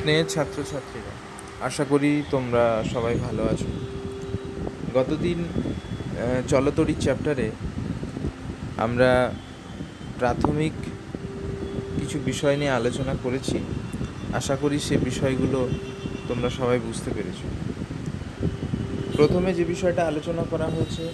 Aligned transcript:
স্নেহের 0.00 0.28
ছাত্রছাত্রীরা, 0.34 1.12
আশা 1.68 1.84
করি 1.92 2.10
তোমরা 2.30 2.64
সবাই 2.92 3.14
ভালো 3.26 3.42
আছো। 3.52 3.70
গতদিন 4.96 5.38
চলতরি 6.48 6.94
চ্যাপ্টারে 7.04 7.46
আমরা 8.84 9.10
প্রাথমিক 10.18 10.72
কিছু 11.98 12.16
বিষয় 12.30 12.56
নিয়ে 12.60 12.76
আলোচনা 12.80 13.14
করেছি। 13.24 13.58
আশা 14.40 14.54
করি 14.62 14.76
সে 14.86 14.96
বিষয়গুলো 15.08 15.60
তোমরা 16.28 16.48
সবাই 16.58 16.78
বুঝতে 16.88 17.10
পেরেছ। 17.16 17.40
প্রথমে 19.16 19.50
যে 19.58 19.64
বিষয়টা 19.64 20.02
আলোচনা 20.06 20.42
করা 20.50 20.66
হয়েছে, 20.74 21.04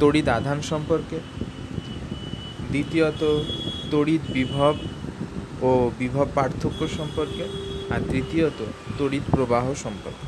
তড়িৎ 0.00 0.26
আধান 0.38 0.58
সম্পর্কে। 0.72 1.18
দ্বিতীয়ত, 2.72 3.22
তড়িৎ 3.92 4.22
বিভব 4.38 4.74
ও 5.68 5.70
বিভব 5.98 6.26
পার্থক্য 6.34 6.80
সম্পর্কে। 6.98 7.44
আর 7.90 8.00
তৃতীয়ত, 8.10 8.58
তড়িৎ 8.98 9.22
প্রবাহ 9.30 9.64
সম্পর্কে। 9.74 10.26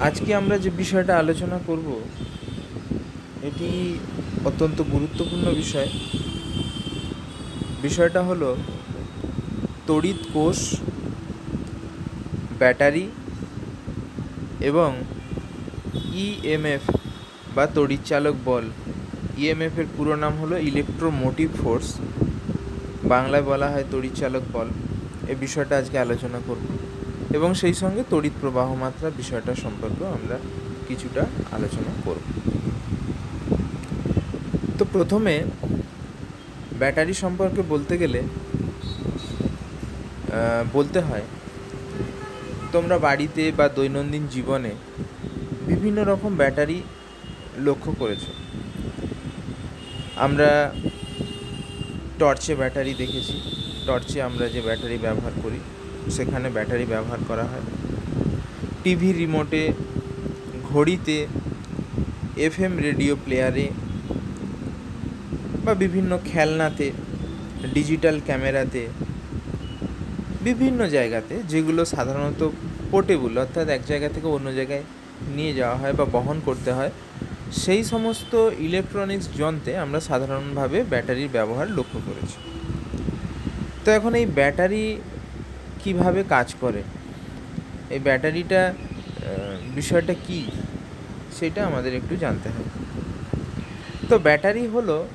আজকে 0.00 0.34
আমরা 0.34 0.58
যে 0.58 0.70
বিষয়টা 0.70 1.18
আলোচনা 1.18 1.58
করব, 1.66 1.88
এটি 3.42 3.68
অত্যন্ত 4.44 4.82
গুরুত্বপূর্ণ 4.92 5.46
বিষয়। 5.54 5.90
বিষয়টা 7.82 8.22
হলো 8.22 8.56
তড়িৎ 9.86 10.20
কোষ, 10.32 10.74
ব্যাটারি 12.58 13.06
এবং 14.60 14.90
ইএমএফ 16.24 16.84
বা 17.54 17.66
তড়িৎচালক 17.66 18.34
বল। 18.44 18.64
ইএমএফের 19.38 19.88
পুরো 19.96 20.12
নাম 20.16 20.32
হলো 20.38 20.58
ইলেকট্রোমোটিভ 20.58 21.48
ফোর্স 21.62 21.88
বাংলায় 23.04 23.42
বলা 23.42 23.68
হয় 23.70 23.84
তড়িৎচালক 23.90 24.42
বল। 24.52 24.68
এই 25.30 25.38
বিষয়টা 25.44 25.74
আজকে 25.80 25.96
আলোচনা 26.04 26.38
করব। 26.48 26.66
এবং 27.36 27.50
সেই 27.60 27.74
সঙ্গে 27.82 28.02
তড়িৎ 28.12 28.34
প্রবাহ 28.40 28.68
মাত্রা 28.84 29.08
বিষয়টা 29.20 29.52
সম্পর্কেও 29.64 30.08
আমরা 30.16 30.36
কিছুটা 30.88 31.22
আলোচনা 31.56 31.92
করব। 32.06 32.24
তো 34.78 34.82
প্রথমে 34.94 35.34
ব্যাটারি 36.80 37.14
সম্পর্কে 37.24 37.62
বলতে 37.72 37.94
গেলে 38.02 38.20
বলতে 40.76 40.98
হয়, 41.08 41.26
তোমরা 42.74 42.96
বাড়িতে 43.06 43.42
বা 43.58 43.66
দৈনন্দিন 43.76 44.24
জীবনে 44.34 44.72
বিভিন্ন 45.70 45.98
রকম 46.10 46.32
ব্যাটারি 46.42 46.78
লক্ষ্য 47.66 47.90
করেছ। 48.00 48.24
আমরা 50.26 50.50
টর্চে 52.20 52.52
ব্যাটারি 52.60 52.92
দেখেছি। 53.02 53.36
টর্চে 53.86 54.18
আমরা 54.22 54.46
যে 54.54 54.60
ব্যাটারি 54.66 54.96
ব্যবহার 55.06 55.34
করি, 55.42 55.60
সেখানে 56.16 56.46
ব্যাটারি 56.56 56.86
ব্যবহার 56.92 57.20
করা 57.28 57.44
হয়। 57.50 57.66
টিভি 58.82 59.10
রিমোটে, 59.12 59.62
ঘড়িতে, 60.70 61.16
এফএম 62.46 62.74
রেডিও 62.86 63.12
প্লেয়ারে 63.24 63.66
বা 65.64 65.72
বিভিন্ন 65.74 66.12
খেলনাতে, 66.30 66.86
ডিজিটাল 67.74 68.16
ক্যামেরাতে, 68.26 68.82
বিভিন্ন 70.46 70.80
জায়গাতে, 70.96 71.34
যেগুলো 71.52 71.82
সাধারণত 71.94 72.40
পোর্টেবল 72.90 73.32
অর্থাৎ 73.38 73.66
এক 73.76 73.82
জায়গা 73.86 74.08
থেকে 74.14 74.28
অন্য 74.36 74.48
জায়গায় 74.58 74.84
নিয়ে 75.36 75.52
যাওয়া 75.54 75.76
হয় 75.80 75.94
বা 75.98 76.04
বহন 76.14 76.36
করতে 76.48 76.70
হয় 76.72 76.92
সেই 77.52 77.84
সমস্ত 77.84 78.34
ইলেকট্রনিক্স 78.58 79.28
যন্ত্রে 79.36 79.76
আমরা 79.76 80.00
সাধারণভাবে 80.00 80.82
ব্যাটারির 80.82 81.28
ব্যবহার 81.32 81.70
লক্ষ্য 81.70 82.00
করেছি। 82.06 82.38
তো 83.84 83.90
এখন 83.90 84.14
এই 84.14 84.26
ব্যাটারি 84.26 85.00
কীভাবে 85.84 86.24
কাজ 86.28 86.54
করে? 86.60 86.82
এই 87.90 87.98
ব্যাটারিটা 87.98 88.74
বিষয়টা 89.74 90.14
কি? 90.26 90.44
সেটা 91.38 91.66
আমাদের 91.66 91.94
একটু 91.94 92.16
জানতে 92.16 92.48
হবে। 92.48 92.70
তো 94.08 94.18
ব্যাটারি 94.18 94.66
হলো 94.66 95.08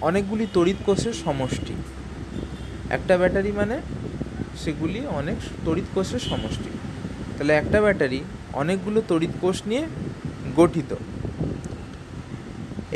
অনেকগুলি 0.00 0.46
তড়িৎ 0.52 0.76
কোষের 0.86 1.12
সমষ্টি। 1.12 1.74
একটা 2.90 3.16
ব্যাটারি 3.16 3.52
মানে 3.52 3.80
সেগুলি 4.56 5.06
অনেক 5.06 5.36
তড়িৎ 5.64 5.84
কোষের 5.94 6.18
সমষ্টি। 6.18 6.70
তাহলে 7.38 7.52
একটা 7.52 7.80
ব্যাটারি 7.80 8.20
অনেকগুলো 8.52 9.02
তড়িৎ 9.08 9.30
কোষ 9.40 9.62
নিয়ে 9.66 9.86
গঠিত। 10.58 10.90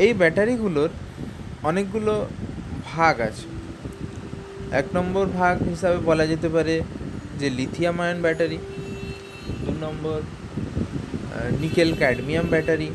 এই 0.04 0.12
ব্যাটারিগুলোর 0.20 0.90
অনেকগুলো 1.68 2.14
ভাগ 2.92 3.14
আছে। 3.28 3.46
এক 4.80 4.86
নম্বর 4.96 5.24
ভাগ 5.40 5.54
হিসাবে 5.72 5.98
বলা 6.08 6.24
যেতে 6.32 6.48
পারে 6.54 6.74
যে 7.40 7.48
লিথিয়াম 7.58 7.96
আয়ন 8.04 8.18
ব্যাটারি, 8.26 8.58
দু 9.64 9.72
number 9.84 10.18
nickel 11.62 11.90
cadmium 12.00 12.46
battery, 12.54 12.88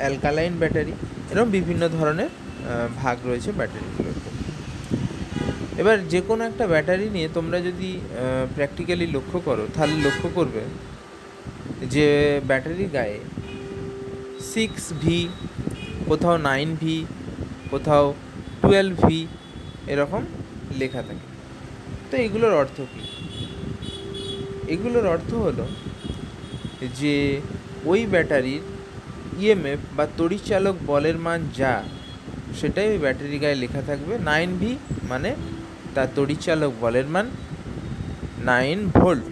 alkaline 0.00 0.54
battery 0.62 0.92
এরকম 1.30 1.48
বিভিন্ন 1.58 1.82
ধরনের 1.96 2.30
ভাগ 3.00 3.16
রয়েছে 3.28 3.50
ব্যাটারিগুলোর 3.58 4.16
এবার 5.80 5.96
যে 6.12 6.20
কোনো 6.28 6.42
একটা 6.50 6.64
ব্যাটারি 6.72 7.06
নিয়ে 7.16 7.28
তোমরা 7.36 7.58
যদি 7.68 7.90
প্র্যাকটিক্যালি 8.54 9.06
লক্ষ্য 9.16 9.38
করো, 9.48 9.64
তাহলে 9.74 9.94
লক্ষ্য 10.06 10.28
করবে 10.38 10.62
যে 11.94 12.08
ব্যাটারির 12.48 12.90
গায়ে 12.96 13.18
সিক্স 14.54 14.84
ভি 15.02 15.18
কোথাও 16.08 16.36
নাইন 16.48 16.68
ভি 16.80 16.96
কোথাও 17.70 18.04
টুয়েলভ 18.62 18.96
ভি 19.06 19.20
এরকম 19.92 20.22
লেখা 20.78 21.00
থাকে। 21.02 21.26
তো 22.10 22.14
এগুলোর 22.16 22.54
অর্থ 22.62 22.76
কী? 22.92 23.02
এগুলোর 24.74 25.06
অর্থ 25.06 25.30
হলো 25.34 25.64
যে 27.00 27.14
ওই 27.84 28.00
ব্যাটারির 28.06 28.62
ইএমএফ 29.40 29.80
বা 29.96 30.04
তড়িৎচালক 30.18 30.76
বলের 30.86 31.18
মান 31.18 31.40
যা, 31.58 31.74
সেটাই 32.60 32.88
ওই 32.88 32.98
ব্যাটারি 32.98 33.38
গায়ে 33.38 33.54
লেখা 33.54 33.82
থাকবে। 33.86 34.14
নাইন 34.18 34.50
ভি 34.60 34.72
মানে 35.08 35.30
তার 35.94 36.08
তড়িৎচালক 36.16 36.72
বলের 36.80 37.06
মান 37.14 37.26
নাইন 38.50 38.78
ভোল্ট 38.96 39.30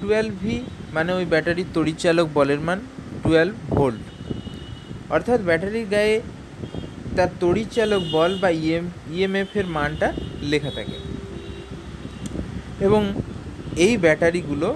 টুয়েলভ 0.00 0.32
ভি 0.42 0.56
মানে 0.92 1.10
ওই 1.12 1.24
ব্যাটারির 1.24 1.68
তড়িৎচালক 1.74 2.26
বলের 2.34 2.60
মান 2.68 2.80
টুয়েলভ 3.30 3.56
ভোল্ট 3.76 4.04
অর্থাৎ 5.14 5.40
ব্যাটারির 5.48 5.86
গায়ে 5.94 6.14
তার 7.16 7.30
তড়িৎচালক 7.42 8.02
বল 8.14 8.32
বা 8.42 8.50
ইএম 8.62 8.86
ইএমএফের 9.16 9.66
মানটা 9.76 10.08
লেখা 10.52 10.70
থাকে। 10.78 10.96
এবং 12.86 13.02
এই 13.86 13.94
ব্যাটারিগুলো 14.04 14.68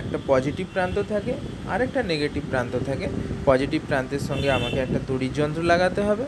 একটা 0.00 0.18
পজিটিভ 0.30 0.66
প্রান্ত 0.74 0.96
থাকে 1.12 1.32
আর 1.72 1.80
একটা 1.86 2.00
নেগেটিভ 2.12 2.42
প্রান্ত 2.52 2.74
থাকে। 2.88 3.06
পজিটিভ 3.48 3.80
প্রান্তের 3.88 4.22
সঙ্গে 4.28 4.48
আমাকে 4.58 4.78
একটা 4.80 5.00
তড়িৎ 5.08 5.32
যন্ত্র 5.40 5.60
লাগাতে 5.72 6.00
হবে 6.08 6.24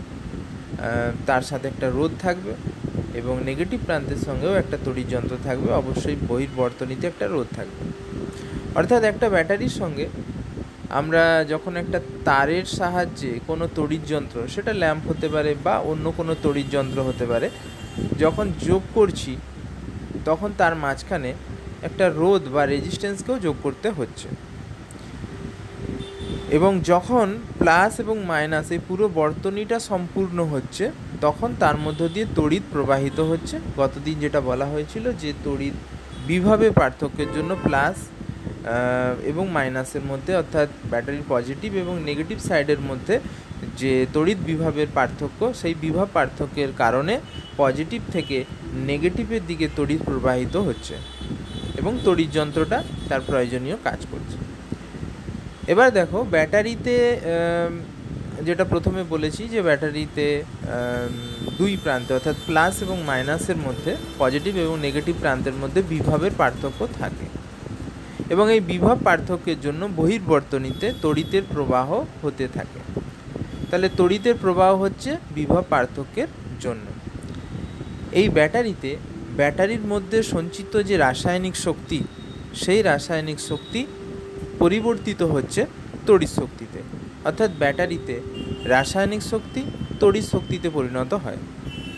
তার 1.29 1.43
সাথে 1.51 1.67
একটা 1.69 1.87
রোধ 1.97 2.13
থাকবে 2.25 2.53
এবং 3.21 3.35
নেগেটিভ 3.51 3.81
প্রান্তের 3.87 4.21
সঙ্গেও 4.29 4.55
একটা 4.63 4.77
তড়িৎ 4.85 5.07
যন্ত্র 5.15 5.35
থাকবে। 5.47 5.69
অবশ্যই 5.83 6.19
বহির্বর্তনীতে 6.31 7.05
একটা 7.13 7.27
রোধ 7.27 7.49
থাকবে। 7.59 7.83
অর্থাৎ 8.79 9.03
একটা 9.13 9.27
ব্যাটারির 9.35 9.75
সঙ্গে 9.83 10.07
আমরা 10.91 11.45
যখন 11.49 11.77
একটা 11.77 12.01
তারের 12.25 12.65
সাহায্যে 12.65 13.41
কোনো 13.47 13.69
তড়িৎ 13.75 14.07
যন্ত্র, 14.07 14.49
সেটা 14.49 14.73
ল্যাম্প 14.73 15.09
হতে 15.09 15.29
পারে 15.29 15.55
বা 15.65 15.79
অন্য 15.79 16.13
কোনো 16.17 16.35
তড়িৎ 16.43 16.71
যন্ত্র 16.71 17.03
হতে 17.03 17.27
পারে, 17.27 17.51
যখন 18.19 18.53
যোগ 18.61 18.83
করছি, 18.95 19.37
তখন 20.25 20.53
তার 20.59 20.77
মাঝখানে 20.77 21.35
একটা 21.83 22.09
রোধ 22.09 22.49
বা 22.49 22.67
রেজিস্ট্যান্সকেও 22.67 23.39
যোগ 23.39 23.57
করতে 23.63 23.91
হচ্ছে। 23.91 24.29
এবং 26.51 26.81
যখন 26.85 27.39
প্লাস 27.59 28.01
এবং 28.01 28.19
মাইনাস 28.19 28.71
এই 28.71 28.79
পুরো 28.89 29.09
বর্তনীটা 29.09 29.79
সম্পূর্ণ 29.79 30.45
হচ্ছে, 30.45 30.91
তখন 31.21 31.55
তার 31.59 31.77
মধ্য 31.77 32.09
দিয়ে 32.09 32.27
তড়িৎ 32.35 32.63
প্রবাহিত 32.73 33.21
হচ্ছে। 33.21 33.59
গতদিন 33.77 34.21
যেটা 34.21 34.41
বলা 34.41 34.67
হয়েছিল 34.67 35.13
যে 35.13 35.33
তড়িৎ 35.45 35.73
বিভাবে 36.27 36.71
পার্থক্যের 36.71 37.27
জন্য 37.35 37.57
প্লাস 37.63 37.97
এবং 39.31 39.45
মাইনাসের 39.57 40.05
মধ্যে, 40.11 40.33
অর্থাৎ 40.43 40.69
ব্যাটারির 40.93 41.27
পজিটিভ 41.35 41.71
এবং 41.85 41.95
নেগেটিভ 42.09 42.39
সাইডের 42.49 42.81
মধ্যে 42.91 43.15
যে 43.81 43.93
তড়িৎ 44.15 44.39
বিভাবের 44.51 44.89
পার্থক্য, 44.99 45.41
সেই 45.61 45.75
বিভব 45.85 46.09
পার্থক্যের 46.17 46.71
কারণে 46.83 47.15
পজিটিভ 47.63 48.01
থেকে 48.15 48.37
নেগেটিভের 48.91 49.43
দিকে 49.51 49.67
তড়িৎ 49.79 50.01
প্রবাহিত 50.09 50.55
হচ্ছে 50.69 50.95
এবং 51.81 51.93
তড়িৎ 52.07 52.31
যন্ত্রটা 52.39 52.79
তার 53.09 53.23
প্রয়োজনীয় 53.29 53.77
কাজ 53.87 54.01
করছে। 54.13 54.37
এবার 55.73 55.89
দেখো, 55.99 56.19
ব্যাটারিতে 56.35 56.95
যেটা 58.47 58.65
প্রথমে 58.73 59.03
বলেছি 59.15 59.43
যে 59.55 59.61
ব্যাটারিতে 59.69 60.27
দুই 61.59 61.73
প্রান্তে, 61.85 62.11
অর্থাৎ 62.15 62.37
প্লাস 62.49 62.75
এবং 62.83 62.97
মাইনাসের 63.11 63.59
মধ্যে 63.67 63.93
পজিটিভ 64.19 64.53
এবং 64.65 64.75
নেগেটিভ 64.87 65.15
প্রান্তের 65.23 65.57
মধ্যে 65.63 65.81
বিভবের 65.93 66.35
পার্থক্য 66.41 66.81
থাকে। 67.01 67.27
এবং 68.31 68.47
এই 68.53 68.61
বিভব 68.61 68.97
পার্থক্যের 69.05 69.61
জন্য 69.61 69.89
বহির্বর্তনীতে 69.97 70.87
তড়িতের 71.03 71.43
প্রবাহ 71.55 71.89
হতে 72.23 72.49
থাকে। 72.49 72.81
তাহলে 73.71 73.89
তড়িতের 73.97 74.35
প্রবাহ 74.41 74.71
হচ্ছে 74.77 75.11
বিভব 75.35 75.63
পার্থক্যের 75.71 76.31
জন্য। 76.61 76.87
এই 78.13 78.29
ব্যাটারিতে 78.29 78.97
ব্যাটারির 79.37 79.81
মধ্যে 79.81 80.23
সঞ্চিত 80.23 80.73
যে 80.83 80.97
রাসায়নিক 80.97 81.57
শক্তি, 81.57 81.99
সেই 82.55 82.83
রাসায়নিক 82.83 83.41
শক্তি 83.41 83.87
পরিবর্তিত 84.59 85.23
হচ্ছে 85.23 85.67
তড়িৎ 86.07 86.31
শক্তিতে। 86.31 86.81
অর্থাৎ 87.25 87.51
ব্যাটারিতে 87.59 88.21
রাসায়নিক 88.65 89.23
শক্তি 89.23 89.63
তড়িৎ 90.01 90.25
শক্তিতে 90.25 90.69
পরিণত 90.71 91.15
হয়। 91.15 91.41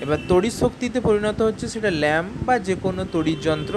এবার 0.00 0.18
তড়িৎ 0.28 0.52
শক্তিতে 0.52 1.00
পরিণত 1.00 1.42
হচ্ছে 1.42 1.68
সেটা 1.68 1.90
ল্যাম্প 1.90 2.30
বা 2.46 2.58
যে 2.58 2.74
কোনো 2.82 3.02
তড়িৎ 3.12 3.38
যন্ত্র 3.42 3.74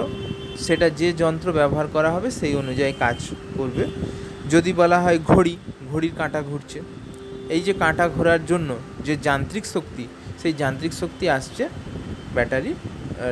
সেটা 0.58 0.90
যে 0.90 1.12
যন্ত্র 1.12 1.52
ব্যবহার 1.52 1.86
করা 1.92 2.10
হবে 2.10 2.30
সেই 2.30 2.54
অনুযায়ী 2.54 2.92
কাজ 2.98 3.18
করবে। 3.58 3.84
যদি 4.50 4.72
বলা 4.72 5.00
হয় 5.00 5.18
ঘড়ি, 5.18 5.56
ঘড়ির 5.92 6.14
কাঁটা 6.18 6.42
ঘুরছে। 6.42 6.80
এই 7.54 7.60
যে 7.60 7.72
কাঁটা 7.72 8.08
ঘোরার 8.08 8.46
জন্য 8.46 8.76
যে 9.04 9.16
যান্ত্রিক 9.22 9.64
শক্তি, 9.66 10.06
সেই 10.42 10.52
যান্ত্রিক 10.52 10.92
শক্তি 10.92 11.24
আসছে 11.28 11.68
ব্যাটারি 12.34 12.74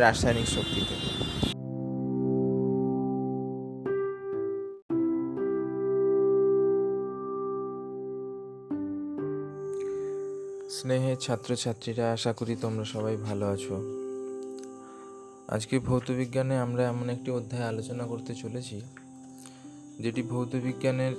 রাসায়নিক 0.05 0.47
শক্তি 0.47 0.81
থেকে। 0.89 1.09
স্নেহের 10.77 11.17
ছাত্রছাত্রীরা, 11.17 12.13
আশা 12.13 12.33
করি 12.33 12.57
তোমরা 12.61 12.85
সবাই 12.85 13.17
ভালো 13.17 13.47
আছো। 13.47 14.04
আজকে 15.49 15.79
ভৌতবিজ্ঞানে 15.79 16.59
আমরা 16.59 16.87
এমন 16.87 17.11
একটি 17.11 17.31
অধ্যায় 17.31 17.63
আলোচনা 17.63 18.05
করতে 18.07 18.35
চলেছি, 18.35 18.81
যেটি 20.01 20.23
ভৌতবিজ্ঞানের 20.23 21.15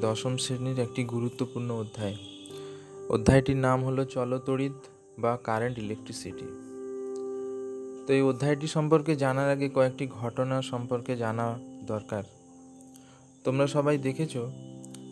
দশম 0.00 0.36
শ্রেণির 0.36 0.78
একটি 0.78 1.04
গুরুত্বপূর্ণ 1.04 1.70
অধ্যায়। 1.70 2.16
অধ্যায়টির 3.08 3.56
নাম 3.56 3.84
হলো 3.84 4.04
চলতড়িৎ 4.04 4.72
বা 5.18 5.36
কারেন্ট 5.36 5.78
ইলেকট্রিসিটি। 5.78 6.46
তো 8.06 8.12
এই 8.12 8.22
অধ্যায়টি 8.22 8.66
সম্পর্কে 8.66 9.16
জানার 9.16 9.50
আগে 9.50 9.68
কয়েকটি 9.68 10.06
ঘটনা 10.06 10.62
সম্পর্কে 10.62 11.16
জানা 11.16 11.58
দরকার। 11.86 12.24
তোমরা 13.44 13.66
সবাই 13.66 13.98
দেখেছ 13.98 14.36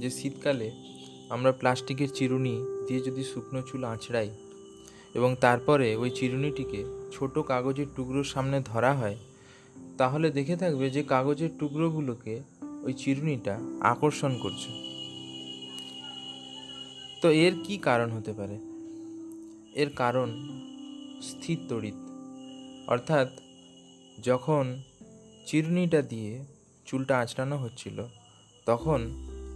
যে 0.00 0.10
শীতকালে 0.10 0.70
আমরা 1.30 1.52
প্লাস্টিকের 1.52 2.08
চিরুনি 2.08 2.64
দিয়ে 2.86 3.00
যদি 3.00 3.24
শুকনো 3.24 3.62
চুল 3.62 3.84
আঁচড়াই 3.84 4.30
এবং 5.14 5.36
তারপরে 5.40 5.96
ওই 5.96 6.10
চিরুনিটিকে 6.10 6.99
ছোট 7.12 7.38
কাগজের 7.38 7.86
টুকরোর 7.96 8.24
সামনে 8.24 8.60
ধরা 8.60 8.94
হয়, 8.94 9.16
তাহলে 9.98 10.30
দেখে 10.30 10.56
থাকবে 10.56 10.90
যে 10.90 11.02
কাগজের 11.02 11.50
টুকরোগুলোকে 11.58 12.40
ওই 12.82 12.92
চিরুনিটা 12.92 13.58
আকর্ষণ 13.80 14.38
করছে। 14.42 14.70
তো 17.22 17.30
এর 17.30 17.52
কি 17.64 17.76
কারণ 17.76 18.10
হতে 18.10 18.32
পারে? 18.32 18.58
এর 19.74 19.90
কারণ 19.96 20.28
স্থির 21.22 21.58
তড়িৎ। 21.68 21.94
অর্থাৎ 22.88 23.28
যখন 24.24 24.76
চিরুনিটা 25.46 26.02
দিয়ে 26.02 26.44
চুলটা 26.86 27.18
আঁচড়ানো 27.18 27.56
হচ্ছিল, 27.56 28.02
তখন 28.66 29.00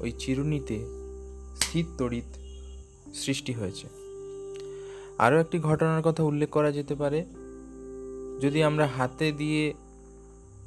ওই 0.00 0.12
চিরুনিতে 0.18 0.78
স্থির 1.56 1.84
তড়িৎ 1.98 2.30
সৃষ্টি 3.14 3.52
হয়েছে। 3.52 3.88
আরও 5.18 5.40
একটি 5.40 5.58
ঘটনার 5.58 6.02
কথা 6.02 6.22
উল্লেখ 6.22 6.50
করা 6.50 6.72
যেতে 6.72 6.94
পারে। 6.94 7.24
যদি 8.40 8.62
আমরা 8.62 8.86
হাতে 8.86 9.32
দিয়ে 9.32 9.74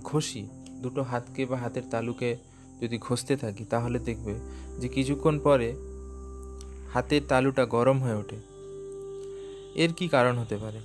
ঘষি, 0.04 0.48
দুটো 0.82 1.04
হাতকে 1.04 1.46
বা 1.46 1.58
হাতের 1.58 1.84
তালুকে 1.92 2.38
যদি 2.82 2.98
ঘষতে 2.98 3.36
থাকি, 3.36 3.66
তাহলে 3.66 4.00
দেখবে 4.00 4.36
যে 4.80 4.88
কিছুক্ষণ 4.88 5.40
পরে 5.40 5.76
হাতের 6.94 7.22
তালুটা 7.28 7.66
গরম 7.66 8.04
হয়ে 8.04 8.14
ওঠে। 8.14 8.36
এর 9.76 9.94
কি 9.94 10.08
কারণ 10.08 10.38
হতে 10.38 10.58
পারে? 10.58 10.80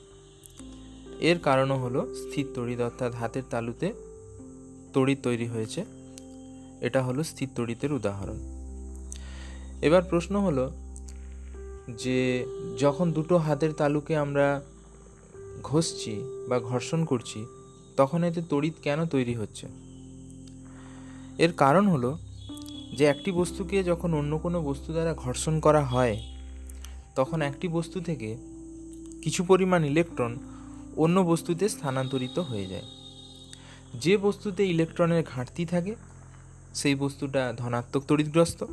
এর 1.21 1.39
কারণও 1.39 1.77
হলো 1.77 2.15
স্থির 2.15 2.47
তড়িৎ, 2.55 2.81
অর্থাৎ 2.81 3.15
হাতের 3.15 3.43
তালুতে 3.51 3.93
তড়িৎ 4.93 5.19
তৈরি 5.23 5.47
হয়েছে। 5.47 5.85
এটা 6.81 7.03
হলো 7.03 7.23
স্থির 7.23 7.49
তড়িতের 7.55 7.93
উদাহরণ। 7.93 8.39
এবার 9.83 10.03
প্রশ্ন 10.03 10.41
হলো 10.41 10.71
যে 11.89 12.47
যখন 12.79 13.13
দুটো 13.13 13.37
হাতের 13.37 13.73
তালুকে 13.73 14.17
আমরা 14.17 14.63
ঘষছি 15.63 16.23
বা 16.49 16.61
ঘর্ষণ 16.61 17.05
করছি, 17.05 17.47
তখন 17.97 18.25
এতে 18.25 18.43
তড়িৎ 18.49 18.75
কেন 18.83 19.07
তৈরি 19.07 19.35
হচ্ছে? 19.35 19.67
এর 21.39 21.53
কারণ 21.53 21.87
হলো 21.87 22.19
যে 22.97 23.05
একটি 23.05 23.33
বস্তুকে 23.33 23.85
যখন 23.85 24.15
অন্য 24.15 24.39
কোনো 24.39 24.63
বস্তু 24.63 24.93
দ্বারা 24.93 25.15
ঘর্ষণ 25.15 25.61
করা 25.61 25.85
হয়, 25.85 26.21
তখন 27.17 27.43
একটি 27.43 27.69
বস্তু 27.69 28.01
থেকে 28.01 28.37
কিছু 29.23 29.45
পরিমাণ 29.45 29.85
ইলেকট্রন 29.85 30.39
অন্য 30.97 31.21
বস্তুতে 31.21 31.69
স্থানান্তরিত 31.69 32.39
হয়ে 32.39 32.67
যায়। 32.67 32.83
যে 33.95 34.17
বস্তুতে 34.17 34.67
ইলেকট্রনের 34.67 35.25
ঘাটতি 35.35 35.65
থাকে, 35.65 35.95
সেই 36.75 36.95
বস্তুটা 36.95 37.55
ধনাত্মক 37.57 38.03
তড়িৎগ্রস্ত, 38.09 38.65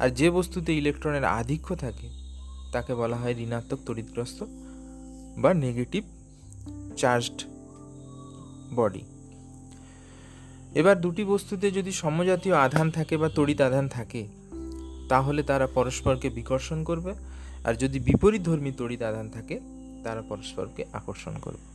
আর 0.00 0.10
যে 0.10 0.30
বস্তুতে 0.30 0.74
ইলেকট্রনের 0.74 1.24
আধিক্য 1.24 1.74
থাকে, 1.74 2.08
তাকে 2.72 2.94
বলা 2.94 3.16
হয় 3.16 3.34
ঋণাত্মক 3.38 3.78
তড়িৎগ্রস্ত। 3.86 4.44
বা 5.36 5.54
নেগেটিভ 5.54 6.04
চার্জড 6.96 7.42
বডি 8.74 9.00
এবার 10.74 11.00
দুটি 11.00 11.24
বস্তুতে 11.24 11.70
যদি 11.70 11.92
সমজাতীয় 11.92 12.54
আধান 12.54 12.90
থাকে 12.90 13.16
বা 13.16 13.28
তড়িৎ 13.28 13.60
আধান 13.60 13.88
থাকে, 13.88 14.26
তাহলে 15.08 15.42
তারা 15.42 15.66
পরস্পরকে 15.66 16.30
বিকর্ষণ 16.30 16.84
করবে, 16.84 17.14
আর 17.64 17.74
যদি 17.74 17.98
বিপরীত 17.98 18.42
ধর্মী 18.42 18.72
তড়িৎ 18.72 19.02
আধান 19.02 19.30
থাকে, 19.30 19.60
তারা 20.04 20.22
পরস্পরকে 20.22 20.84
আকর্ষণ 20.92 21.34
করবে। 21.38 21.72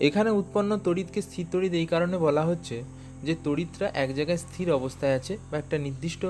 এখানে 0.00 0.30
উৎপন্ন 0.30 0.78
তড়িৎকে 0.84 1.22
স্থির 1.22 1.46
তড়িৎ 1.52 1.72
এই 1.72 1.86
কারণে 1.86 2.18
বলা 2.18 2.42
হচ্ছে 2.42 2.84
যে 3.24 3.36
তড়িৎরা 3.44 3.90
এক 3.94 4.14
জায়গায় 4.14 4.38
স্থির 4.38 4.72
অবস্থায় 4.72 5.14
আছে 5.14 5.38
বা 5.50 5.58
একটা 5.58 5.78
নির্দিষ্ট 5.78 6.26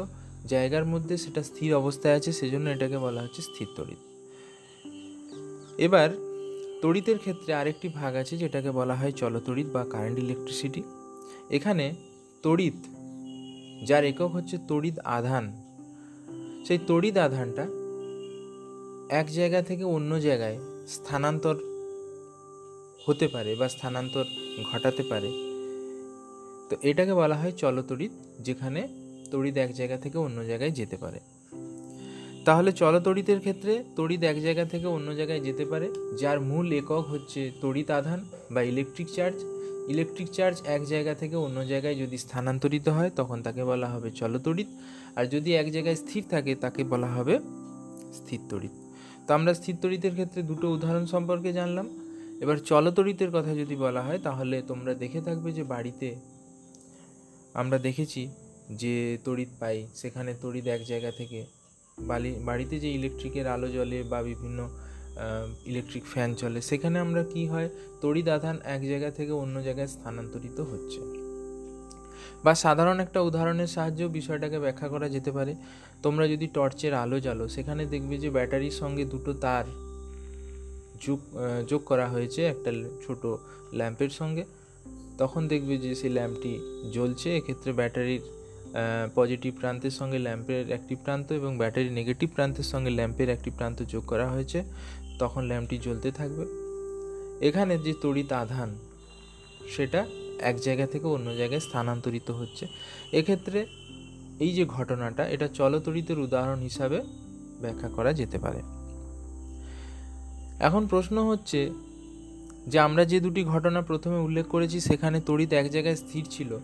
জায়গার 0.48 0.84
মধ্যে 0.84 1.16
সেটা 1.16 1.42
স্থির 1.42 1.74
অবস্থায় 1.74 2.16
আছে, 2.16 2.32
সেজন্য 2.32 2.70
এটাকে 2.70 2.98
বলা 2.98 3.22
হচ্ছে 3.22 3.42
স্থির 3.42 3.68
তড়িৎ। 3.76 3.98
এবার 5.78 6.29
তড়িতের 6.82 7.18
ক্ষেত্রে 7.18 7.54
আরেকটি 7.54 7.88
ভাগ 7.88 8.14
আছে 8.14 8.36
যেটাকে 8.36 8.70
বলা 8.70 8.94
হয় 8.94 9.12
চলতড়িৎ 9.12 9.66
বা 9.66 9.84
কারেন্ট 9.90 10.18
ইলেকট্রিসিটি 10.18 10.82
এখানে 11.50 11.94
তড়িৎ, 12.42 12.74
যার 13.86 14.04
একক 14.04 14.30
হচ্ছে 14.32 14.58
তড়িৎ 14.68 14.98
আধান। 14.98 15.44
সেই 16.66 16.78
তড়িৎ 16.86 17.16
আধানটা 17.16 17.62
এক 19.10 19.26
জায়গা 19.30 19.62
থেকে 19.62 19.84
অন্য 19.84 20.20
জায়গায় 20.20 20.58
স্থানান্তর 20.88 21.56
হতে 23.06 23.28
পারে 23.28 23.54
বা 23.54 23.68
স্থানান্তর 23.68 24.24
ঘটাতে 24.72 25.02
পারে। 25.02 25.30
তো 26.70 26.76
এটাকে 26.82 27.14
বলা 27.14 27.34
হয় 27.34 27.52
চলতড়িৎ, 27.52 28.10
যেখানে 28.40 28.88
তড়িৎ 29.30 29.56
এক 29.56 29.74
জায়গা 29.74 29.96
থেকে 29.96 30.18
অন্য 30.18 30.44
জায়গায় 30.44 30.70
যেতে 30.70 30.96
পারে। 30.96 31.20
তাহলে 32.46 32.70
চলতড়িতের 32.72 33.40
ক্ষেত্রে, 33.40 33.72
তড়িৎ 33.96 34.22
এক 34.22 34.38
জায়গা 34.46 34.64
থেকে 34.64 34.86
অন্য 34.86 35.08
জায়গায় 35.18 35.40
যেতে 35.40 35.64
পারে, 35.64 35.86
যার 36.20 36.40
মূল 36.40 36.66
একক 36.72 37.04
হচ্ছে 37.12 37.40
তড়িৎ 37.62 37.88
আধান 37.90 38.20
বা 38.50 38.60
ইলেকট্রিক 38.62 39.08
চার্জ 39.16 39.36
ইলেকট্রিক 39.92 40.28
চার্জ 40.36 40.56
এক 40.66 40.82
জায়গা 40.84 41.14
থেকে 41.14 41.36
অন্য 41.36 41.58
জায়গায় 41.66 41.96
যদি 42.02 42.16
স্থানান্তরিত 42.18 42.88
হয়, 42.88 43.10
তখন 43.16 43.38
তাকে 43.42 43.62
বলা 43.64 43.88
হবে 43.88 44.08
চলতড়িৎ 44.10 44.68
আর 45.16 45.24
যদি 45.26 45.50
এক 45.54 45.66
জায়গায় 45.72 45.96
স্থির 45.96 46.22
থাকে, 46.30 46.52
তাকে 46.54 46.84
বলা 46.84 47.06
হবে 47.06 47.34
স্থির 48.12 48.40
তড়িৎ। 48.50 48.74
তো 49.26 49.30
আমরা 49.34 49.52
স্থির 49.54 49.76
তড়িতের 49.82 50.14
ক্ষেত্রে 50.14 50.40
দুটো 50.42 50.66
উদাহরণ 50.70 51.04
সম্পর্কে 51.06 51.52
জানলাম। 51.52 51.86
এবার 52.40 52.58
চলতড়িতের 52.70 53.30
কথা 53.30 53.52
যদি 53.54 53.74
বলা 53.76 54.02
হয়, 54.02 54.18
তাহলে 54.18 54.56
তোমরা 54.62 54.92
দেখে 54.94 55.20
থাকবে 55.20 55.50
যে 55.52 55.64
বাড়িতে 55.64 56.08
আমরা 57.54 57.78
দেখেছি 57.78 58.22
যে 58.70 58.94
তড়িৎ 59.24 59.50
পাই, 59.60 59.76
সেখানে 59.94 60.30
তড়িৎ 60.42 60.66
এক 60.66 60.82
জায়গা 60.84 61.10
থেকে 61.10 61.59
বালি, 62.08 62.32
বাড়িতে 62.48 62.74
যে 62.80 62.88
ইলেকট্রিকের 62.98 63.46
আলো 63.46 63.68
জ্বলে 63.68 63.98
বা 64.02 64.18
বিভিন্ন 64.22 64.68
ইলেকট্রিক 65.66 66.04
ফ্যান 66.12 66.30
চলে, 66.34 66.60
সেখানে 66.60 66.98
আমরা 66.98 67.22
কি 67.32 67.42
হয়, 67.46 67.68
তড়িৎ 68.02 68.28
আধান 68.28 68.56
এক 68.64 68.82
জায়গা 68.88 69.10
থেকে 69.10 69.32
অন্য 69.32 69.56
জায়গায় 69.62 69.86
স্থানান্তরিত 69.86 70.60
হচ্ছে। 70.60 71.00
বা 72.44 72.52
সাধারণ 72.54 73.00
একটা 73.00 73.20
উদাহরণের 73.20 73.66
সাহায্যেও 73.66 74.08
বিষয়টাকে 74.08 74.58
ব্যাখ্যা 74.58 74.88
করা 74.88 75.08
যেতে 75.08 75.30
পারে। 75.32 75.54
তোমরা 76.02 76.24
যদি 76.28 76.46
টর্চের 76.46 76.94
আলো 76.94 77.20
জ্বালো, 77.20 77.44
সেখানে 77.48 77.82
দেখবে 77.86 78.18
যে 78.18 78.30
ব্যাটারির 78.30 78.70
সঙ্গে 78.70 79.04
দুটো 79.04 79.32
তার 79.32 79.64
যোগ 81.04 81.20
যোগ 81.68 81.82
করা 81.84 82.08
হয়েছে, 82.08 82.40
একটা 82.44 82.70
ছোট 83.06 83.22
ল্যাম্পের 83.72 84.08
সঙ্গে। 84.08 84.44
তখন 85.18 85.48
দেখবে 85.48 85.78
যে 85.78 85.94
সেই 85.94 86.10
ল্যাম্পটি 86.10 86.52
জ্বলছে, 86.92 87.36
এক্ষেত্রে 87.36 87.72
ব্যাটারির 87.72 88.20
পজিটিভ 89.14 89.58
প্রান্তের 89.60 89.90
সঙ্গে 89.90 90.18
ল্যাম্পের 90.18 90.70
একটি 90.70 90.94
প্রান্ত 90.94 91.32
এবং 91.32 91.58
ব্যাটারি 91.58 91.90
নেগেটিভ 91.90 92.28
প্রান্তের 92.34 92.64
সঙ্গে 92.64 92.90
ল্যাম্পের 92.90 93.28
একটি 93.28 93.50
প্রান্ত 93.50 93.82
যোগ 93.82 94.04
করা 94.06 94.28
হয়েছে, 94.28 94.64
তখন 95.18 95.44
ল্যাম্পটি 95.44 95.78
জ্বলতে 95.78 96.10
থাকবে। 96.10 96.44
এখানে 97.46 97.78
যে 97.78 97.94
তড়িৎ 98.02 98.32
আধান, 98.32 98.78
সেটা 99.76 100.06
এক 100.40 100.60
জায়গা 100.60 100.86
থেকে 100.86 101.06
অন্য 101.06 101.36
জায়গায় 101.36 101.60
স্থানান্তরিত 101.60 102.30
হচ্ছে। 102.30 102.66
এক্ষেত্রে 103.12 103.66
এই 104.40 104.52
যে 104.52 104.64
ঘটনাটা, 104.64 105.28
এটা 105.28 105.48
চলতড়িতের 105.48 106.18
উদাহরণ 106.18 106.58
হিসাবে 106.58 107.00
ব্যাখ্যা 107.60 107.88
করা 107.88 108.12
যেতে 108.12 108.38
পারে। 108.38 108.58
এখন 110.60 110.86
প্রশ্ন 110.86 111.28
হচ্ছে 111.28 111.70
যে, 112.66 112.78
আমরা 112.78 113.04
যে 113.04 113.20
দুটি 113.20 113.44
ঘটনা 113.44 113.82
প্রথমে 113.82 114.18
উল্লেখ 114.18 114.46
করেছি, 114.46 114.80
সেখানে 114.80 115.20
তড়িৎ 115.26 115.52
এক 115.52 115.70
জায়গায় 115.70 115.96
স্থির 115.96 116.24
ছিল। 116.30 116.58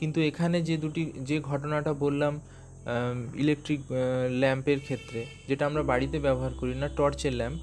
কিন্তু 0.00 0.18
এখানে 0.30 0.58
যে 0.68 0.76
দুটি, 0.82 1.02
যে 1.28 1.36
ঘটনাটা 1.50 1.92
বললাম 2.04 2.34
ইলেকট্রিক 3.42 3.80
ল্যাম্পের 4.42 4.80
ক্ষেত্রে, 4.86 5.20
যেটা 5.48 5.62
আমরা 5.70 5.82
বাড়িতে 5.90 6.16
ব্যবহার 6.26 6.52
করি 6.60 6.74
না 6.82 6.88
টর্চের 6.98 7.34
ল্যাম্প 7.40 7.58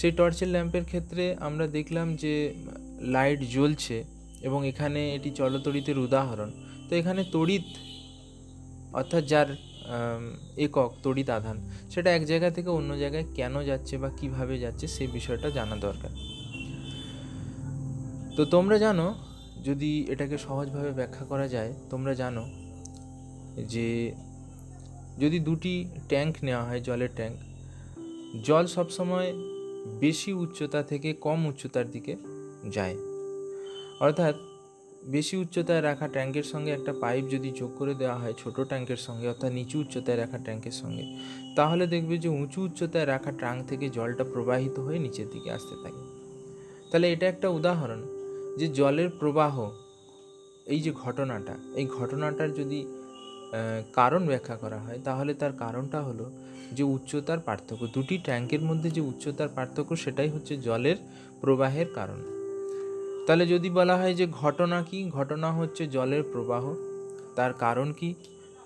সেই 0.00 0.12
টর্চের 0.18 0.50
ল্যাম্পের 0.54 0.84
ক্ষেত্রে 0.90 1.24
আমরা 1.48 1.64
দেখলাম 1.76 2.06
যে 2.22 2.34
লাইট 3.14 3.40
জ্বলছে 3.54 3.96
এবং 4.46 4.60
এখানে 4.70 5.00
এটি 5.16 5.30
চলতড়িতের 5.40 5.98
উদাহরণ। 6.06 6.50
তো 6.88 6.92
এখানে 7.00 7.22
তড়িৎ, 7.34 7.66
অর্থাৎ 8.98 9.22
যার 9.32 9.48
একক 10.66 10.90
তড়িৎ 11.04 11.28
আধান, 11.38 11.56
সেটা 11.92 12.08
এক 12.16 12.22
জায়গা 12.30 12.48
থেকে 12.56 12.70
অন্য 12.78 12.90
জায়গায় 13.02 13.26
কেন 13.38 13.54
যাচ্ছে 13.70 13.94
বা 14.02 14.08
কীভাবে 14.18 14.54
যাচ্ছে, 14.64 14.86
সেই 14.94 15.08
বিষয়টা 15.16 15.48
জানা 15.58 15.76
দরকার। 15.86 16.12
তো 18.36 18.42
তোমরা 18.54 18.76
জানো 18.86 19.06
যদি 19.64 20.06
এটাকে 20.08 20.38
সহজভাবে 20.38 20.92
ব্যাখ্যা 20.92 21.24
করা 21.24 21.48
যায়, 21.48 21.72
তোমরা 21.90 22.14
জানো 22.14 22.44
যে 23.72 24.12
যদি 25.18 25.38
দুটি 25.40 25.88
ট্যাঙ্ক 26.08 26.34
নেওয়া 26.42 26.64
হয়, 26.64 26.80
জলের 26.80 27.08
ট্যাঙ্ক, 27.16 27.36
জল 28.44 28.66
সবসময় 28.66 29.32
বেশি 30.00 30.32
উচ্চতা 30.32 30.82
থেকে 30.82 31.12
কম 31.12 31.46
উচ্চতার 31.46 31.90
দিকে 31.90 32.16
যায়। 32.70 32.96
অর্থাৎ 34.00 34.34
বেশি 35.04 35.36
উচ্চতায় 35.36 35.82
রাখা 35.82 36.08
ট্যাঙ্কের 36.08 36.42
সঙ্গে 36.42 36.70
একটা 36.70 36.92
পাইপ 37.00 37.24
যদি 37.30 37.50
যোগ 37.50 37.70
করে 37.78 37.94
দেওয়া 37.94 38.18
হয়, 38.18 38.34
ছোট 38.38 38.60
ট্যাঙ্কের 38.60 38.96
সঙ্গে, 38.96 39.28
অর্থাৎ 39.28 39.52
নিচু 39.52 39.80
উচ্চতায় 39.80 40.16
রাখা 40.16 40.38
ট্যাঙ্কের 40.38 40.72
সঙ্গে, 40.72 41.04
তাহলে 41.56 41.86
দেখবে 41.86 42.18
যে 42.18 42.28
উঁচু 42.28 42.62
উচ্চতায় 42.62 43.06
রাখা 43.06 43.32
ট্যাঙ্ক 43.32 43.68
থেকে 43.68 43.88
জলটা 43.88 44.24
প্রবাহিত 44.24 44.78
হয়ে 44.78 44.98
নিচের 44.98 45.28
দিকে 45.32 45.50
আসতে 45.50 45.74
থাকে। 45.82 46.02
তাহলে 46.90 47.12
এটা 47.12 47.26
একটা 47.26 47.48
উদাহরণ। 47.48 48.02
যে 48.58 48.68
জলের 48.68 49.08
প্রবাহ, 49.20 49.70
এই 50.66 50.80
যে 50.80 50.92
ঘটনাটা, 50.92 51.54
এই 51.74 51.86
ঘটনাটার 51.98 52.50
যদি 52.54 52.86
কারণ 53.92 54.26
ব্যাখ্যা 54.26 54.56
করা 54.56 54.78
হয়, 54.78 54.98
তাহলে 55.04 55.34
তার 55.34 55.52
কারণটা 55.52 56.02
হলো 56.02 56.30
যে 56.72 56.82
উচ্চতার 56.82 57.38
পার্থক্য, 57.38 57.86
দুটি 57.86 58.18
ট্যাঙ্কের 58.18 58.60
মধ্যে 58.60 58.90
যে 58.90 59.00
উচ্চতার 59.00 59.48
পার্থক্য, 59.48 59.96
সেটাই 59.96 60.28
হচ্ছে 60.28 60.56
জলের 60.56 60.96
প্রবাহের 61.40 61.88
কারণ। 61.94 62.20
তাহলে 63.26 63.46
যদি 63.46 63.70
বলা 63.70 63.96
হয় 63.96 64.14
যে 64.14 64.26
ঘটনা 64.26 64.82
কি? 64.82 65.10
ঘটনা 65.10 65.52
হচ্ছে 65.52 65.86
জলের 65.86 66.22
প্রবাহ। 66.22 66.74
তার 67.36 67.52
কারণ 67.52 67.92
কি? 67.92 68.14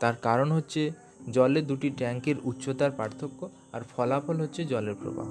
তার 0.00 0.14
কারণ 0.22 0.52
হচ্ছে 0.52 0.90
জলে 1.32 1.62
দুটি 1.62 1.90
ট্যাঙ্কের 1.90 2.36
উচ্চতার 2.44 2.90
পার্থক্য, 2.90 3.48
আর 3.72 3.82
ফলাফল 3.96 4.36
হচ্ছে 4.36 4.64
জলের 4.64 4.94
প্রবাহ। 4.94 5.30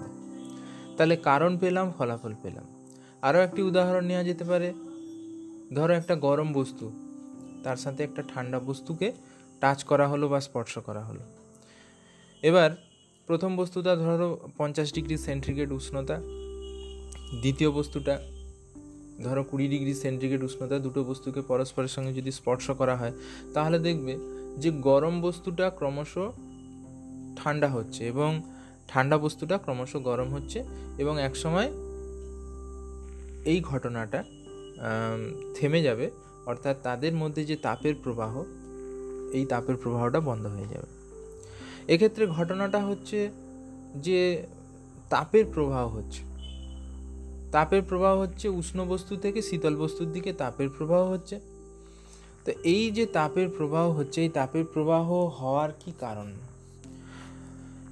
তাহলে 0.97 1.15
কারণ 1.15 1.57
পেলাম, 1.57 1.93
ফলাফল 1.97 2.33
পেলাম। 2.43 2.76
আরও 3.21 3.39
একটি 3.39 3.61
উদাহরণ 3.61 4.05
নেওয়া 4.05 4.23
যেতে 4.23 4.43
পারে। 4.43 4.73
ধরো 5.75 5.93
একটা 5.93 6.15
গরম 6.15 6.53
বস্তু, 6.53 6.91
তার 7.63 7.77
সাথে 7.77 8.03
একটা 8.03 8.23
ঠান্ডা 8.33 8.59
বস্তুকে 8.59 9.11
টাচ 9.59 9.83
করা 9.83 10.07
হলো 10.07 10.27
বা 10.27 10.41
স্পর্শ 10.41 10.77
করা 10.77 11.03
হলো। 11.03 11.19
এবার 12.41 12.71
প্রথম 13.27 13.55
বস্তুটা 13.55 13.95
ধরো 13.95 14.49
পঞ্চাশ 14.57 14.93
ডিগ্রি 14.93 15.17
সেন্টিগ্রেড 15.17 15.71
উষ্ণতা, 15.71 16.21
দ্বিতীয় 17.41 17.71
বস্তুটা 17.71 18.19
ধরো 19.23 19.43
কুড়ি 19.43 19.67
ডিগ্রি 19.67 19.93
সেন্টিগ্রেড 19.93 20.43
উষ্ণতা, 20.43 20.79
দুটো 20.79 21.03
বস্তুকে 21.03 21.41
পরস্পরের 21.41 21.87
সঙ্গে 21.87 22.13
যদি 22.13 22.31
স্পর্শ 22.31 22.71
করা 22.71 22.95
হয়, 22.95 23.11
তাহলে 23.53 23.79
দেখবে 23.79 24.17
যে 24.57 24.71
গরম 24.71 25.21
বস্তুটা 25.21 25.69
ক্রমশ 25.69 26.17
ঠান্ডা 27.35 27.67
হচ্ছে 27.67 28.07
এবং 28.07 28.41
ঠান্ডা 28.87 29.17
বস্তুটা 29.17 29.57
ক্রমশ 29.57 29.95
গরম 29.95 30.33
হচ্ছে 30.33 30.63
এবং 30.97 31.21
একসময় 31.21 31.86
এই 33.51 33.59
ঘটনাটা 33.61 34.23
থেমে 35.55 35.81
যাবে। 35.81 36.11
অর্থাৎ 36.45 36.75
তাদের 36.83 37.13
মধ্যে 37.13 37.45
যে 37.45 37.55
তাপের 37.55 37.95
প্রবাহ, 38.03 38.33
এই 39.33 39.45
তাপের 39.45 39.75
প্রবাহটা 39.75 40.19
বন্ধ 40.19 40.45
হয়ে 40.45 40.67
যাবে। 40.73 40.89
এক্ষেত্রে 41.87 42.27
ঘটনাটা 42.27 42.79
হচ্ছে 42.85 43.19
যে 43.95 44.19
তাপের 45.09 45.45
প্রবাহ 45.53 45.83
হচ্ছে। 45.95 46.21
তাপের 47.51 47.81
প্রবাহ 47.81 48.13
হচ্ছে 48.19 48.49
উষ্ণ 48.49 48.85
বস্তু 48.85 49.13
থেকে 49.15 49.39
শীতল 49.41 49.75
বস্তুর 49.75 50.11
দিকে 50.11 50.33
তাপের 50.33 50.69
প্রবাহ 50.69 51.01
হচ্ছে। 51.11 51.39
তো 52.45 52.51
এই 52.63 52.91
যে 52.91 53.05
তাপের 53.05 53.47
প্রবাহ 53.49 53.85
হচ্ছে, 53.89 54.21
এই 54.21 54.29
তাপের 54.29 54.65
প্রবাহ 54.73 55.07
হওয়ার 55.39 55.71
কি 55.79 55.91
কারণ? 55.99 56.29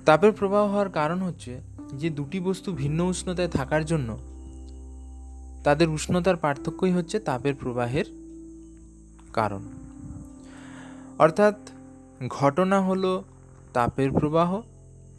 তাপের 0.06 0.32
প্রবাহ 0.32 0.64
হওয়ার 0.72 0.90
কারণ 0.90 1.20
হচ্ছে 1.22 1.54
যে 1.94 2.10
দুটি 2.10 2.40
বস্তু 2.40 2.70
ভিন্ন 2.74 3.00
উষ্ণতায় 3.04 3.48
থাকার 3.48 3.86
জন্য 3.86 4.35
তাদের 5.66 5.90
উষ্ণতার 5.90 6.36
পার্থক্যই 6.36 6.92
হচ্ছে 6.92 7.20
তাপের 7.20 7.56
প্রবাহের 7.56 8.06
কারণ। 9.34 9.64
অর্থাৎ 11.20 11.56
ঘটনা 12.28 12.82
হলো 12.82 13.24
তাপের 13.74 14.12
প্রবাহ, 14.12 14.62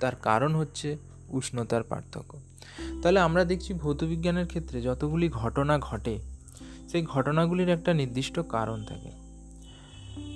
তার 0.01 0.17
কারণ 0.17 0.55
হচ্ছে 0.55 0.97
উষ্ণতার 1.29 1.83
পার্থক্য। 1.83 2.39
তাহলে 3.03 3.21
আমরা 3.21 3.45
দেখছি 3.45 3.75
ভৌতবিজ্ঞানের 3.75 4.47
ক্ষেত্রে 4.47 4.83
যতগুলি 4.83 5.29
ঘটনা 5.29 5.79
ঘটে, 5.79 6.19
সেই 6.89 7.03
ঘটনাগুলির 7.03 7.69
একটা 7.69 7.95
নির্দিষ্ট 7.95 8.41
কারণ 8.41 8.85
থাকে। 8.85 9.11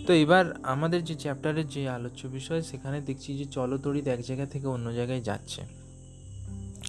তো 0.07 0.13
এবার 0.13 0.61
আমাদের 0.63 1.05
যে 1.05 1.15
চ্যাপ্টারের 1.15 1.69
যে 1.69 1.89
আলোচ্য 1.89 2.29
বিষয়, 2.29 2.63
সেখানে 2.63 3.01
দেখছি 3.01 3.39
যে 3.39 3.45
চলতড়িৎ 3.45 4.07
এক 4.07 4.23
জায়গা 4.23 4.47
থেকে 4.47 4.67
অন্য 4.67 4.93
জায়গায় 4.93 5.21
যাচ্ছে। 5.21 5.63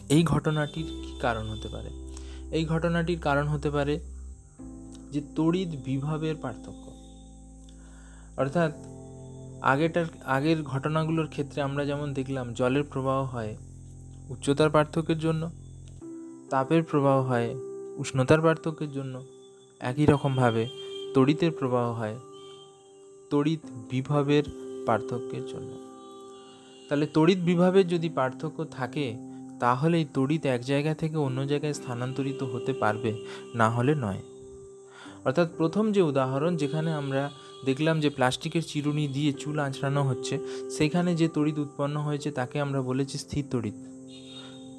এই 0.09 0.23
ঘটনাটির 0.23 0.85
কী 0.85 1.19
কারণ 1.19 1.49
হতে 1.49 1.67
পারে? 1.67 2.00
এই 2.51 2.65
ঘটনাটির 2.65 3.19
কারণ 3.19 3.47
হতে 3.47 3.69
পারে 3.69 3.99
যে 5.11 5.21
তড়িৎ 5.35 5.69
বিভবের 5.85 6.35
পার্থক্য। 6.35 6.91
অর্থাৎ 8.37 8.71
আগেটার, 9.61 10.05
আগের 10.25 10.63
ঘটনাগুলোর 10.63 11.27
ক্ষেত্রে 11.27 11.61
আমরা 11.61 11.85
যেমন 11.85 12.13
দেখলাম 12.13 12.53
জলের 12.53 12.83
প্রবাহ 12.83 13.23
হয় 13.23 13.55
উচ্চতার 14.29 14.69
পার্থক্যের 14.69 15.19
জন্য, 15.19 15.51
তাপের 16.49 16.83
প্রবাহ 16.83 17.21
হয় 17.21 17.55
উষ্ণতার 17.97 18.41
পার্থক্যের 18.41 18.91
জন্য, 18.91 19.23
একই 19.79 20.05
রকমভাবে 20.05 20.67
তড়িতের 21.13 21.51
প্রবাহ 21.51 21.91
হয় 21.91 22.15
তড়িৎ 23.29 23.59
বিভবের 23.89 24.43
পার্থক্যের 24.85 25.45
জন্য। 25.47 25.71
তাহলে 26.89 27.05
তড়িৎ 27.05 27.37
বিভবের 27.37 27.87
যদি 27.87 28.09
পার্থক্য 28.09 28.63
থাকে 28.63 29.30
তাহলে 29.61 29.97
এই 29.97 30.07
তড়িৎ 30.13 30.45
এক 30.45 30.61
জায়গা 30.65 30.93
থেকে 30.93 31.17
অন্য 31.17 31.39
জায়গায় 31.47 31.73
স্থানান্তরিত 31.73 32.43
হতে 32.43 32.73
পারবে, 32.73 33.11
না 33.55 33.69
হলে 33.69 33.95
নয়। 33.95 34.21
অর্থাৎ 35.25 35.47
প্রথম 35.57 35.91
যে 35.91 36.01
উদাহরণ 36.01 36.57
যেখানে 36.57 36.93
আমরা 36.93 37.29
দেখলাম 37.65 37.99
যে 37.99 38.09
প্লাস্টিকের 38.09 38.61
চিরুনি 38.67 39.07
দিয়ে 39.07 39.33
চুল 39.33 39.59
আঁচড়ানো 39.59 40.03
হচ্ছে, 40.03 40.39
সেখানে 40.77 41.15
যে 41.15 41.27
তড়িৎ 41.27 41.57
উৎপন্ন 41.59 41.95
হয়েছে 41.97 42.31
তাকে 42.31 42.61
আমরা 42.61 42.81
বলেছি 42.81 43.17
স্থির 43.17 43.45
তড়িৎ। 43.51 43.77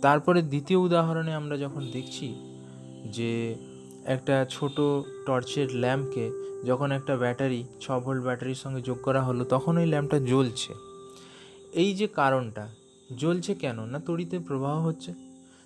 তারপরে 0.02 0.42
দ্বিতীয় 0.42 0.78
উদাহরণে 0.78 1.34
আমরা 1.34 1.56
যখন 1.56 1.82
দেখছি 1.92 2.34
যে 3.06 3.56
একটা 4.04 4.46
ছোট 4.50 4.76
টর্চের 5.26 5.68
ল্যাম্পকে 5.74 6.30
যখন 6.66 6.92
একটা 6.92 7.16
ব্যাটারি, 7.16 7.64
ছ 7.80 7.86
ভোল্ট 8.04 8.22
ব্যাটারির 8.24 8.54
সঙ্গে 8.54 8.80
যোগ 8.80 8.98
করা 9.02 9.22
হলো, 9.22 9.44
তখন 9.44 9.76
ওই 9.76 9.86
ল্যাম্পটা 9.86 10.18
জ্বলছে। 10.18 10.72
এই 11.72 11.90
যে 11.94 12.06
কারণটা 12.06 12.64
জ্বলছে 13.18 13.54
কেন? 13.54 13.84
না 13.84 14.00
তড়িতে 14.06 14.38
প্রবাহ 14.38 14.86
হচ্ছে? 14.86 15.12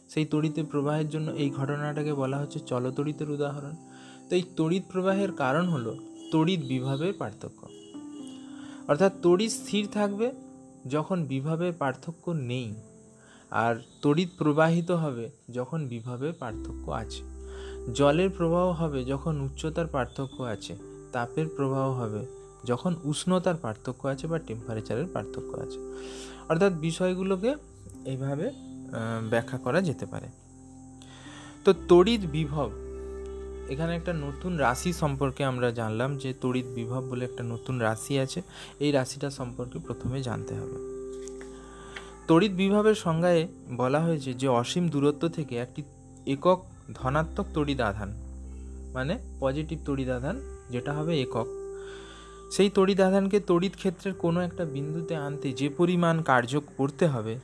সেই 0.08 0.24
তড়িতে 0.24 0.62
প্রবাহের 0.62 1.08
জন্য 1.08 1.30
এই 1.30 1.50
ঘটনাটাকে 1.50 2.12
বলা 2.14 2.38
হচ্ছে 2.38 2.58
চলতড়িতের 2.58 3.30
উদাহরণ। 3.30 3.74
তো 4.30 4.36
এই 4.36 4.42
তড়িৎ 4.56 4.82
প্রবাহের 4.92 5.32
কারণ 5.32 5.68
হলো 5.68 5.96
তড়িৎ 6.32 6.60
বিভবের 6.60 7.12
পার্থক্য। 7.18 7.66
অর্থাৎ 8.88 9.12
তড়িৎ 9.22 9.52
স্থির 9.52 9.88
থাকবে 9.92 10.32
যখন 10.90 11.24
বিভবের 11.24 11.72
পার্থক্য 11.72 12.30
নেই, 12.30 12.74
আর 13.50 13.74
তড়িৎ 14.02 14.28
প্রবাহিত 14.38 14.90
হবে 14.90 15.30
যখন 15.52 15.86
বিভবের 15.86 16.32
পার্থক্য 16.32 16.90
আছে। 16.90 17.22
জলের 17.94 18.30
প্রবাহ 18.30 18.70
হবে 18.70 19.04
যখন 19.04 19.40
উচ্চতার 19.40 19.86
পার্থক্য 19.86 20.42
আছে, 20.42 20.76
তাপের 21.12 21.46
প্রবাহ 21.56 21.90
হবে 21.90 22.26
যখন 22.64 22.96
উষ্ণতার 23.04 23.54
পার্থক্য 23.56 24.06
আছে 24.06 24.26
বা 24.26 24.38
টেম্পারেচারের 24.38 25.06
পার্থক্য 25.12 25.58
আছে। 25.58 25.78
অর্থাৎ 26.50 26.72
বিষয়গুলোকে 26.86 27.50
এইভাবে 28.12 28.46
ব্যাখ্যা 29.32 29.58
করা 29.64 29.80
যেতে 29.88 30.06
পারে। 30.12 30.28
তো 31.64 31.70
তড়িৎ 31.90 32.22
বিভব, 32.36 32.68
এখানে 33.72 33.92
একটা 33.96 34.12
নতুন 34.26 34.52
রাশি 34.58 34.90
সম্পর্কে 34.92 35.42
আমরা 35.44 35.68
জানলাম 35.70 36.10
যে 36.22 36.30
তড়িৎ 36.42 36.66
বিভব 36.78 37.02
বলে 37.10 37.22
একটা 37.24 37.42
নতুন 37.52 37.74
রাশি 37.80 38.14
আছে, 38.18 38.40
এই 38.84 38.90
রাশিটা 38.92 39.28
সম্পর্কে 39.30 39.76
প্রথমে 39.78 40.18
জানতে 40.22 40.52
হবে। 40.60 40.76
তড়িৎ 42.28 42.52
বিভবের 42.52 42.96
সংজ্ঞায় 43.04 43.42
বলা 43.80 44.00
হয়েছে 44.00 44.30
যে 44.34 44.48
অসীম 44.60 44.84
দূরত্ব 44.88 45.22
থেকে 45.28 45.54
একটি 45.56 45.80
একক 46.26 46.58
ধনাত্মক 46.94 47.46
তড়িৎ 47.54 47.80
আধান 47.80 48.10
মানে 48.94 49.14
পজিটিভ 49.40 49.78
তড়িৎ 49.86 50.08
আধান, 50.08 50.36
যেটা 50.70 50.92
হবে 50.92 51.12
একক। 51.20 51.48
সেই 52.50 52.70
তড়িৎ 52.70 53.00
আধানকে 53.00 53.40
তড়িৎ 53.40 53.76
ক্ষেত্রের 53.76 54.14
কোনো 54.14 54.40
একটা 54.40 54.64
বিন্দুতে 54.64 55.16
আনতে 55.16 55.52
যে 55.52 55.68
পরিমাণ 55.68 56.22
কার্য 56.22 56.60
করতে 56.76 57.06
হবে, 57.06 57.38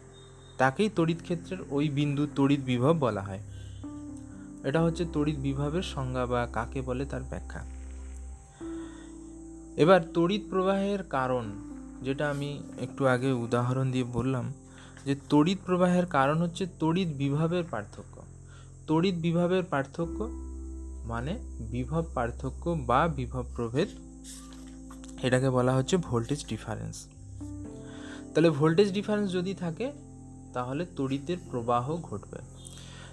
তাকেই 0.59 0.91
তড়িৎ 0.97 1.23
ক্ষেত্রের 1.23 1.59
ওই 1.71 1.89
বিন্দু 1.89 2.27
তড়িৎ 2.37 2.61
বিভব 2.61 2.97
বলা 3.01 3.21
হয়। 3.21 3.41
এটা 4.65 4.83
হচ্ছে 4.83 5.05
তড়িৎ 5.13 5.37
বিভবের 5.37 5.83
সংজ্ঞা 5.83 6.27
বা 6.27 6.49
কাকে 6.53 6.81
বলে 6.81 7.05
তার 7.05 7.23
ব্যাখ্যা। 7.23 7.65
এবার 9.77 10.01
তড়িৎ 10.15 10.43
প্রবাহের 10.51 11.03
কারণ, 11.03 11.45
যেটা 12.03 12.31
আমি 12.31 12.63
একটু 12.81 13.07
আগে 13.07 13.33
উদাহরণ 13.33 13.91
দিয়ে 13.91 14.05
বললাম, 14.05 14.53
যে 15.07 15.17
তড়িৎ 15.29 15.59
প্রবাহের 15.67 16.07
কারণ 16.07 16.39
হচ্ছে 16.39 16.67
তড়িৎ 16.79 17.09
বিভবের 17.09 17.65
পার্থক্য। 17.71 18.23
তড়িৎ 18.87 19.15
বিভবের 19.15 19.63
পার্থক্য 19.63 20.29
মানে 21.05 21.39
বিভব 21.61 22.05
পার্থক্য 22.15 22.79
বা 22.87 23.09
বিভব 23.09 23.45
প্রভেদ 23.57 23.89
এটাকে 25.23 25.50
বলা 25.50 25.75
হচ্ছে 25.75 25.97
ভোল্টেজ 25.97 26.45
ডিফারেন্স। 26.49 27.09
তাহলে 28.35 28.50
ভোল্টেজ 28.50 28.93
ডিফারেন্স 28.93 29.33
যদি 29.33 29.55
থাকে, 29.55 29.93
তাহলে 30.52 30.87
তড়িতের 30.97 31.37
প্রবাহ 31.50 31.97
ঘটবে। 31.97 32.38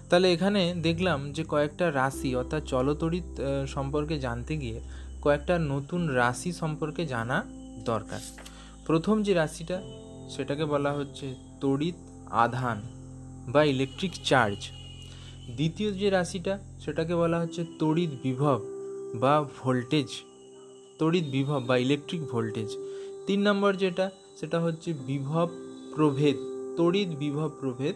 তাহলে 0.09 0.33
এখানে 0.33 0.75
দেখলাম 0.83 1.31
যে 1.31 1.43
কয়েকটা 1.43 1.93
রাশি, 1.93 2.35
অর্থাৎ 2.35 2.63
চলতড়িৎ 2.63 3.41
সম্পর্কে 3.67 4.19
জানতে 4.19 4.57
গিয়ে 4.57 4.81
কয়েকটা 5.21 5.59
নতুন 5.59 6.07
রাশি 6.07 6.51
সম্পর্কে 6.51 7.05
জানা 7.05 7.43
দরকার। 7.85 8.19
প্রথম 8.85 9.23
যে 9.23 9.33
রাশিটা, 9.33 9.81
সেটাকে 10.29 10.65
বলা 10.65 10.93
হচ্ছে 10.93 11.35
তড়িৎ 11.61 11.95
আধান 12.29 12.81
বা 13.47 13.63
ইলেকট্রিক 13.63 14.11
চার্জ 14.23 14.57
দ্বিতীয় 15.55 15.91
যে 15.91 16.09
রাশিটা, 16.09 16.59
সেটাকে 16.79 17.15
বলা 17.15 17.39
হচ্ছে 17.39 17.65
তড়িৎ 17.79 18.09
বিভব 18.23 18.59
বা 19.15 19.45
ভোল্টেজ 19.59 20.07
তড়িৎ 20.99 21.23
বিভব 21.23 21.63
বা 21.67 21.77
ইলেকট্রিক 21.77 22.21
ভোল্টেজ 22.21 22.77
তিন 23.27 23.39
নম্বর 23.41 23.75
যেটা, 23.75 24.11
সেটা 24.39 24.59
হচ্ছে 24.59 24.93
বিভব 24.93 25.49
প্রভেদ 25.95 26.35
তড়িৎ 26.77 27.07
বিভব 27.07 27.49
প্রভেদ 27.59 27.95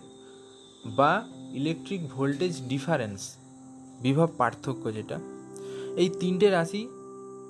বা 0.86 1.28
ইলেকট্রিক 1.54 2.02
ভোল্টেজ 2.08 2.62
ডিফারেন্স 2.68 3.38
বিভব 4.02 4.28
পার্থক্য 4.38 4.94
যেটা। 4.94 5.20
এই 5.96 6.10
তিনটে 6.20 6.50
রাশি 6.50 6.88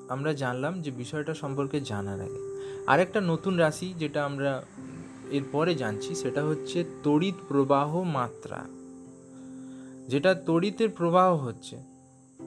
আমরা 0.09 0.33
জানলাম 0.33 0.81
যে 0.81 0.91
বিষয়টা 0.91 1.33
সম্পর্কে 1.33 1.81
জানার 1.81 2.21
আগে। 2.21 2.39
আরেকটা 2.87 3.21
নতুন 3.21 3.57
রাশি 3.57 3.93
যেটা 3.99 4.25
আমরা 4.25 4.63
এরপরে 5.31 5.75
জানছি, 5.75 6.15
সেটা 6.15 6.43
হচ্ছে 6.43 6.83
তড়িৎ 7.03 7.35
প্রবাহ 7.47 8.03
মাত্রা। 8.03 8.59
যেটা 10.07 10.33
তড়িতের 10.33 10.89
প্রবাহ 10.89 11.35
হচ্ছে 11.45 11.92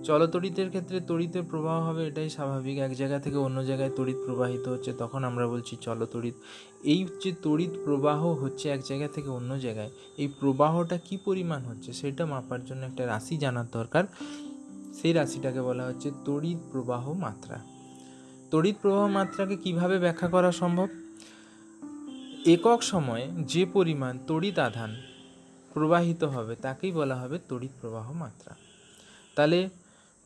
চলতড়িতের 0.05 0.69
ক্ষেত্রে 0.69 1.01
তড়িতের 1.01 1.43
প্রবাহ 1.43 1.89
হবে, 1.89 2.07
এটাই 2.07 2.31
স্বাভাবিক। 2.31 2.79
এক 2.79 2.97
জায়গা 2.97 3.19
থেকে 3.19 3.37
অন্য 3.37 3.65
জায়গায় 3.65 3.91
তড়িৎ 3.97 4.17
প্রবাহিত 4.27 4.69
হচ্ছে, 4.69 4.93
তখন 4.93 5.25
আমরা 5.25 5.47
বলছি 5.47 5.77
চলতড়িৎ। 5.81 6.35
এই 6.83 7.07
যে 7.25 7.33
তড়িৎ 7.43 7.71
প্রবাহ 7.85 8.27
হচ্ছে 8.27 8.69
এক 8.69 8.83
জায়গা 8.83 9.09
থেকে 9.09 9.29
অন্য 9.29 9.61
জায়গায়, 9.61 9.91
এই 10.17 10.29
প্রবাহটা 10.41 10.99
কি 10.99 11.17
পরিমাণ 11.17 11.63
হচ্ছে 11.63 11.93
সেটা 11.93 12.27
মাপার 12.27 12.65
জন্য 12.65 12.87
একটা 12.87 13.07
রাশি 13.07 13.37
জানার 13.37 13.65
দরকার। 13.73 14.05
সেই 15.03 15.13
রাশিটাকে 15.13 15.61
বলা 15.61 15.85
হচ্ছে 15.87 16.11
তড়িৎ 16.25 16.59
প্রবাহ 16.73 17.13
মাত্রা। 17.13 17.61
তড়িৎ 18.51 18.75
প্রবাহ 18.83 19.09
মাত্রাকে 19.09 19.57
কীভাবে 19.57 19.99
ব্যাখ্যা 19.99 20.29
করা 20.29 20.53
সম্ভব? 20.53 20.89
একক 22.47 22.83
সময়ে 22.83 23.29
যে 23.39 23.67
পরিমাণ 23.67 24.19
তড়িৎ 24.27 24.59
আধান 24.59 24.97
প্রবাহিত 25.75 26.25
হবে, 26.25 26.57
তাকেই 26.57 26.93
বলা 26.93 27.15
হবে 27.15 27.39
তড়িৎ 27.49 27.71
প্রবাহ 27.81 28.13
মাত্রা। 28.13 28.55
তাহলে 29.35 29.69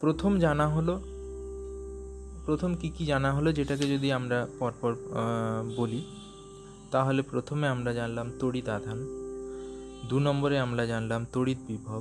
প্রথম 0.02 0.32
জানা 0.44 0.66
হলো, 0.74 0.94
প্রথম 2.46 2.70
কি 2.80 2.88
কি 2.96 3.04
জানা 3.10 3.30
হলো 3.36 3.50
যেটাকে 3.58 3.86
যদি 3.94 4.08
আমরা 4.18 4.38
পরপর 4.60 4.92
বলি, 5.78 6.00
তাহলে 6.92 7.20
প্রথমে 7.32 7.66
আমরা 7.74 7.90
জানলাম 7.98 8.26
তড়িৎ 8.40 8.68
আধান, 8.76 8.98
দু 10.10 10.16
নম্বরে 10.26 10.56
আমরা 10.66 10.84
জানলাম 10.92 11.20
তড়িৎ 11.34 11.60
বিভব, 11.70 12.00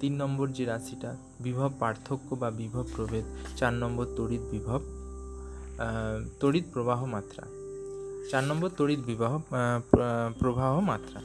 তিন 0.00 0.12
নম্বর 0.22 0.46
যে 0.56 0.64
রাশিটা, 0.72 1.10
বিভব 1.46 1.70
পার্থক্য 1.82 2.28
বা 2.42 2.48
বিভব 2.60 2.84
প্রভেদ, 2.96 3.24
চার 3.58 3.74
নম্বর 3.82 4.06
তড়িৎ 4.18 4.44
বিভব 4.52 4.80
তড়িৎ 6.40 6.66
প্রবাহ 6.74 7.00
মাত্রা, 7.14 7.44
চার 8.30 8.44
নম্বর 8.50 8.70
তড়িৎ 8.78 9.00
বিবাহ 9.10 9.32
প্রবাহ 10.40 10.72
মাত্রা। 10.90 11.20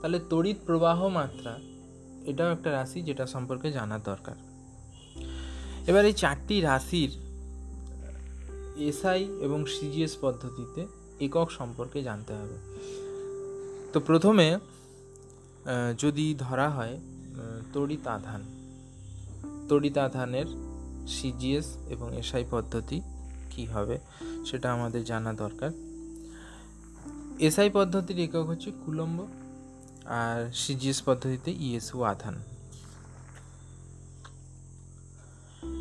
তাহলে 0.00 0.18
তড়িৎ 0.30 0.58
প্রবাহ 0.68 0.98
মাত্রা 1.20 1.52
এটাও 2.26 2.52
একটা 2.52 2.72
রাশি 2.72 3.02
যেটা 3.02 3.26
সম্পর্কে 3.26 3.72
জানার 3.72 4.00
দরকার। 4.04 4.36
এবার 5.86 6.04
এই 6.04 6.12
চারটি 6.12 6.60
রাশির 6.60 7.10
এসআই 8.76 9.24
এবং 9.24 9.66
সিজিএস 9.66 10.16
পদ্ধতিতে 10.20 10.86
একক 11.24 11.50
সম্পর্কে 11.50 12.02
জানতে 12.02 12.32
হবে। 12.32 12.56
তো 13.92 14.00
প্রথমে 14.00 14.58
যদি 15.98 16.34
ধরা 16.38 16.70
হয় 16.70 16.98
তড়িৎ 17.72 18.06
আধান 18.06 18.40
আধানের 19.98 20.46
সিজিএস 21.08 21.76
এবং 21.88 22.16
এসআই 22.16 22.44
পদ্ধতি 22.50 23.00
কি 23.50 23.66
হবে 23.66 23.98
সেটা 24.46 24.72
আমাদের 24.72 25.04
জানা 25.04 25.32
দরকার। 25.32 25.70
এসআই 27.38 27.70
পদ্ধতির 27.70 28.18
একক 28.18 28.46
হচ্ছে 28.46 28.70
কুলম্ব 28.86 29.26
আর 30.04 30.52
সিজিএস 30.52 31.02
পদ্ধতিতে 31.02 31.50
ইএসও 31.50 32.02
আধান। 32.02 32.34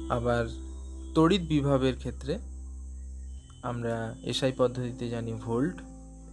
আবার 0.10 0.48
তড়িৎ 1.16 1.42
বিভবের 1.42 1.96
ক্ষেত্রে 1.98 2.40
আমরা 3.62 4.16
এসআই 4.24 4.52
পদ্ধতিতে 4.58 5.10
জানি 5.10 5.34
ভোল্ট 5.34 5.82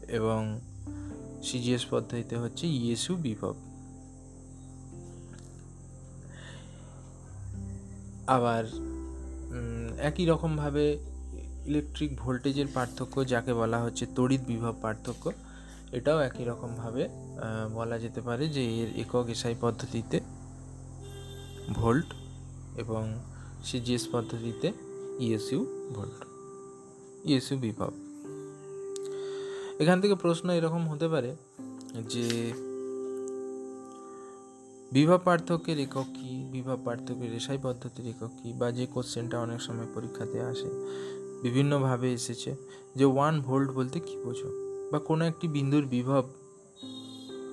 এবং 0.09 0.61
সিজিএস 1.43 1.87
পদ্ধতিতে 1.91 2.37
হচ্ছে 2.37 2.67
ইএসউ 2.67 3.17
বিভব। 3.17 3.55
আবার 8.27 8.65
একই 9.99 10.27
রকমভাবে 10.27 10.99
ইলেকট্রিক 11.67 12.17
ভোল্টেজের 12.17 12.67
পার্থক্য, 12.75 13.27
যাকে 13.27 13.55
বলা 13.55 13.83
হচ্ছে 13.83 14.07
তড়িৎ 14.17 14.41
বিভব 14.41 14.75
পার্থক্য 14.83 15.33
এটাও 15.99 16.19
একই 16.29 16.45
রকমভাবে 16.51 17.03
বলা 17.75 17.97
যেতে 17.99 18.21
পারে 18.29 18.45
যে 18.57 18.63
এর 18.81 18.91
একক 19.03 19.27
এসআই 19.35 19.55
পদ্ধতিতে 19.61 20.19
ভোল্ট 21.79 22.09
এবং 22.83 23.03
সিজিএস 23.65 24.05
পদ্ধতিতে 24.13 24.69
ইএসইউ 25.25 25.61
ভোল্ট, 25.97 26.21
ইএসইউ 27.29 27.57
বিভব। 27.67 27.93
এখান 29.83 29.97
থেকে 30.03 30.15
প্রশ্ন 30.15 30.47
এরকম 30.51 30.83
হতে 30.89 31.07
পারে 31.09 31.31
যে 32.13 32.27
বিভব 34.93 35.21
পার্থক্যের 35.25 35.79
একক 35.79 36.09
কী? 36.17 36.31
বিভব 36.53 36.79
পার্থক্যের 36.85 37.33
এসআই 37.35 37.59
পদ্ধতির 37.63 38.07
একক 38.13 38.33
কী? 38.41 38.49
বা 38.61 38.69
যে 38.79 38.85
কোশ্চেনটা 38.95 39.37
অনেক 39.47 39.61
সময় 39.67 39.89
পরীক্ষাতে 39.95 40.39
আসে, 40.51 40.69
বিভিন্নভাবে 41.43 42.09
এসেছে 42.19 42.51
যে 42.99 43.05
ওয়ান 43.15 43.35
ভোল্ট 43.47 43.69
বলতে 43.79 43.99
কী 44.07 44.15
বোঝো? 44.25 44.51
বা 44.93 44.99
কোনো 44.99 45.25
একটি 45.25 45.49
বিন্দুর 45.49 45.85
বিভব 45.85 46.25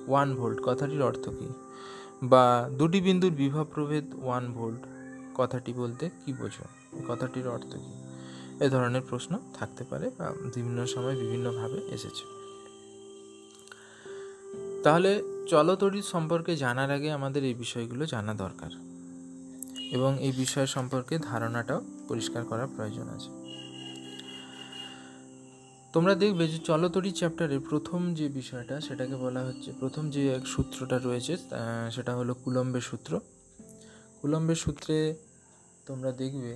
ওয়ান 0.08 0.34
ভোল্ট 0.34 0.60
কথাটির 0.62 1.02
অর্থ 1.02 1.28
কী? 1.28 1.48
বা 2.22 2.70
দুটি 2.78 3.00
বিন্দুর 3.00 3.30
বিভব 3.30 3.66
প্রভেদ 3.74 4.04
ওয়ান 4.22 4.52
ভোল্ট 4.52 4.80
কথাটি 5.34 5.72
বলতে 5.72 6.10
কী 6.26 6.32
বোঝো? 6.32 6.64
কথাটির 7.08 7.48
অর্থ 7.48 7.76
কী? 7.76 8.08
এ 8.64 8.68
ধরনের 8.68 9.02
প্রশ্ন 9.02 9.38
থাকতে 9.54 9.84
পারে 9.84 10.10
বা 10.18 10.32
বিভিন্ন 10.54 10.86
সময় 10.86 11.16
বিভিন্নভাবে 11.16 11.78
এসেছে। 11.78 12.38
তাহলে 14.82 15.22
চলতড়িৎ 15.48 16.04
সম্পর্কে 16.04 16.56
জানার 16.56 16.90
আগে 16.90 17.12
আমাদের 17.12 17.44
এই 17.44 17.54
বিষয়গুলো 17.54 18.06
জানা 18.06 18.34
দরকার। 18.34 18.70
এবং 19.90 20.22
এই 20.22 20.32
বিষয় 20.32 20.66
সম্পর্কে 20.66 21.18
ধারণাটাও 21.18 21.80
পরিষ্কার 22.08 22.44
করা 22.44 22.66
প্রয়োজন 22.66 23.08
আছে। 23.08 23.37
তোমরা 25.92 26.14
দেখবে 26.14 26.44
যে 26.48 26.58
চলতরি 26.58 27.10
চ্যাপ্টারের 27.10 27.60
প্রথম 27.60 28.00
যে 28.14 28.26
বিষয়টা, 28.28 28.80
সেটাকে 28.80 29.16
বলা 29.16 29.40
হচ্ছে, 29.46 29.70
প্রথম 29.80 30.10
যে 30.10 30.22
এক 30.34 30.44
সূত্রটা 30.46 30.96
রয়েছে 30.98 31.36
সেটা 31.90 32.12
হলো 32.16 32.32
কুলম্বের 32.34 32.80
সূত্র। 32.80 33.20
কুলম্বের 34.20 34.58
সূত্রে 34.64 34.96
তোমরা 35.86 36.10
দেখবে 36.12 36.52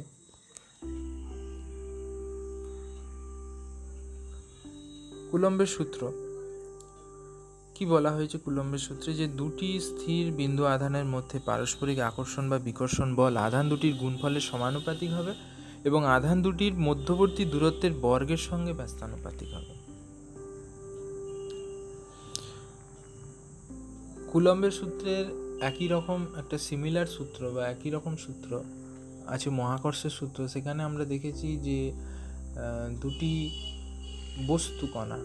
কুলম্বের 5.31 5.67
সূত্র। 5.67 6.01
কি 7.75 7.87
বলা 7.87 8.11
হয়েছে 8.11 8.37
কুলম্বের 8.39 8.79
সূত্রে? 8.79 9.11
যে 9.15 9.27
দুটি 9.41 9.81
স্থির 9.81 10.25
বিন্দু 10.33 10.65
আধানের 10.65 11.05
মধ্যে 11.05 11.39
পারস্পরিক 11.45 11.99
আকর্ষণ 11.99 12.45
বা 12.51 12.59
বিকর্ষণ 12.59 13.09
বল, 13.15 13.35
আধান 13.37 13.65
দুটির 13.69 13.95
গুণফলের 13.95 14.45
সমানুপাতিক 14.51 15.11
হবে। 15.11 15.35
এবং 15.85 16.01
আধান 16.17 16.37
দুটির 16.43 16.75
মধ্যবর্তী 16.89 17.43
দূরত্বের 17.45 17.93
বর্গের 18.05 18.43
সঙ্গে 18.49 18.73
ব্যস্তানুপাতিক 18.73 19.49
হবে। 19.57 19.75
কুলম্বের 24.31 24.71
সূত্রের 24.71 25.27
একই 25.61 25.87
রকম 25.89 26.21
একটা 26.37 26.57
সিমিলার 26.59 27.07
সূত্র 27.07 27.41
বা 27.55 27.63
একই 27.69 27.91
রকম 27.91 28.17
সূত্র 28.17 28.51
আছে, 29.27 29.49
মহাকর্ষের 29.51 30.11
সূত্র। 30.11 30.39
সেখানে 30.49 30.81
আমরা 30.83 31.05
দেখেছি 31.05 31.49
যে 31.67 31.79
দুটি 33.03 33.33
বস্তু 34.47 34.85
কণা, 34.87 35.19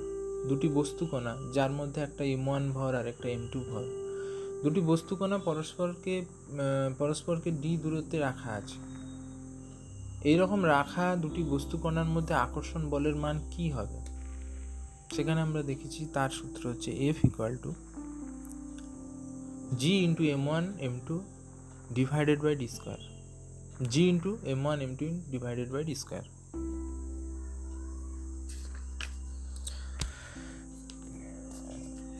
দুটি 0.50 0.68
বস্তু 0.68 1.04
কণা, 1.06 1.34
যার 1.54 1.72
মধ্যে 1.72 2.00
একটা 2.02 2.24
এম 2.36 2.46
ওয়ান 2.48 2.64
ভর 2.72 2.92
আর 2.96 3.08
একটা 3.08 3.28
এম 3.30 3.44
টু 3.52 3.60
ভর। 3.70 3.84
দুটি 4.64 4.82
বস্তুকণা 4.82 5.38
পরস্পরকে 5.38 6.16
পরস্পরকে 7.00 7.50
ডি 7.52 7.72
দূরত্বে 7.78 8.18
রাখা 8.20 8.52
আছে। 8.52 8.78
এইরকম 10.22 10.66
রাখা 10.66 11.16
দুটি 11.16 11.44
বস্তুকণার 11.44 12.06
মধ্যে 12.06 12.34
আকর্ষণ 12.34 12.90
বলের 12.90 13.16
মান 13.16 13.40
কি 13.52 13.72
হবে? 13.72 14.00
সেখানে 15.16 15.42
আমরা 15.42 15.64
দেখেছি 15.64 16.06
তার 16.14 16.30
সূত্র 16.30 16.70
হচ্ছে 16.70 16.92
F 16.92 17.26
equal 17.26 17.58
to 17.58 17.74
G 19.78 19.94
into 19.98 20.24
M 20.24 20.48
one 20.48 20.74
M 20.80 21.00
two 21.08 21.24
divided 21.94 22.40
by 22.40 22.56
D 22.56 22.68
square 22.68 23.00
G 23.90 24.10
into 24.10 24.38
M 24.44 24.66
one 24.66 24.82
M 24.82 24.96
two 24.96 25.06
divided 25.32 25.70
by 25.72 25.84
D 25.84 25.96
square 25.96 26.24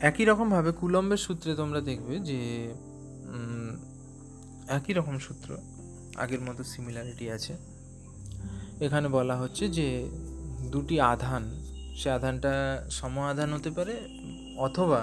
একই 0.00 0.24
রকমভাবে 0.24 0.72
কুলম্বের 0.72 1.16
সূত্রে 1.16 1.54
তোমরা 1.54 1.80
দেখবে 1.80 2.18
যে 2.18 2.38
একই 4.68 4.92
রকম 4.92 5.18
সূত্র, 5.18 5.56
আগের 6.16 6.40
মতো 6.40 6.64
সিমিলারিটি 6.64 7.30
আছে। 7.30 7.77
এখানে 8.86 9.08
বলা 9.08 9.36
হচ্ছে 9.42 9.64
যে 9.78 9.88
দুটি 10.72 10.96
আধান, 11.12 11.42
সে 12.00 12.08
আধানটা 12.18 12.52
সম 12.98 13.14
আধান 13.32 13.48
হতে 13.56 13.70
পারে 13.76 13.94
অথবা 14.66 15.00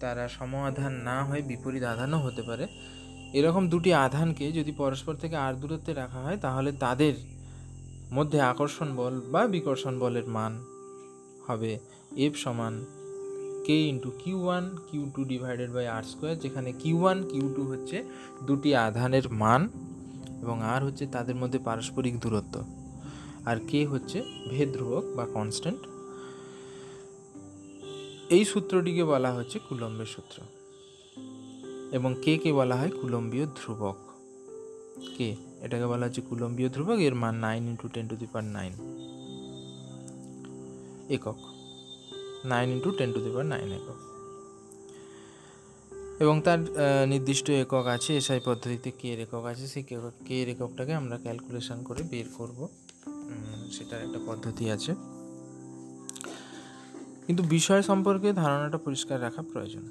তারা 0.00 0.24
সম 0.36 0.52
আধান 0.70 0.92
না 1.08 1.16
হয়ে 1.24 1.42
বিপরীত 1.50 1.84
আধানও 1.94 2.18
হতে 2.26 2.42
পারে। 2.48 2.64
এরকম 3.38 3.62
দুটি 3.72 3.90
আধানকে 4.06 4.46
যদি 4.52 4.72
পরস্পর 4.82 5.14
থেকে 5.22 5.36
আর 5.46 5.54
দূরত্বে 5.60 5.92
রাখা 5.94 6.20
হয়, 6.24 6.38
তাহলে 6.44 6.70
তাদের 6.84 7.14
মধ্যে 8.16 8.38
আকর্ষণ 8.52 8.88
বল 8.96 9.14
বা 9.32 9.42
বিকর্ষণ 9.54 9.94
বলের 9.98 10.26
মান 10.36 10.52
হবে 11.46 11.72
এফ 12.26 12.34
সমান 12.44 12.74
K 13.66 13.76
into 13.92 14.10
Q 14.22 14.38
one, 14.44 14.64
Q 14.88 15.02
two 15.14 15.20
divided 15.32 15.70
by 15.76 15.86
R 15.96 16.04
square, 16.10 16.36
যেখানে 16.44 16.70
কিউ 16.82 16.96
ওয়ান, 17.02 17.18
কিউ 17.32 17.46
টু 17.56 17.62
হচ্ছে 17.70 17.96
দুটি 18.46 18.70
আধানের 18.86 19.26
মান। 19.42 19.62
এবং 20.42 20.62
আর 20.62 20.84
হচ্ছে 20.84 21.06
তাদের 21.06 21.36
মধ্যে 21.36 21.58
পারস্পরিক 21.58 22.20
দূরত্ব। 22.20 22.64
আর 23.46 23.56
কে 23.68 23.86
হচ্ছে 23.86 24.22
ভেদ 24.50 24.72
ধ্রুবক 24.72 25.04
বা 25.16 25.26
কনস্ট্যান্ট 25.26 25.80
এই 28.30 28.44
সূত্রটিকে 28.44 29.04
বলা 29.04 29.34
হচ্ছে 29.34 29.58
কুলম্বের 29.58 30.06
সূত্র। 30.06 30.42
এবং 31.92 32.14
কে 32.22 32.38
কে 32.38 32.52
বলা 32.52 32.76
হয় 32.76 32.90
কুলম্বীয় 32.90 33.46
ধ্রুবক? 33.46 33.96
কে? 35.18 35.36
এটাকে 35.62 35.86
বলা 35.86 36.06
হচ্ছে 36.06 36.20
কুলম্বীয় 36.20 36.68
ধ্রুবক, 36.68 36.98
এর 36.98 37.14
মান 37.14 37.34
nine 37.34 37.64
into 37.64 37.88
ten 37.88 38.08
to 38.08 38.16
the 38.16 38.26
power 38.32 38.44
nine 38.44 38.72
একক। 41.08 41.36
Nine 42.44 42.70
into 42.70 42.90
ten 42.90 43.12
to 43.12 43.20
the 43.20 43.30
power 43.34 43.46
nine 43.46 43.72
একক। 43.72 44.05
এবং 46.20 46.34
তার 46.46 46.58
নির্দিষ্ট 47.08 47.46
একক 47.64 47.86
আছে, 47.96 48.10
এসআই 48.16 48.40
পদ্ধতিতে 48.44 48.90
কে 48.90 49.08
একক 49.14 49.44
আছে, 49.52 49.64
সেই 49.72 49.84
কে 50.26 50.42
এককটাকে 50.52 50.92
আমরা 50.94 51.16
ক্যালকুলেশন 51.24 51.78
করে 51.82 52.02
বের 52.02 52.28
করব। 52.38 52.58
সেটার 53.72 54.00
একটা 54.06 54.20
পদ্ধতি 54.26 54.64
আছে। 54.70 54.92
কিন্তু 57.26 57.42
বিষয় 57.56 57.82
সম্পর্কে 57.82 58.28
ধারণাটা 58.32 58.78
পরিষ্কার 58.78 59.18
রাখা 59.22 59.42
প্রয়োজন। 59.52 59.84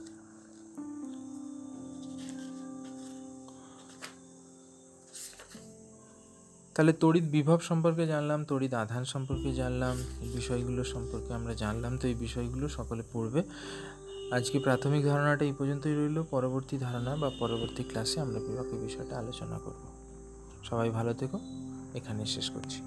তাহলে 6.76 6.94
তড়িৎ 7.00 7.24
বিভব 7.24 7.60
সম্পর্কে 7.60 8.04
জানলাম, 8.08 8.40
তড়িৎ 8.44 8.74
আধান 8.74 9.04
সম্পর্কে 9.06 9.50
জানলাম, 9.54 9.96
এই 10.22 10.30
বিষয়গুলো 10.30 10.82
সম্পর্কে 10.84 11.32
আমরা 11.34 11.54
জানলাম, 11.54 11.98
তো 11.98 12.06
এই 12.08 12.18
বিষয়গুলো 12.26 12.66
সকলে 12.70 13.04
পড়বে। 13.14 13.42
আজকে 14.32 14.60
প্রাথমিক 14.60 15.06
ধারণাটা 15.06 15.46
এই 15.46 15.52
পর্যন্তই 15.52 15.96
রইল। 15.96 16.24
পরবর্তী 16.32 16.78
ধারণা 16.78 17.16
বা 17.16 17.32
পরবর্তী 17.40 17.84
ক্লাসে 17.84 18.20
আমরা 18.20 18.40
বিভাগের 18.40 18.76
বিষয়টা 18.76 19.18
আলোচনা 19.18 19.60
করব। 19.66 19.84
সবাই 20.64 20.90
ভালো 20.90 21.14
থেকো। 21.14 21.40
এখানে 21.94 22.26
শেষ 22.26 22.50
করছি। 22.50 22.82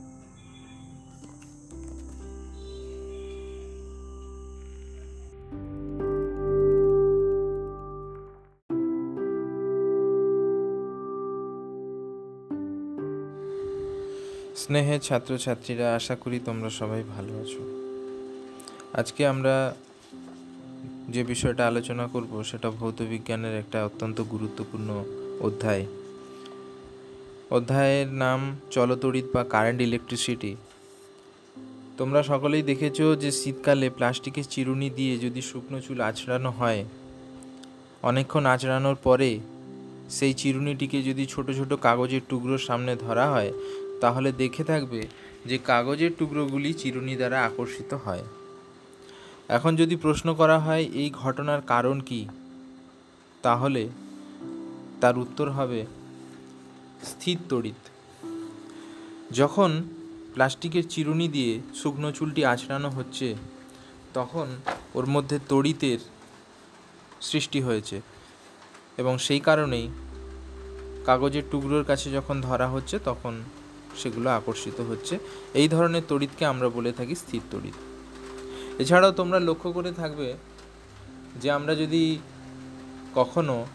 স্নেহের 14.57 15.01
ছাত্রছাত্রীরা, 15.01 15.95
আশা 15.95 16.17
করি 16.17 16.41
তোমরা 16.45 16.71
সবাই 16.71 17.03
ভালো 17.03 17.39
আছো। 17.39 17.63
আজকে 18.93 19.27
আমরা 19.27 19.75
যে 21.09 21.25
বিষয়টা 21.25 21.67
আলোচনা 21.67 22.07
করব 22.07 22.43
সেটা 22.43 22.71
ভৌত 22.71 23.03
বিজ্ঞানের 23.03 23.55
একটা 23.59 23.79
অত্যন্ত 23.85 24.21
গুরুত্বপূর্ণ 24.21 25.05
অধ্যায়। 25.41 25.85
অধ্যায়ের 27.51 28.09
নাম 28.13 28.41
চলতড়িৎ 28.71 29.27
বা 29.35 29.45
কারেন্ট 29.45 29.81
ইলেকট্রিসিটি 29.81 30.57
তোমরা 31.99 32.23
সকলেই 32.23 32.63
দেখেছ 32.63 32.99
যে 33.23 33.31
শীতকালে 33.31 33.91
প্লাস্টিকের 33.91 34.45
চিরুনি 34.51 34.91
দিয়ে 34.91 35.19
যদি 35.19 35.43
শুকনো 35.43 35.81
চুল 35.81 36.01
আঁচড়ানো 36.01 36.51
হয়, 36.51 36.85
অনেকক্ষণ 38.03 38.47
আঁচড়ানোর 38.47 38.97
পরে 38.97 39.31
সেই 40.11 40.35
চিরুনিটিকে 40.35 41.03
যদি 41.03 41.27
ছোট 41.27 41.51
ছোট 41.51 41.71
কাগজের 41.73 42.21
টুকরোর 42.29 42.59
সামনে 42.59 42.97
ধরা 42.97 43.27
হয়, 43.31 43.53
তাহলে 44.01 44.33
দেখে 44.33 44.65
থাকবে 44.65 45.01
যে 45.47 45.59
কাগজের 45.65 46.13
টুকরোগুলি 46.19 46.71
চিরুনি 46.73 47.17
দ্বারা 47.17 47.39
আকর্ষিত 47.45 47.95
হয়। 47.95 48.25
এখন 49.49 49.77
যদি 49.77 49.97
প্রশ্ন 49.97 50.35
করা 50.35 50.59
হয়, 50.59 50.83
এই 50.83 51.11
ঘটনার 51.11 51.61
কারণ 51.63 52.01
কি? 52.01 52.29
তাহলে 53.43 53.89
তার 55.01 55.19
উত্তর 55.19 55.51
হবে 55.51 55.87
স্থির 57.05 57.39
তড়িৎ। 57.49 57.89
যখন 59.33 59.83
প্লাস্টিকের 60.35 60.89
চিরুনি 60.89 61.29
দিয়ে 61.29 61.61
শুকনো 61.75 62.13
চুলটি 62.13 62.45
আঁচড়ানো 62.45 62.91
হচ্ছে, 62.91 63.35
তখন 64.15 64.47
ওর 64.95 65.07
মধ্যে 65.07 65.39
তড়িতের 65.49 65.99
সৃষ্টি 67.21 67.61
হয়েছে 67.61 68.01
এবং 68.99 69.19
সেই 69.19 69.41
কারণেই 69.41 69.89
কাগজের 71.07 71.43
টুকরোর 71.51 71.85
কাছে 71.85 72.11
যখন 72.11 72.41
ধরা 72.41 72.69
হচ্ছে, 72.69 72.99
তখন 72.99 73.43
সেগুলো 73.97 74.31
আকর্ষিত 74.31 74.81
হচ্ছে। 74.81 75.19
এই 75.55 75.69
ধরনের 75.69 76.03
তড়িৎকে 76.09 76.45
আমরা 76.45 76.69
বলে 76.69 76.93
থাকি 76.93 77.15
স্থির 77.15 77.41
তড়িৎ। 77.51 77.88
এছাড়াও 78.79 79.13
তোমরা 79.13 79.41
লক্ষ্য 79.41 79.73
করে 79.73 79.93
থাকবে 79.93 80.35
যে 81.43 81.51
আমরা 81.51 81.75
যদি 81.75 82.19
কখনো 83.15 83.67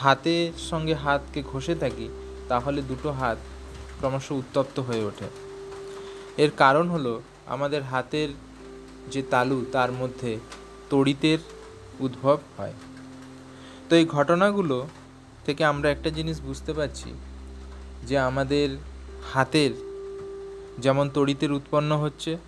হাতের 0.00 0.52
সঙ্গে 0.70 0.94
হাতকে 0.94 1.42
ঘষে 1.52 1.74
থাকি, 1.74 2.08
তাহলে 2.48 2.82
দুটো 2.82 3.10
হাত 3.12 3.38
ক্রমশ 3.98 4.30
উত্তপ্ত 4.30 4.80
হয়ে 4.80 5.04
ওঠে। 5.04 5.28
এর 6.36 6.50
কারণ 6.56 6.88
হলো 6.88 7.22
আমাদের 7.46 7.82
হাতের 7.82 8.28
যে 9.10 9.22
তালু, 9.22 9.64
তার 9.72 9.92
মধ্যে 9.92 10.38
তড়িতের 10.90 11.38
উদ্ভব 12.00 12.38
হয়। 12.56 12.72
তো 13.88 13.96
এই 13.96 14.06
ঘটনাগুলো 14.06 14.86
থেকে 15.46 15.64
আমরা 15.64 15.90
একটা 15.90 16.10
জিনিস 16.10 16.40
বুঝতে 16.40 16.72
পারছি 16.72 17.10
যে 18.06 18.18
আমাদের 18.18 18.68
হাতের 19.32 19.72
যেমন 20.78 21.10
তড়িতের 21.10 21.52
উৎপন্ন 21.52 21.96
হচ্ছে 21.96 22.38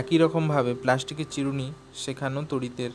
একই 0.00 0.18
রকমভাবে 0.18 0.74
প্লাস্টিকের 0.74 1.28
চিরুনি 1.30 1.72
সেখানেও 1.94 2.42
তড়িতের 2.48 2.90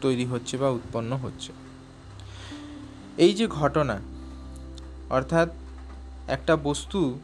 তৈরি 0.00 0.24
হচ্ছে 0.26 0.54
বা 0.56 0.68
উৎপন্ন 0.70 1.16
হচ্ছে। 1.16 1.52
এই 3.18 3.32
যে 3.34 3.46
ঘটনা, 3.46 3.96
অর্থাৎ 5.10 5.48
একটা 6.28 6.56
বস্তু 6.56 7.18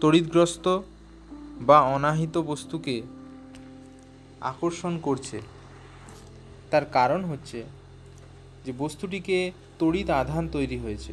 তড়িৎগ্রস্ত 0.00 0.66
বা 1.60 1.78
অনাহিত 1.80 2.38
বস্তুকে 2.38 3.02
আকর্ষণ 4.40 4.98
করছে, 4.98 5.40
তার 6.70 6.84
কারণ 6.84 7.24
হচ্ছে 7.24 7.64
যে 8.64 8.72
বস্তুটিকে 8.78 9.38
তড়িৎ 9.78 10.10
আধান 10.10 10.48
তৈরি 10.48 10.78
হয়েছে। 10.78 11.12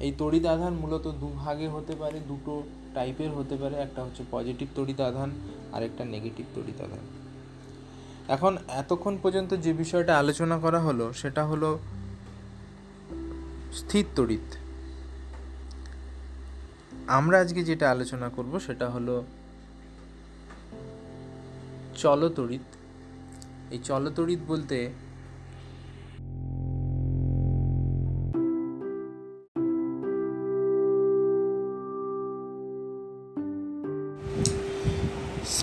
এই 0.00 0.12
তড়িৎ 0.18 0.44
আধান 0.44 0.72
মূলত 0.74 1.04
দুভাগে 1.20 1.68
হতে 1.68 1.94
পারে, 1.96 2.18
দুটো 2.28 2.54
টাইপের 2.94 3.30
হতে 3.30 3.56
পারে, 3.56 3.76
একটা 3.76 4.04
হচ্ছে 4.04 4.22
পজিটিভ 4.30 4.68
তড়িৎ 4.74 5.00
আধান 5.00 5.30
আর 5.72 5.82
একটা 5.82 6.04
নেগেটিভ 6.04 6.46
তড়িৎ 6.54 6.80
আধান 6.80 7.04
এখন 8.28 8.58
এতক্ষণ 8.68 9.18
পর্যন্ত 9.22 9.54
যে 9.54 9.72
বিষয়টা 9.72 10.18
আলোচনা 10.18 10.58
করা 10.58 10.80
হলো, 10.80 11.12
সেটা 11.12 11.44
হলো 11.46 11.78
স্থির 13.72 14.04
তড়িৎ। 14.16 14.56
আমরা 17.06 17.40
আজকে 17.40 17.64
যেটা 17.64 17.90
আলোচনা 17.90 18.28
করব, 18.28 18.60
সেটা 18.60 18.90
হলো 18.90 19.24
চলতড়িৎ। 21.96 22.66
এই 23.70 23.78
চলতড়িৎ 23.84 24.38
বলতে 24.46 24.90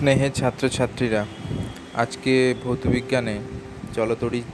স্নেহের 0.03 0.33
ছাত্রছাত্রীরা, 0.39 1.21
আজকে 2.03 2.33
ভৌতবিজ্ঞানে 2.63 3.35
জলতড়িৎ 3.95 4.51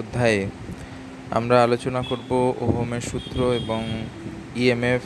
অধ্যায়ে 0.00 0.42
আমরা 1.38 1.56
আলোচনা 1.66 2.00
করব 2.10 2.30
ওহমের 2.64 3.04
সূত্র 3.10 3.38
এবং 3.60 3.80
ইএমএফ 4.62 5.04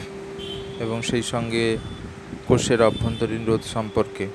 এবং 0.85 0.99
সেই 1.09 1.25
সঙ্গে 1.33 1.65
কোষের 2.49 2.81
অভ্যন্তরীণ 2.83 3.43
রোধ 3.47 3.63
সম্পর্কে। 3.75 4.27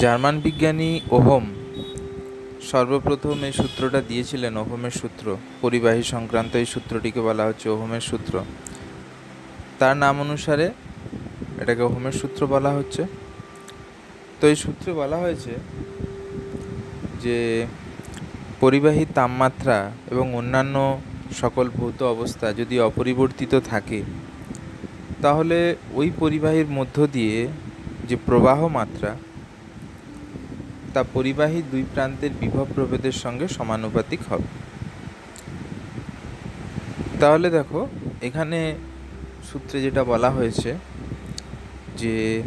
জার্মান 0.00 0.36
বিজ্ঞানী 0.44 0.90
ওহম 1.16 1.44
সর্বপ্রথম 2.70 3.36
এই 3.48 3.54
সূত্রটা 3.60 4.00
দিয়েছিলেন 4.08 4.54
ওহমের 4.62 4.94
সূত্র, 5.00 5.26
পরিবাহী 5.62 6.02
সংক্রান্ত 6.14 6.52
এই 6.62 6.68
সূত্রটিকে 6.74 7.20
বলা 7.28 7.44
হচ্ছে 7.48 7.66
ওহমের 7.74 8.04
সূত্র। 8.10 8.34
তার 9.78 9.94
নাম 10.02 10.14
অনুসারে 10.24 10.66
এটাকে 11.62 11.82
ওহমের 11.88 12.14
সূত্র 12.20 12.40
বলা 12.56 12.72
হচ্ছে। 12.80 13.04
তো 14.40 14.44
এই 14.48 14.56
সূত্রে 14.56 14.90
বলা 14.92 15.16
হয়েছে 15.16 15.52
যে 17.22 17.66
পরিবাহী 18.60 19.04
তাপমাত্রা 19.14 19.78
এবং 20.10 20.26
অন্যান্য 20.34 20.76
সকল 21.32 21.66
ভৌত 21.70 22.02
অবস্থা 22.02 22.46
যদি 22.52 22.80
অপরিবর্তিত 22.80 23.52
থাকে, 23.54 24.00
তাহলে 25.22 25.58
ওই 25.94 26.08
পরিবাহীর 26.18 26.66
মধ্য 26.66 26.96
দিয়ে 27.06 27.48
যে 28.08 28.16
প্রবাহ 28.26 28.68
মাত্রা, 28.68 29.16
তা 30.94 31.00
পরিবাহী 31.14 31.62
দুই 31.70 31.84
প্রান্তের 31.94 32.32
বিভব 32.40 32.66
প্রভেদের 32.74 33.12
সঙ্গে 33.12 33.46
সমানুপাতিক 33.48 34.20
হবে। 34.28 34.48
তাহলে 37.20 37.50
দেখো, 37.50 37.80
এখানে 38.22 38.58
সূত্রে 39.52 39.80
যেটা 39.80 40.02
বলা 40.04 40.30
হয়েছে 40.30 40.70
যে 41.96 42.42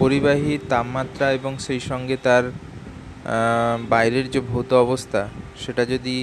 পরিবাহী 0.00 0.52
তাপমাত্রা 0.72 1.26
এবং 1.38 1.52
সেই 1.66 1.80
সঙ্গে 1.90 2.16
তার 2.26 2.44
বাইরের 3.92 4.26
যে 4.34 4.40
ভৌত 4.50 4.70
অবস্থা, 4.84 5.22
সেটা 5.62 5.82
যদি 5.92 6.16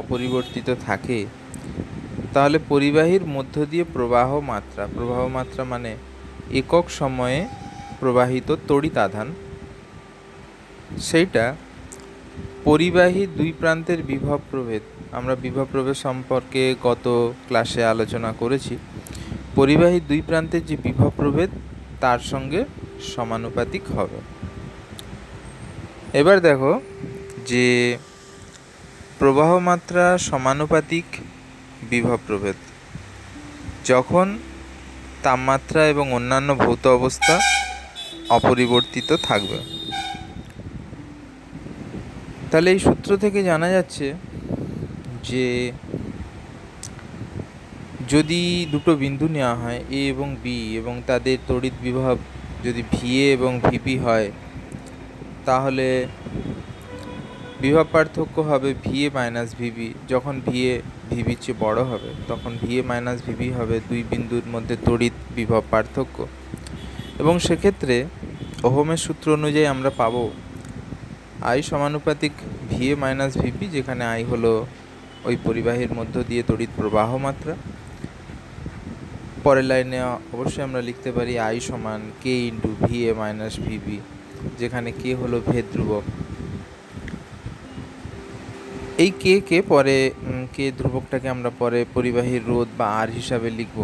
অপরিবর্তিত 0.00 0.68
থাকে, 0.86 1.18
তাহলে 2.34 2.58
পরিবাহীর 2.72 3.24
মধ্য 3.36 3.54
দিয়ে 3.70 3.84
প্রবাহ 3.96 4.28
মাত্রা 4.52 4.82
প্রবাহ 4.96 5.20
মাত্রা 5.36 5.62
মানে 5.72 5.90
একক 6.60 6.86
সময়ে 7.00 7.40
প্রবাহিত 8.00 8.48
তড়িৎ 8.68 8.96
আধান, 9.06 9.28
সেইটা 11.08 11.44
পরিবাহী 12.68 13.22
দুই 13.38 13.50
প্রান্তের 13.60 14.00
বিভব 14.10 14.38
প্রভেদ। 14.50 14.82
আমরা 15.18 15.34
বিভব 15.44 15.66
প্রভেদ 15.72 15.96
সম্পর্কে 16.06 16.62
গত 16.88 17.06
ক্লাসে 17.46 17.82
আলোচনা 17.92 18.30
করেছি। 18.40 18.74
পরিবাহী 19.58 19.98
দুই 20.10 20.20
প্রান্তের 20.28 20.62
যে 20.68 20.76
বিভব 20.86 21.10
প্রভেদ, 21.20 21.50
তার 22.02 22.20
সঙ্গে 22.32 22.60
সমানুপাতিক 23.00 23.82
হবে। 23.86 24.20
এবার 26.18 26.40
দেখো 26.40 26.80
যে 27.46 27.96
প্রবাহ 29.18 29.58
মাত্রা 29.58 30.18
সমানুপাতিক 30.18 31.04
বিভব 31.82 32.18
প্রভেদ। 32.26 32.54
যখন 33.84 34.38
তাপমাত্রা 35.22 35.88
এবং 35.88 36.12
অন্যান্য 36.12 36.54
ভৌত 36.54 36.86
অবস্থা 36.86 37.40
অপরিবর্তিত 38.28 39.16
থাকবে। 39.22 39.58
তাহলে 42.50 42.70
এই 42.70 42.78
সূত্র 42.78 43.16
থেকে 43.16 43.42
জানা 43.42 43.68
যাচ্ছে 43.68 44.14
যে 45.22 45.72
যদি 48.08 48.66
দুটো 48.70 48.94
বিন্দু 48.96 49.28
নেওয়া 49.28 49.54
হয় 49.54 49.84
এ 49.90 50.08
এবং 50.08 50.36
বি 50.42 50.76
এবং 50.76 51.02
তাদের 51.06 51.38
তড়িৎ 51.48 51.72
বিভব 51.82 52.16
যদি 52.64 52.82
ভিএ 52.94 53.26
এবং 53.36 53.52
ভিপি 53.66 53.96
হয়, 54.04 54.28
তাহলে 55.48 55.88
বিভব 57.62 57.86
পার্থক্য 57.94 58.36
হবে 58.50 58.70
V A 58.84 59.08
minus 59.16 59.48
V B 59.60 59.88
যখন 60.12 60.34
ভিএ 60.46 60.72
ভিবির 61.10 61.38
চেয়ে 61.44 61.60
বড় 61.64 61.80
হবে, 61.90 62.10
তখন 62.30 62.52
ভিএ 62.62 62.80
মাইনাস 62.90 63.18
ভিবি 63.26 63.48
হবে 63.58 63.76
দুই 63.88 64.02
বিন্দুর 64.10 64.46
মধ্যে 64.54 64.74
তড়িৎ 64.86 65.16
বিভব 65.38 65.62
পার্থক্য। 65.72 66.16
এবং 67.20 67.34
সেক্ষেত্রে 67.46 67.96
ওহমের 68.68 69.00
সূত্র 69.04 69.26
অনুযায়ী 69.38 69.66
আমরা 69.74 69.90
পাবো 70.00 70.22
আই 71.50 71.60
সমানুপাতিক 71.70 72.34
V A 72.70 72.94
minus 73.02 73.32
V P, 73.42 73.66
যেখানে 73.76 74.02
আই 74.14 74.22
হলো 74.30 74.52
ওই 75.28 75.36
পরিবাহীর 75.46 75.92
মধ্য 75.98 76.14
দিয়ে 76.28 76.42
তড়িৎ 76.50 76.70
প্রবাহ 76.78 77.10
মাত্রা। 77.26 77.54
পরের 79.44 79.66
লাইনে 79.70 79.98
অবশ্যই 80.34 80.64
আমরা 80.68 80.80
লিখতে 80.88 81.10
পারি 81.16 81.32
আই 81.48 81.58
সমান 81.68 82.00
K 82.22 82.34
into 82.50 82.70
V 82.82 82.98
A 83.10 83.12
minus 83.20 83.54
V B 83.66 83.98
যেখানে 84.60 84.90
কে 85.00 85.10
হলো 85.20 85.36
ভেদ 85.48 85.66
ধ্রুবক 85.74 86.04
এই 89.04 89.10
কে 89.22 89.34
কে 89.48 89.58
পরে 89.72 89.96
কে 90.54 90.64
ধ্রুবকটাকে 90.78 91.28
আমরা 91.34 91.50
পরে 91.60 91.80
পরিবাহীর 91.94 92.42
রোধ 92.50 92.68
বা 92.78 92.86
আর 93.00 93.08
হিসাবে 93.18 93.48
লিখব। 93.58 93.78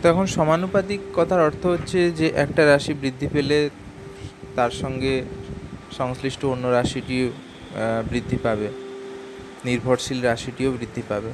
তো 0.00 0.04
এখন 0.12 0.26
সমানুপাতিক 0.36 1.00
কথার 1.14 1.40
অর্থ 1.48 1.62
হচ্ছে 1.66 2.00
যে 2.18 2.26
একটা 2.44 2.62
রাশি 2.64 2.92
বৃদ্ধি 3.00 3.28
পেলে 3.34 3.58
তার 4.56 4.72
সঙ্গে 4.82 5.14
সংশ্লিষ্ট 5.98 6.40
অন্য 6.52 6.64
রাশিটি 6.78 7.18
বৃদ্ধি 8.10 8.38
পাবে। 8.44 8.68
নির্ভরশীল 9.64 10.18
রাশিটিও 10.30 10.70
বৃদ্ধি 10.76 11.02
পাবে। 11.08 11.30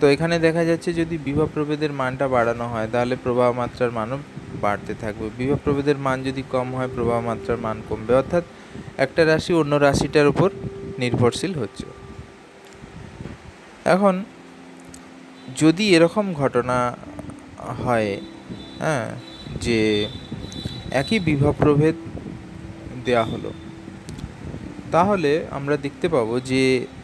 তো 0.00 0.04
এখানে 0.14 0.36
দেখা 0.46 0.62
যাচ্ছে 0.70 0.90
যদি 1.00 1.16
বিভব 1.26 1.48
প্রভেদের 1.56 1.92
মানটা 2.00 2.26
বাড়ানো 2.34 2.66
হয়, 2.72 2.88
তাহলে 2.94 3.14
প্রবাহ 3.24 3.48
মাত্রার 3.60 3.90
মানও 3.98 4.16
বাড়তে 4.64 4.92
থাকবে। 5.02 5.26
বিভব 5.40 5.58
প্রভেদের 5.64 5.98
মান 6.06 6.18
যদি 6.28 6.42
কম 6.54 6.68
হয়, 6.76 6.90
প্রবাহ 6.96 7.18
মাত্রার 7.28 7.58
মান 7.64 7.76
কমবে। 7.88 8.12
অর্থাৎ 8.20 8.44
একটা 9.04 9.22
রাশি 9.30 9.52
অন্য 9.60 9.72
রাশিটার 9.86 10.26
উপর 10.32 10.48
নির্ভরশীল 11.02 11.52
হচ্ছে। 11.60 11.86
এখন 13.94 14.14
যদি 15.62 15.84
এরকম 15.96 16.26
ঘটনা 16.40 16.78
হয় 17.82 18.10
হ্যাঁ 18.82 19.06
যে 19.64 19.78
একই 21.00 21.18
বিভব 21.28 21.52
প্রভেদ 21.62 21.96
দেওয়া 23.06 23.24
হলো, 23.32 23.50
তাহলে 24.94 25.32
আমরা 25.58 25.76
দেখতে 25.84 26.06
পাবো 26.14 26.34
যে 26.50 26.62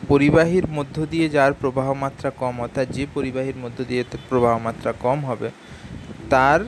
পরিবাহীর 0.08 0.66
মধ্য 0.68 1.06
দিয়ে 1.06 1.28
যার 1.28 1.52
প্রবাহ 1.52 1.92
মাত্রা 1.92 2.30
কম, 2.30 2.60
অর্থাৎ 2.60 2.88
যে 2.88 3.06
পরিবাহীর 3.14 3.56
মধ্য 3.56 3.84
দিয়ে 3.84 4.04
প্রবাহ 4.28 4.58
মাত্রা 4.58 4.92
কম 4.92 5.24
হবে, 5.24 5.50
তার 6.30 6.60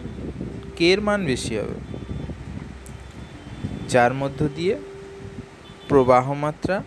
কের 0.76 1.00
মান 1.00 1.26
বেশি 1.26 1.58
হবে? 1.58 1.76
যার 3.88 4.14
মধ্য 4.14 4.48
দিয়ে 4.56 4.76
প্রবাহ 5.88 6.32
মাত্রা 6.32 6.82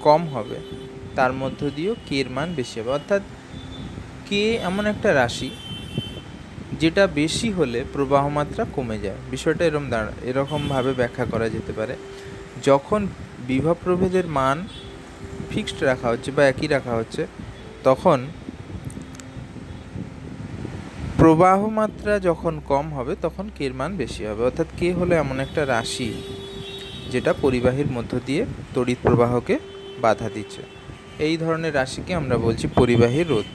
কম 0.00 0.26
হবে, 0.28 0.56
তার 1.14 1.32
মধ্য 1.32 1.70
দিয়েও 1.76 1.94
কের 2.08 2.30
মান 2.30 2.54
বেশি 2.54 2.80
হবে। 2.80 2.90
অর্থাৎ 2.90 3.22
কে 4.30 4.54
এমন 4.54 4.86
একটা 4.86 5.14
রাশি 5.14 5.50
যেটা 6.80 7.06
বেশি 7.06 7.52
হলে 7.52 7.84
প্রবাহ 7.92 8.28
মাত্রা 8.28 8.66
কমে 8.72 8.98
যায়। 8.98 9.16
বিষয়টা 9.30 9.64
এরকম 9.64 9.90
দাঁড়া, 9.90 10.12
এরকমভাবে 10.22 10.92
ব্যাখ্যা 10.92 11.24
করা 11.24 11.48
যেতে 11.48 11.72
পারে। 11.72 11.96
যখন 12.64 13.06
বিভব 13.46 13.76
প্রভেদের 13.84 14.26
মান 14.26 14.68
ফিক্সড 15.52 15.78
রাখা 15.90 16.08
হচ্ছে 16.12 16.30
বা 16.36 16.42
একই 16.52 16.66
রাখা 16.76 16.92
হচ্ছে, 17.00 17.22
তখন 17.88 18.18
প্রবাহ 21.18 21.60
মাত্রা 21.80 22.14
যখন 22.28 22.54
কম 22.70 22.86
হবে, 22.96 23.12
তখন 23.24 23.46
কের 23.56 23.72
মান 23.80 23.90
বেশি 24.02 24.22
হবে। 24.28 24.42
অর্থাৎ 24.48 24.68
কে 24.80 24.88
হলো 24.98 25.12
এমন 25.22 25.36
একটা 25.46 25.62
রাশি 25.74 26.10
যেটা 27.12 27.32
পরিবাহীর 27.44 27.88
মধ্য 27.96 28.12
দিয়ে 28.26 28.42
তড়িৎ 28.74 28.98
প্রবাহকে 29.06 29.54
বাধা 30.04 30.28
দিচ্ছে। 30.36 30.62
এই 31.26 31.34
ধরনের 31.42 31.72
রাশিকে 31.74 32.12
আমরা 32.20 32.36
বলছি 32.46 32.66
পরিবাহী 32.80 33.22
রোধ। 33.22 33.48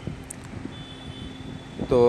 তো 1.89 1.99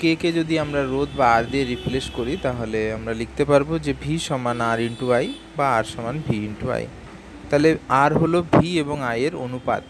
কে 0.00 0.12
কে 0.20 0.28
যদি 0.38 0.54
আমরা 0.64 0.82
রোধ 0.92 1.10
বা 1.18 1.26
আর 1.36 1.44
দিয়ে 1.52 1.64
রিপ্লেস 1.64 2.06
করি, 2.18 2.34
তাহলে 2.46 2.80
আমরা 2.96 3.12
লিখতে 3.20 3.42
পারব 3.50 3.70
যে 3.86 3.92
ভি 4.02 4.14
সমান 4.28 4.58
আর 4.70 4.78
ইন্টু 4.88 5.06
আই 5.18 5.26
বা 5.56 5.66
আর 5.78 5.84
সমান 5.92 6.16
ভি 6.26 6.36
ইন্টু 6.50 6.66
আই 6.76 6.84
তাহলে 7.50 7.70
আর 8.02 8.10
হলো 8.20 8.38
ভি 8.54 8.68
এবং 8.84 8.96
আই 9.12 9.20
এর 9.26 9.34
অনুপাত, 9.44 9.82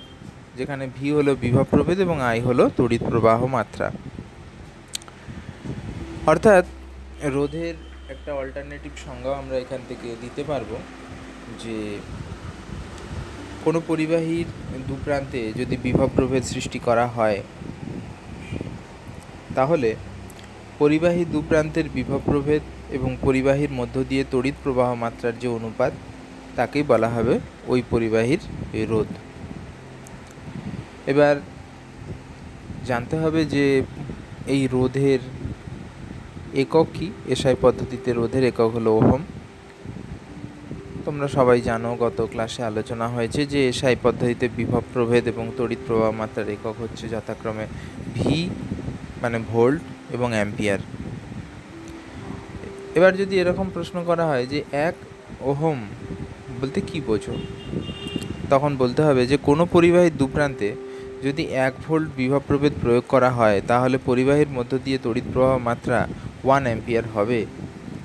যেখানে 0.59 0.85
ভি 0.97 1.09
হলো 1.17 1.33
বিভব 1.45 1.67
প্রভেদ 1.75 1.99
এবং 2.07 2.17
আই 2.31 2.39
হলো 2.49 2.65
তড়িৎ 2.79 3.03
প্রবাহ 3.11 3.41
মাত্রা। 3.57 3.87
অর্থাৎ 6.33 6.65
রোধের 7.37 7.77
একটা 8.15 8.31
অল্টারনেটিভ 8.43 8.93
সংজ্ঞা 9.07 9.33
আমরা 9.43 9.57
এখান 9.65 9.81
থেকে 9.89 10.09
দিতে 10.23 10.43
পারব, 10.51 10.71
যে 11.63 11.77
কোনো 13.65 13.79
পরিবাহীর 13.91 14.49
দু 14.89 14.95
প্রান্তে 15.05 15.41
যদি 15.61 15.77
বিভব 15.87 16.09
প্রভেদ 16.19 16.43
সৃষ্টি 16.53 16.79
করা 16.89 17.07
হয়, 17.17 17.41
তাহলে 19.57 19.91
পরিবাহী 20.83 21.23
দু 21.35 21.41
প্রান্তের 21.49 21.87
বিভব 21.97 22.21
প্রভেদ 22.31 22.63
এবং 22.97 23.11
পরিবাহীর 23.27 23.73
মধ্য 23.79 23.97
দিয়ে 24.11 24.25
তড়িৎ 24.33 24.57
প্রবাহ 24.65 24.89
মাত্রার 25.05 25.35
যে 25.43 25.49
অনুপাত 25.59 25.93
তাকেই 26.57 26.83
বলা 26.83 27.09
হবে 27.09 27.35
ওই 27.67 27.81
পরিবাহীর 27.91 28.43
রোধ। 28.91 29.11
এবার 31.07 31.37
জানতে 32.87 33.15
হবে 33.17 33.41
যে 33.45 33.83
এই 34.47 34.63
রোধের 34.73 35.21
একক 36.55 36.87
কি? 36.95 37.07
এসআই 37.29 37.57
পদ্ধতিতে 37.61 38.13
রোধের 38.13 38.45
একক 38.45 38.71
হলো 38.75 38.91
ওহম। 38.97 39.23
তোমরা 41.05 41.29
সবাই 41.29 41.61
জানো, 41.61 41.97
গত 42.01 42.19
ক্লাসে 42.31 42.63
আলোচনা 42.65 43.09
হয়েছে 43.09 43.41
যে 43.47 43.69
এসআই 43.69 43.97
পদ্ধতিতে 44.03 44.47
বিভব 44.57 44.83
প্রভেদ 44.95 45.25
এবং 45.29 45.45
তড়িৎ 45.57 45.79
প্রবাহ 45.87 46.11
মাত্রার 46.11 46.49
একক 46.49 46.75
হচ্ছে 46.81 47.05
যথাক্রমে 47.09 47.67
ভি 48.15 48.39
মানে 49.23 49.39
ভোল্ট 49.49 49.83
এবং 50.11 50.29
অ্যাম্পিয়ার। 50.33 50.81
এবার 52.95 53.13
যদি 53.17 53.35
এরকম 53.41 53.67
প্রশ্ন 53.75 53.97
করা 54.05 54.25
হয় 54.27 54.47
যে 54.47 54.63
এক 54.73 54.95
ওহম 55.41 55.79
বলতে 56.61 56.81
কি 56.81 57.01
বোঝো? 57.01 57.35
তখন 58.51 58.77
বলতে 58.77 59.03
হবে 59.03 59.27
যে, 59.27 59.37
কোনো 59.37 59.67
পরিবাহীর 59.67 60.17
দুপ্রান্তে 60.17 60.75
যদি 61.23 61.43
এক 61.43 61.75
ভোল্ট 61.89 62.09
বিভব 62.17 62.41
প্রভেদ 62.47 62.73
প্রয়োগ 62.83 63.05
করা 63.09 63.31
হয়, 63.31 63.63
তাহলে 63.67 63.99
পরিবাহীর 64.07 64.49
মধ্য 64.49 64.79
দিয়ে 64.85 64.99
তড়িৎ 65.03 65.25
প্রবাহ 65.33 65.59
মাত্রা 65.59 66.09
ওয়ান 66.45 66.63
অ্যাম্পিয়ার 66.65 67.07
হবে 67.15 67.47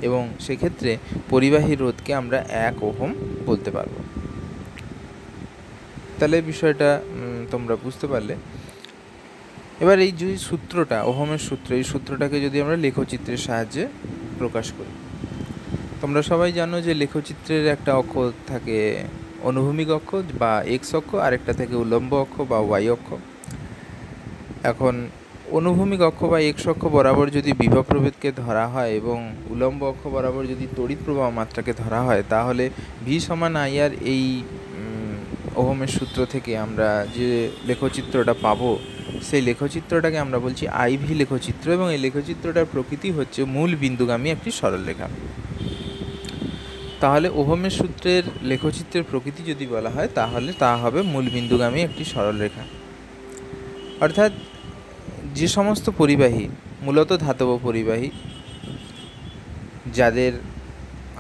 এবং 0.01 0.33
সেক্ষেত্রে 0.39 0.97
পরিবাহী 1.29 1.75
রোধকে 1.75 2.13
আমরা 2.13 2.45
এক 2.49 2.83
ওহম 2.83 3.13
বলতে 3.45 3.71
পারব। 3.71 3.91
তাহলে 6.19 6.41
বিষয়টা 6.41 7.01
তোমরা 7.51 7.75
বুঝতে 7.75 8.07
পারলে। 8.07 8.35
এবার 9.79 9.99
এই 9.99 10.11
যে 10.11 10.37
সূত্রটা, 10.37 11.03
ওহমের 11.03 11.37
সূত্র, 11.37 11.75
এই 11.75 11.83
সূত্রটাকে 11.83 12.41
যদি 12.41 12.61
আমরা 12.61 12.75
লেখচিত্রের 12.75 13.37
সাহায্যে 13.37 13.87
প্রকাশ 14.37 14.71
করি। 14.77 15.04
তোমরা 16.01 16.21
সবাই 16.31 16.51
জানো 16.60 16.77
যে 16.88 16.93
লেখচিত্রের 17.01 17.65
একটা 17.75 17.91
অক্ষ 18.01 18.13
থাকে 18.51 18.79
অনুভূমিক 19.49 19.89
অক্ষ 19.97 20.10
বা 20.41 20.51
এক্স 20.75 20.89
অক্ষ, 20.99 21.12
আরেকটা 21.25 21.53
থাকে 21.60 21.75
উলম্ব 21.84 22.12
অক্ষ 22.23 22.36
বা 22.51 22.60
ওয়াই 22.67 22.88
অক্ষ। 22.95 23.10
এখন 24.71 24.93
অনুভূমিক 25.60 26.01
অক্ষ 26.10 26.21
বা 26.31 26.39
এক্স 26.49 26.63
অক্ষ 26.71 26.84
বরাবর 26.95 27.27
যদি 27.38 27.51
বিভব 27.62 27.84
প্রভেদকে 27.91 28.29
ধরা 28.41 28.65
হয় 28.73 28.91
এবং 28.99 29.17
উলম্ব 29.53 29.81
অক্ষ 29.91 30.03
বরাবর 30.15 30.43
যদি 30.53 30.65
তড়িৎ 30.77 30.99
প্রবাহ 31.05 31.27
মাত্রাকে 31.39 31.73
ধরা 31.81 31.99
হয়, 32.08 32.23
তাহলে 32.34 32.63
ভি 33.05 33.15
সমান 33.27 33.53
আইআর 33.65 33.91
এই 34.13 34.25
ওহমের 35.62 35.91
সূত্র 35.97 36.19
থেকে 36.34 36.51
আমরা 36.65 36.89
যে 37.17 37.29
লেখচিত্রটা 37.69 38.34
পাবো, 38.45 38.71
সেই 39.27 39.41
লেখচিত্রটাকে 39.49 40.17
আমরা 40.25 40.38
বলছি 40.45 40.63
আইভি 40.84 41.13
লেখচিত্র 41.21 41.65
এবং 41.77 41.88
এই 41.95 41.99
লেখচিত্রটার 42.05 42.71
প্রকৃতি 42.73 43.10
হচ্ছে 43.17 43.41
মূল 43.55 43.71
বিন্দুগামী 43.84 44.27
একটি 44.36 44.49
সরলরেখা। 44.60 45.08
তাহলে 47.01 47.27
ওহমের 47.39 47.73
সূত্রের 47.79 48.23
লেখচিত্রের 48.41 49.03
প্রকৃতি 49.03 49.41
যদি 49.51 49.65
বলা 49.67 49.89
হয়, 49.89 50.10
তাহলে 50.19 50.51
তা 50.63 50.71
হবে 50.77 50.99
মূল 51.13 51.25
বিন্দুগামী 51.29 51.79
একটি 51.81 52.03
সরলরেখা 52.13 52.63
অর্থাৎ 54.01 54.31
যে 55.34 55.47
সমস্ত 55.47 55.86
পরিবাহী, 55.97 56.45
মূলত 56.86 57.12
ধাতব 57.13 57.49
পরিবাহী, 57.63 58.10
যাদের 59.93 60.34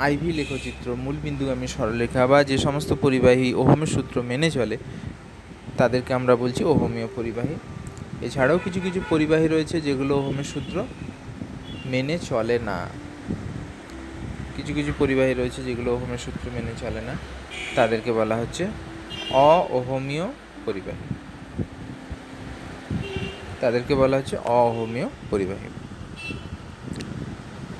আইভি 0.05 0.29
লেখচিত্র 0.33 0.87
মূল 0.95 1.15
বিন্দুগামী 1.23 1.67
সরলরেখা 1.67 2.21
বা 2.27 2.39
যে 2.43 2.57
সমস্ত 2.57 2.91
পরিবাহী 2.93 3.47
ওহমের 3.53 3.87
সূত্র 3.87 4.15
মেনে 4.21 4.49
চলে, 4.51 4.77
তাদেরকে 5.77 6.11
আমরা 6.13 6.33
বলছি 6.35 6.61
ওহমীয় 6.63 7.07
পরিবাহী। 7.15 7.55
এছাড়াও 8.21 8.57
কিছু 8.65 8.79
কিছু 8.85 8.99
পরিবাহী 9.09 9.47
রয়েছে 9.47 9.75
যেগুলো 9.81 10.13
ওহমের 10.19 10.47
সূত্র 10.53 10.75
মেনে 11.85 12.15
চলে 12.29 12.57
না। 12.59 12.79
কিছু 14.55 14.73
কিছু 14.73 14.91
পরিবাহী 14.99 15.33
রয়েছে 15.33 15.63
যেগুলো 15.63 15.93
ওহমের 15.93 16.17
সূত্র 16.17 16.49
মেনে 16.55 16.73
চলে 16.81 17.01
না। 17.01 17.13
তাদেরকে 17.75 18.11
বলা 18.11 18.35
হচ্ছে 18.35 18.67
অওহমীয় 19.31 20.27
পরিবাহী। 20.65 21.15
তাদেরকে 23.61 23.95
বলা 23.95 24.17
হচ্ছে 24.17 24.37
অহমীয় 24.37 25.07
পরিবাহী। 25.31 25.69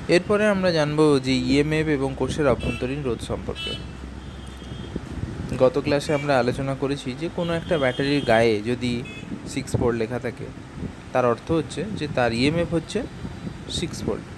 এরপরে 0.07 0.47
আমরা 0.47 0.71
জানব 0.71 1.19
যে 1.23 1.33
ইএমএফ 1.33 1.87
এবং 1.87 2.15
কোষের 2.17 2.47
অভ্যন্তরীণ 2.47 3.03
রোধ 3.03 3.21
সম্পর্কে। 3.21 3.73
গত 5.57 5.81
ক্লাসে 5.83 6.13
আমরা 6.13 6.39
আলোচনা 6.39 6.75
করেছি 6.75 7.15
যে 7.19 7.29
কোনো 7.35 7.53
একটা 7.53 7.77
ব্যাটারির 7.77 8.23
গায়ে 8.25 8.61
যদি 8.61 9.03
সিক্স 9.47 9.75
ভোল্ট 9.75 9.97
লেখা 9.97 10.19
থাকে, 10.19 10.45
তার 11.13 11.25
অর্থ 11.25 11.51
হচ্ছে 11.51 11.83
যে 11.83 12.07
তার 12.15 12.33
ইএমএফ 12.33 12.73
হচ্ছে 12.73 13.03
সিক্স 13.69 14.03
ভোল্ট 14.03 14.34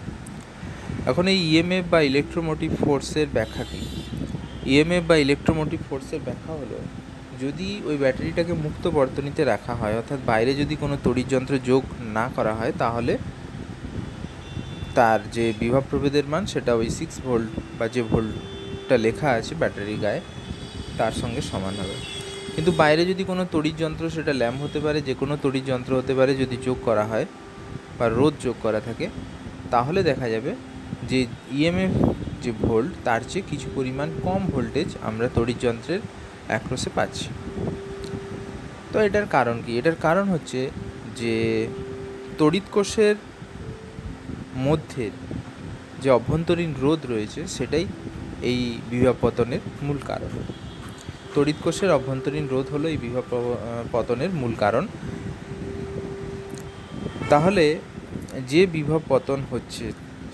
এখন 1.10 1.26
এই 1.34 1.40
ইএমএফ 1.52 1.86
বা 1.92 2.00
ইলেকট্রোমোটিভ 2.02 2.72
ফোর্সের 2.84 3.28
ব্যাখ্যা 3.34 3.64
কী? 3.72 3.82
ইএমএফ 4.72 5.04
বা 5.10 5.16
ইলেকট্রোমোটিভ 5.16 5.80
ফোর্সের 5.90 6.22
ব্যাখ্যা 6.26 6.54
হলো, 6.54 6.78
যদি 7.44 7.68
ওই 7.86 7.98
ব্যাটারিটাকে 7.98 8.54
মুক্ত 8.66 8.84
বর্তনীতে 8.88 9.42
রাখা 9.44 9.74
হয়, 9.76 9.96
অর্থাৎ 9.98 10.20
বাইরে 10.26 10.52
যদি 10.54 10.76
কোনো 10.76 10.96
তড়িৎযন্ত্র 11.04 11.54
যোগ 11.70 11.84
না 12.18 12.26
করা 12.36 12.54
হয়, 12.54 12.74
তাহলে 12.78 13.14
তার 14.98 15.20
যে 15.32 15.46
বিভব 15.60 15.84
প্রভেদের 15.92 16.26
মান, 16.28 16.44
সেটা 16.46 16.72
ওই 16.76 16.90
সিক্স 16.90 17.16
ভোল্ট 17.26 17.50
বা 17.80 17.86
যে 17.88 18.02
ভোল্টটা 18.02 18.96
লেখা 19.06 19.30
আছে 19.30 19.54
ব্যাটারির 19.56 20.00
গায়ে, 20.02 20.22
তার 20.98 21.14
সঙ্গে 21.22 21.42
সমান 21.52 21.74
হবে। 21.82 21.96
কিন্তু 22.56 22.72
বাইরে 22.82 23.02
যদি 23.06 23.24
কোনো 23.24 23.44
তড়িৎযন্ত্র 23.52 24.04
সেটা 24.10 24.34
ল্যাম্প 24.34 24.60
হতে 24.66 24.80
পারে, 24.80 25.00
যে 25.02 25.14
কোনো 25.22 25.34
তড়িৎযন্ত্র 25.44 25.92
হতে 25.96 26.14
পারে, 26.20 26.32
যদি 26.36 26.56
যোগ 26.66 26.78
করা 26.88 27.04
হয় 27.12 27.26
বা 28.00 28.06
রোদ 28.18 28.34
যোগ 28.46 28.56
করা 28.66 28.80
থাকে, 28.88 29.06
তাহলে 29.74 30.00
দেখা 30.04 30.30
যাবে 30.36 30.52
যে 31.10 31.20
ইএমএফ 31.52 31.94
যে 32.44 32.52
ভোল্ট 32.62 32.92
তার 33.04 33.22
চেয়ে 33.30 33.48
কিছু 33.50 33.68
পরিমাণ 33.76 34.10
কম 34.24 34.42
ভোল্টেজ 34.46 34.90
আমরা 35.02 35.30
তড়িৎযন্ত্রের 35.36 36.00
অ্যাক্রসে 36.48 36.90
পাচ্ছি। 36.96 37.28
তো 38.92 38.98
এটার 39.00 39.26
কারণ 39.26 39.62
কি? 39.66 39.72
এটার 39.78 39.98
কারণ 40.02 40.26
হচ্ছে 40.30 40.70
যে 41.16 41.68
তড়িৎ 42.38 42.64
কোষের 42.72 43.16
মধ্যে 44.56 45.10
যে 46.02 46.10
অভ্যন্তরীণ 46.10 46.72
রোধ 46.82 47.00
রয়েছে, 47.06 47.48
সেটাই 47.48 47.86
এই 48.42 48.60
বিভব 48.90 49.16
পতনের 49.22 49.60
মূল 49.82 49.98
কারণ। 50.06 50.32
তড়িৎ 51.36 51.56
কোষের 51.64 51.92
অভ্যন্তরীণ 51.92 52.46
রোধ 52.52 52.66
হলো 52.74 52.86
এই 52.90 52.98
বিভব 52.98 53.26
পতনের 53.92 54.30
মূল 54.30 54.54
কারণ। 54.60 54.88
তাহলে 57.30 57.66
যে 58.48 58.62
বিভব 58.66 59.02
পতন 59.10 59.40
হচ্ছে 59.52 59.86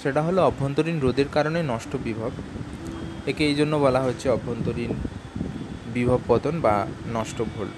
সেটা 0.04 0.22
হলো 0.22 0.40
অভ্যন্তরীণ 0.44 1.00
রোধের 1.00 1.30
কারণে 1.32 1.60
নষ্ট 1.64 1.92
বিভব। 2.08 2.32
একে 3.28 3.44
এই 3.50 3.56
জন্য 3.56 3.76
বলা 3.76 4.02
হচ্ছে 4.02 4.30
অভ্যন্তরীণ 4.30 4.92
বিভব 5.94 6.20
পতন 6.28 6.56
বা 6.62 6.76
নষ্ট 7.14 7.38
ভোল্ট 7.54 7.76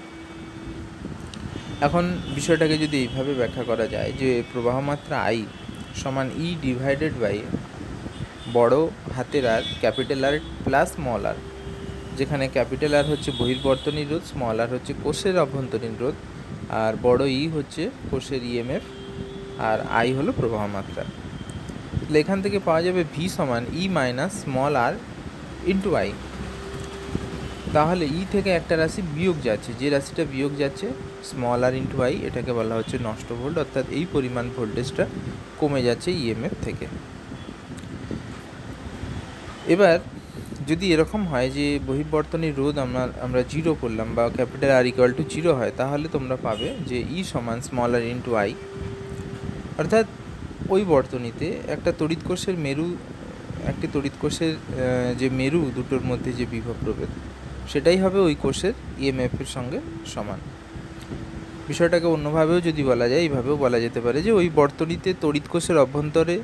এখন 1.80 2.04
বিষয়টাকে 2.34 2.78
যদি 2.78 2.96
এইভাবে 2.98 3.34
ব্যাখ্যা 3.34 3.64
করা 3.64 3.86
যায় 3.86 4.12
যে 4.20 4.42
প্রবাহ 4.52 4.80
মাত্রা 4.80 5.16
আই 5.20 5.38
সমান 5.94 6.26
ই 6.38 6.48
ডিভাইডেড 6.62 7.14
বাই 7.20 7.38
বড় 8.52 8.76
হাতের 9.16 9.46
R 9.46 9.62
capital 9.80 10.24
R 10.24 10.34
plus 10.64 10.88
small 10.92 11.22
R 11.26 11.38
যেখানে 12.16 12.48
ক্যাপিটাল 12.48 12.94
আর 12.94 13.04
হচ্ছে 13.04 13.30
বহির্বর্তনী 13.30 14.02
রোধ 14.04 14.22
স্মল 14.22 14.56
আর 14.60 14.70
হচ্ছে 14.74 14.92
কোষের 15.02 15.36
অভ্যন্তরীণ 15.38 15.94
রোধ, 16.00 16.16
আর 16.82 16.92
বড় 17.02 17.22
ই 17.40 17.48
হচ্ছে 17.48 17.82
কোষের 18.10 18.42
ইএমএফ 18.44 18.84
আর 19.58 19.78
আই 19.90 20.08
হলো 20.12 20.32
প্রবাহ 20.32 20.62
মাত্রা 20.66 21.04
তাহলে 22.08 22.20
এখান 22.24 22.38
থেকে 22.44 22.58
পাওয়া 22.66 22.82
যাবে 22.86 23.02
ভি 23.14 23.24
সমান 23.36 23.62
E 23.80 23.84
minus 23.96 24.32
small 24.42 24.74
R 24.86 24.94
into 25.72 25.90
I 26.02 26.10
তাহলে 27.76 28.04
ই 28.18 28.22
থেকে 28.34 28.50
একটা 28.60 28.74
রাশি 28.82 29.02
বিয়োগ 29.16 29.36
যাচ্ছে, 29.48 29.70
যে 29.80 29.86
রাশিটা 29.94 30.24
বিয়োগ 30.32 30.52
যাচ্ছে 30.62 30.86
স্মল 31.30 31.60
আর 31.66 31.74
ইন্টু 31.80 31.98
আই 32.06 32.14
এটাকে 32.28 32.52
বলা 32.58 32.74
হচ্ছে 32.78 32.96
নষ্ট 33.08 33.28
ভোল্ট, 33.40 33.56
অর্থাৎ 33.64 33.86
এই 33.98 34.04
পরিমাণ 34.14 34.44
ভোল্টেজটা 34.56 35.04
কমে 35.60 35.80
যাচ্ছে 35.88 36.10
ইএমএফ 36.22 36.54
থেকে। 36.66 36.86
এবার, 39.74 39.96
যদি 40.68 40.84
এরকম 40.94 41.22
হয় 41.30 41.48
যে 41.58 41.66
বহির্বর্তনী 41.88 42.48
রোধ 42.60 42.74
আমরা 42.84 43.02
আমরা 43.26 43.42
জিরো 43.52 43.72
করলাম 43.82 44.08
বা 44.16 44.24
capital 44.36 44.70
R 44.78 44.86
equal 44.90 45.12
to 45.18 45.22
zero 45.34 45.50
হয়, 45.58 45.72
তাহলে 45.80 46.06
তোমরা 46.14 46.36
পাবে 46.46 46.68
যে 46.90 46.98
ই 47.16 47.20
সমান 47.32 47.58
স্মল 47.68 47.90
আর 47.98 48.04
ইন্টু 48.14 48.30
আই 48.42 48.50
অর্থাৎ 49.82 50.06
ওই 50.74 50.82
বর্তনীতে 50.94 51.46
একটা 51.74 51.90
তড়িৎ 52.00 52.22
কোষের 52.28 52.56
মেরু, 52.66 52.86
একটি 53.70 53.86
তড়িৎ 53.94 54.16
কোষের 54.22 54.54
যে 55.20 55.28
মেরু, 55.40 55.60
দুটোর 55.76 56.02
মধ্যে 56.10 56.30
যে 56.38 56.44
বিভব 56.54 56.76
প্রভেদ, 56.84 57.10
সেটাই 57.72 57.98
হবে 58.04 58.18
ওই 58.28 58.34
কোষের 58.44 58.74
ইএমএফের 59.02 59.48
সঙ্গে 59.56 59.78
সমান। 60.14 60.40
বিষয়টাকে 61.68 62.06
অন্যভাবেও 62.14 62.58
যদি 62.68 62.82
বলা 62.90 63.06
যায়, 63.10 63.22
এইভাবেও 63.26 63.56
বলা 63.64 63.78
যেতে 63.84 64.00
পারে 64.04 64.18
যে 64.26 64.30
ওই 64.40 64.48
বর্তনীতে 64.60 65.10
তড়িৎ 65.22 65.46
কোষের 65.52 65.76
অভ্যন্তরে 65.84 66.36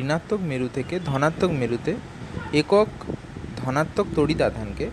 ঋণাত্মক 0.00 0.40
মেরু 0.50 0.68
থেকে 0.76 0.94
ধনাত্মক 1.10 1.50
মেরুতে 1.60 1.92
একক 2.60 2.90
ধনাত্মক 3.60 4.06
তড়িৎ 4.16 4.40
আধানকে 4.48 4.86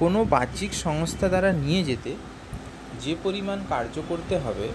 কোনো 0.00 0.18
বাহ্যিক 0.34 0.72
সংস্থা 0.86 1.26
দ্বারা 1.32 1.50
নিয়ে 1.64 1.82
যেতে 1.88 2.10
যে 3.02 3.12
পরিমাণ 3.24 3.58
কার্য 3.72 3.94
করতে 4.10 4.34
হবে, 4.44 4.66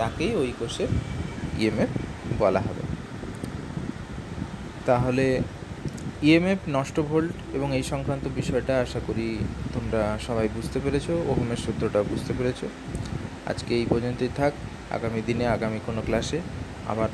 তাকেই 0.00 0.32
ওই 0.42 0.50
কোষের 0.60 0.90
ইএমএফ 1.62 1.90
বলা 2.42 2.60
হবে। 2.66 2.82
তাহলে 4.88 5.26
ইএমএফ 6.28 6.60
নষ্ট 6.76 6.96
ভোল্ট 7.10 7.32
এবং 7.56 7.68
এই 7.78 7.84
সংক্রান্ত 7.92 8.24
বিষয়টা 8.40 8.74
আশা 8.84 9.00
করি 9.06 9.26
তোমরা 9.74 10.02
সবাই 10.26 10.46
বুঝতে 10.56 10.78
পেরেছ, 10.84 11.06
ওহমের 11.30 11.60
সূত্রটা 11.64 12.00
বুঝতে 12.10 12.32
পেরেছ। 12.38 12.60
আজকে 13.50 13.72
এই 13.80 13.86
পর্যন্তই 13.92 14.30
থাক, 14.38 14.52
আগামী 14.96 15.20
দিনে, 15.28 15.44
আগামী 15.56 15.78
কোনো 15.86 16.00
ক্লাসে 16.06 16.38
আবার 16.92 17.10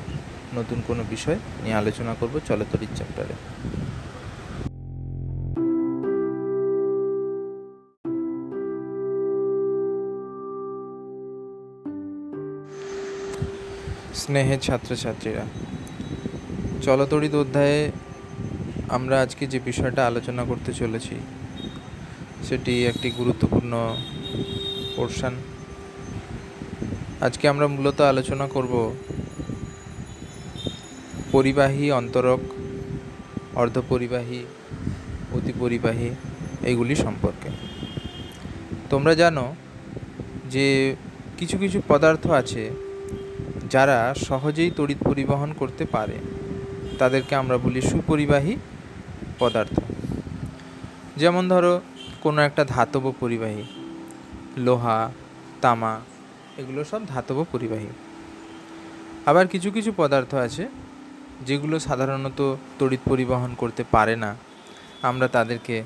নতুন 0.59 0.79
কোনো 0.89 1.03
বিষয় 1.15 1.39
নিয়ে 1.63 1.77
আলোচনা 1.83 2.13
করব 2.21 2.35
চলতরির 2.49 2.93
চ্যাপ্টারে 2.99 3.35
স্নেহের 14.23 14.61
ছাত্রছাত্রীরা। 14.67 15.45
চলতরিত 16.87 17.35
অধ্যায়ে 17.35 17.81
আমরা 18.97 19.17
আজকে 19.25 19.45
যে 19.53 19.59
বিষয়টা 19.69 20.03
আলোচনা 20.11 20.43
করতে 20.51 20.71
চলেছি, 20.81 21.17
সেটি 22.47 22.75
একটি 22.91 23.09
গুরুত্বপূর্ণ 23.19 23.73
পোর্শন 24.97 25.35
আজকে 27.27 27.45
আমরা 27.53 27.67
মূলত 27.75 27.99
আলোচনা 28.13 28.47
করব 28.55 28.75
পরিবাহী, 31.35 31.87
অন্তরক, 32.01 32.43
অর্ধপরিবাহী, 33.63 34.41
অতিপরিবাহী 35.37 36.11
এইগুলি 36.69 36.95
সম্পর্কে। 37.05 37.51
তোমরা 38.93 39.13
জানো 39.23 39.45
যে 40.55 40.67
কিছু 41.39 41.57
কিছু 41.63 41.79
পদার্থ 41.89 42.25
আছে 42.41 42.63
যারা 43.75 43.99
সহজেই 44.29 44.71
তড়িৎ 44.79 45.01
পরিবহন 45.09 45.51
করতে 45.61 45.85
পারে, 45.95 46.17
তাদেরকে 47.01 47.33
আমরা 47.37 47.57
বলি 47.65 47.81
সুপরিবাহী 47.91 48.55
পদার্থ। 49.39 49.77
যেমন 51.17 51.45
ধরো, 51.53 51.75
কোনো 52.25 52.41
একটা 52.49 52.63
ধাতব 52.65 53.05
পরিবাহী, 53.21 53.65
লোহা, 54.57 55.01
তামা, 55.61 55.95
এগুলো 56.61 56.81
সব 56.91 57.01
ধাতব 57.07 57.39
পরিবাহী। 57.53 57.91
আবার 59.27 59.47
কিছু 59.49 59.69
কিছু 59.71 59.91
পদার্থ 59.97 60.33
আছে, 60.47 60.65
যেগুলো 61.47 61.77
সাধারণত 61.79 62.41
তড়িৎ 62.79 63.03
পরিবহন 63.11 63.51
করতে 63.61 63.83
পারে 63.95 64.15
না, 64.25 64.31
আমরা 65.09 65.27
তাদেরকে 65.37 65.77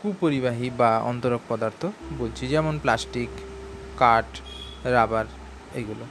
কুপরিবাহী 0.00 0.68
বা 0.80 0.90
অন্তরক 1.10 1.42
পদার্থ 1.48 1.82
বলছি, 2.18 2.44
যেমন 2.46 2.74
প্লাস্টিক, 2.82 3.30
কাঠ, 4.00 4.28
রাবার, 4.96 5.26
এগুলো। 5.80 6.04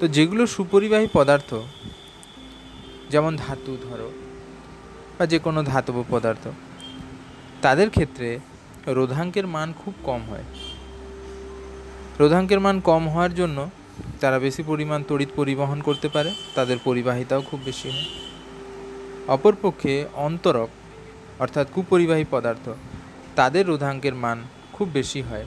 তো 0.00 0.08
যেগুলো 0.08 0.46
সুপরিবাহী 0.46 1.08
পদার্থ, 1.12 1.54
যেমন 3.10 3.36
ধাতু 3.36 3.76
ধরো 3.90 4.10
বা 5.18 5.26
যে 5.26 5.38
কোনো 5.38 5.62
ধাতব 5.62 6.04
পদার্থ, 6.10 6.48
তাদের 7.62 7.90
ক্ষেত্রে 7.90 8.38
রোধাঙ্কের 8.86 9.46
মান 9.46 9.72
খুব 9.72 9.94
কম 10.04 10.22
হয়। 10.30 10.44
রোধাঙ্কের 12.20 12.60
মান 12.60 12.80
কম 12.80 13.08
হওয়ার 13.08 13.34
জন্য 13.34 13.70
তারা 14.20 14.38
বেশি 14.38 14.62
পরিমাণ 14.62 15.02
তড়িৎ 15.08 15.28
পরিবহন 15.36 15.80
করতে 15.80 16.08
পারে, 16.08 16.34
তাদের 16.54 16.78
পরিবাহিতাও 16.84 17.42
খুব 17.42 17.60
বেশি 17.64 17.90
হয়। 17.90 18.04
অপরপক্ষে 19.28 20.04
অন্তরক, 20.14 20.68
অর্থাৎ 21.38 21.66
কুপরিবাহী 21.74 22.24
পদার্থ, 22.30 22.68
তাদের 23.36 23.66
রোধাঙ্কের 23.66 24.14
মান 24.14 24.42
খুব 24.72 24.88
বেশি 24.92 25.22
হয়। 25.22 25.46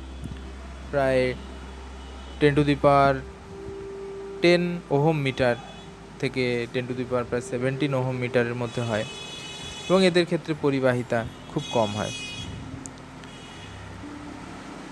প্রায় 0.91 1.33
ten 2.39 2.55
to 2.55 2.63
the 2.63 2.75
power 2.81 3.15
ten 4.41 4.79
ohm 4.95 5.17
metre 5.25 5.55
থেকে 6.19 6.67
টেন 6.73 6.83
টু 6.87 6.93
দি 6.93 7.03
পাওয়ার 7.09 7.25
প্রায় 7.29 7.43
সেভেন্টিন 7.51 7.93
ওহম 7.93 8.15
মিটারের 8.15 8.55
মধ্যে 8.55 8.81
হয় 8.81 9.05
এবং 9.89 9.99
এদের 10.05 10.25
ক্ষেত্রে 10.25 10.53
পরিবাহিতা 10.61 11.19
খুব 11.53 11.63
কম 11.71 11.89
হয়। 11.89 12.13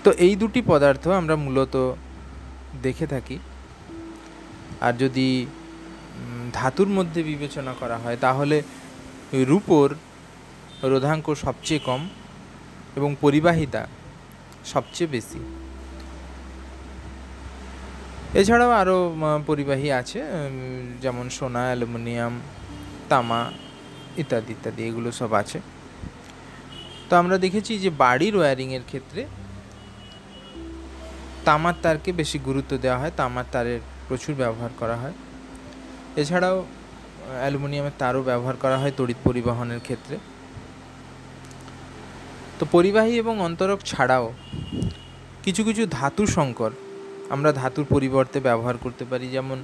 তো 0.04 0.10
এই 0.26 0.34
দুটি 0.36 0.60
পদার্থ 0.66 1.04
আমরা 1.08 1.36
মূলত 1.36 1.74
দেখে 2.82 3.06
থাকি। 3.06 3.38
আর 4.80 4.92
যদি 4.92 5.46
ধাতুর 6.52 6.88
মধ্যে 6.88 7.20
বিবেচনা 7.22 7.72
করা 7.80 7.96
হয়, 7.98 8.16
তাহলে 8.16 8.62
রূপোর 9.50 9.88
রোধাঙ্ক 10.82 11.26
সবচেয়ে 11.34 11.80
কম 11.88 12.08
এবং 12.96 13.16
পরিবাহিতা 13.20 13.82
সবচেয়ে 14.64 15.10
বেশি। 15.10 15.40
এছাড়াও 18.40 18.72
আরও 18.82 18.96
পরিবাহী 19.48 19.88
আছে 20.00 20.20
যেমন 21.04 21.26
সোনা, 21.38 21.62
অ্যালুমিনিয়াম, 21.68 22.34
তামা 23.10 23.40
ইত্যাদি 24.22 24.52
ইত্যাদি, 24.56 24.80
এগুলো 24.88 25.08
সব 25.20 25.30
আছে। 25.42 25.58
তো 27.08 27.12
আমরা 27.20 27.36
দেখেছি 27.44 27.72
যে 27.84 27.90
বাড়ির 28.02 28.34
ওয়্যারিংয়ের 28.38 28.84
ক্ষেত্রে 28.90 29.22
তামার 31.46 31.76
তারকে 31.84 32.10
বেশি 32.20 32.38
গুরুত্ব 32.48 32.72
দেওয়া 32.84 32.98
হয়, 33.02 33.12
তামার 33.20 33.46
তারের 33.54 33.80
প্রচুর 34.08 34.34
ব্যবহার 34.42 34.72
করা 34.80 34.96
হয়। 35.02 35.14
এছাড়াও, 36.20 36.58
অ্যালুমিনিয়ামের 37.42 37.96
তারও 38.02 38.20
ব্যবহার 38.30 38.56
করা 38.62 38.76
হয় 38.82 38.92
তড়িৎ 38.98 39.18
পরিবহনের 39.26 39.80
ক্ষেত্রে। 39.86 40.16
তো 42.58 42.64
পরিবাহী 42.74 43.14
এবং 43.22 43.34
অন্তরক 43.46 43.78
ছাড়াও 43.90 44.26
কিছু 45.44 45.62
কিছু 45.68 45.82
ধাতু 45.96 46.24
সংকর 46.36 46.72
আমরা 47.34 47.50
ধাতুর 47.60 47.86
পরিবর্তে 47.94 48.38
ব্যবহার 48.48 48.76
করতে 48.84 49.04
পারি, 49.10 49.26
যেমন 49.36 49.58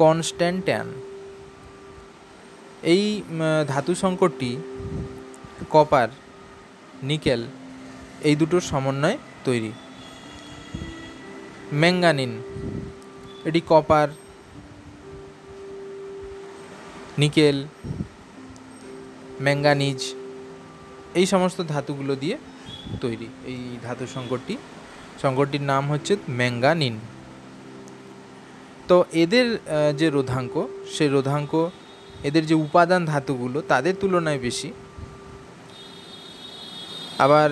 কনস্ট্যান্ট্যান। 0.00 0.88
এই 2.92 3.04
ধাতু 3.72 3.92
সংকটটি 4.02 4.50
কপার, 5.74 6.08
নিকেল 7.10 7.40
এই 8.28 8.34
দুটোর 8.40 8.64
সমন্বয়ে 8.70 9.18
তৈরি। 9.46 9.72
ম্যাঙ্গানিন, 11.80 12.32
এটি 13.48 13.60
কপার, 13.70 14.08
নিকেল, 17.22 17.56
ম্যাঙ্গানিজ 19.44 20.00
এই 21.18 21.26
সমস্ত 21.32 21.58
ধাতুগুলো 21.72 22.12
দিয়ে 22.22 22.36
তৈরি 23.02 23.28
এই 23.50 23.60
ধাতু 23.84 24.04
সংকটটি। 24.16 24.54
সংকটটির 25.22 25.64
নাম 25.72 25.84
হচ্ছে 25.92 26.12
ম্যাঙ্গানিন। 26.38 26.96
তো 28.88 28.96
এদের 29.22 29.46
যে 30.00 30.08
রোধাঙ্ক, 30.16 30.54
সেই 30.94 31.10
রোধাঙ্ক, 31.16 31.52
এদের 32.28 32.44
যে 32.50 32.56
উপাদান 32.66 33.02
ধাতুগুলো, 33.12 33.58
তাদের 33.72 33.94
তুলনায় 34.00 34.40
বেশি। 34.46 34.68
আবার 37.24 37.50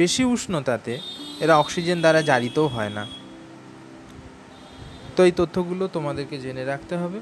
বেশি 0.00 0.22
উষ্ণতাতে 0.34 0.94
এরা 1.44 1.54
অক্সিজেন 1.62 1.98
দ্বারা 2.04 2.20
জারিতও 2.30 2.66
হয় 2.74 2.92
না। 2.98 3.04
তো 5.14 5.20
এই 5.28 5.32
তথ্যগুলো 5.40 5.84
তোমাদেরকে 5.96 6.36
জেনে 6.44 6.64
রাখতে 6.72 6.94
হবে। 7.02 7.18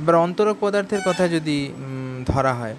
এবার 0.00 0.14
অন্তরক 0.24 0.56
পদার্থের 0.64 1.02
কথা 1.08 1.24
যদি 1.34 1.56
ধরা 2.30 2.52
হয়, 2.60 2.76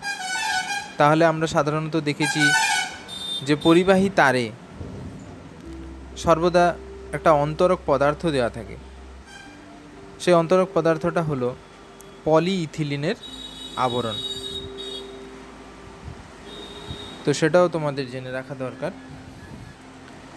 তাহলে 0.99 1.23
আমরা 1.31 1.47
সাধারণত 1.55 1.95
দেখেছি 2.09 2.41
যে 3.47 3.55
পরিবাহী 3.55 4.09
তারে 4.15 4.51
সর্বদা 6.17 6.75
একটা 7.13 7.31
অন্তরক 7.31 7.79
পদার্থ 7.85 8.25
দেওয়া 8.25 8.49
থাকে। 8.49 8.75
সেই 10.19 10.33
অন্তরক 10.33 10.67
পদার্থটা 10.73 11.21
হলো 11.23 11.55
পলিইথিলিনের 12.25 13.15
আবরণ। 13.75 14.17
তো 17.25 17.33
সেটাও 17.33 17.67
তোমাদের 17.67 18.11
জেনে 18.11 18.31
রাখা 18.31 18.55
দরকার। 18.55 18.91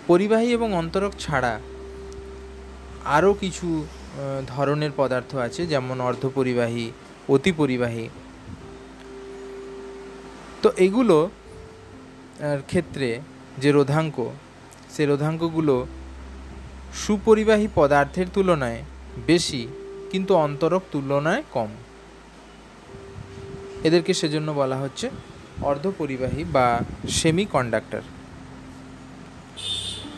পরিবাহী 0.07 0.53
এবং 0.53 0.75
অন্তরক 0.75 1.13
ছাড়া 1.19 1.61
আরও 3.05 3.35
কিছু 3.35 3.87
ধরনের 4.47 4.93
পদার্থ 4.97 5.35
আছে, 5.37 5.67
যেমন 5.67 6.01
অর্ধপরিবাহী, 6.01 6.91
অতিপরিবাহী। 7.29 8.09
তো 10.63 10.69
এগুলো 10.77 11.31
ক্ষেত্রে 12.69 13.09
যে 13.63 13.71
রোধাঙ্ক 13.73 14.17
সে 14.95 15.03
রোধাঙ্কগুলো 15.07 15.77
সুপরিবাহী 16.95 17.69
পদার্থের 17.75 18.29
তুলনায় 18.35 18.81
বেশি, 19.27 19.63
কিন্তু 20.11 20.33
অন্তরক 20.35 20.83
তুলনায় 20.93 21.43
কম। 21.53 21.71
এদেরকে 23.87 24.13
সেজন্য 24.15 24.49
বলা 24.53 24.77
হচ্ছে 24.77 25.07
অর্ধপরিবাহী 25.63 26.43
বা 26.55 26.67
সেমি 27.09 27.45
কন্ডাক্টর 27.45 28.03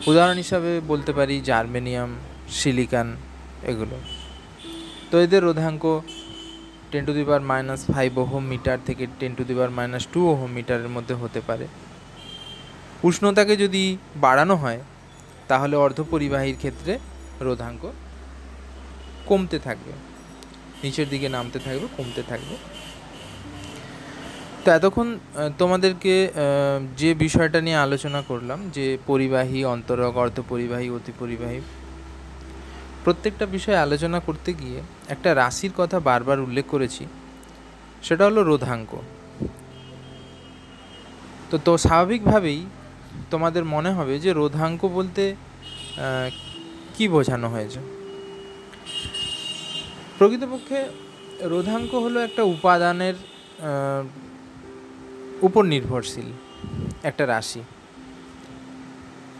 উদাহরণ 0.07 0.37
হিসাবে 0.43 0.71
বলতে 0.87 1.11
পারি 1.13 1.35
জার্মেনিয়াম, 1.41 2.11
সিলিকান, 2.49 3.07
এগুলো। 3.71 3.97
তো 5.11 5.15
এদের 5.25 5.41
রোধাঙ্ক 5.43 5.83
ten 6.91 7.03
to 7.05 7.13
the 7.13 7.23
minus 7.51 7.81
five 7.93 8.11
ohm 8.17 8.43
metre 8.51 8.77
থেকে 8.85 9.03
ten 9.19 9.31
to 9.37 9.43
the 9.43 9.53
minus 9.79 10.03
two 10.13 10.19
ohm 10.31 10.49
মিটারের 10.57 10.89
মধ্যে 10.89 11.15
হতে 11.21 11.41
পারে। 11.47 11.67
উষ্ণতাকে 13.07 13.53
যদি 13.63 13.83
বাড়ানো 14.25 14.55
হয়, 14.63 14.81
তাহলে 15.49 15.75
অর্ধপরিবাহীর 15.85 16.57
ক্ষেত্রে 16.61 16.93
রোধাঙ্ক 17.47 17.83
কমতে 19.29 19.57
থাকবে। 19.67 19.93
নিচের 20.83 21.07
দিকে 21.13 21.27
নামতে 21.35 21.59
থাকবে, 21.65 21.85
কমতে 21.97 22.21
থাকবে। 22.31 22.55
তো 24.63 24.67
এতক্ষণ 24.77 25.07
তোমাদেরকে 25.61 26.13
যে 27.01 27.09
বিষয়টা 27.25 27.59
নিয়ে 27.65 27.79
আলোচনা 27.85 28.21
করলাম, 28.29 28.59
যে 28.75 28.85
পরিবাহী, 29.09 29.59
অন্তরক, 29.73 30.13
অর্ধপরিবাহী, 30.23 30.87
অতিপরিবাহী, 30.97 31.59
প্রত্যেকটা 33.03 33.45
বিষয়ে 33.55 33.83
আলোচনা 33.85 34.19
করতে 34.27 34.49
গিয়ে 34.61 34.79
একটা 35.13 35.29
রাশির 35.41 35.73
কথা 35.77 35.97
বারবার 36.09 36.37
উল্লেখ 36.45 36.65
করেছি, 36.73 37.03
সেটা 38.05 38.23
হলো 38.29 38.41
রোধাঙ্ক। 38.51 38.91
তো 41.49 41.55
তো 41.65 41.71
স্বাভাবিকভাবেই 41.85 42.59
তোমাদের 43.31 43.63
মনে 43.65 43.91
হবে 43.91 44.13
যে 44.19 44.31
রোধাঙ্ক 44.33 44.81
বলতে 44.97 45.23
কি 46.95 47.05
বোঝানো 47.07 47.47
হয়েছে? 47.49 47.79
প্রকৃতপক্ষে 50.17 50.79
রোধাঙ্ক 51.41 51.91
হলো 51.95 52.17
একটা 52.19 52.43
উপাদানের 52.55 53.15
উপর 55.41 55.63
নির্ভরশীল 55.63 56.29
একটা 57.03 57.23
রাশি। 57.27 57.61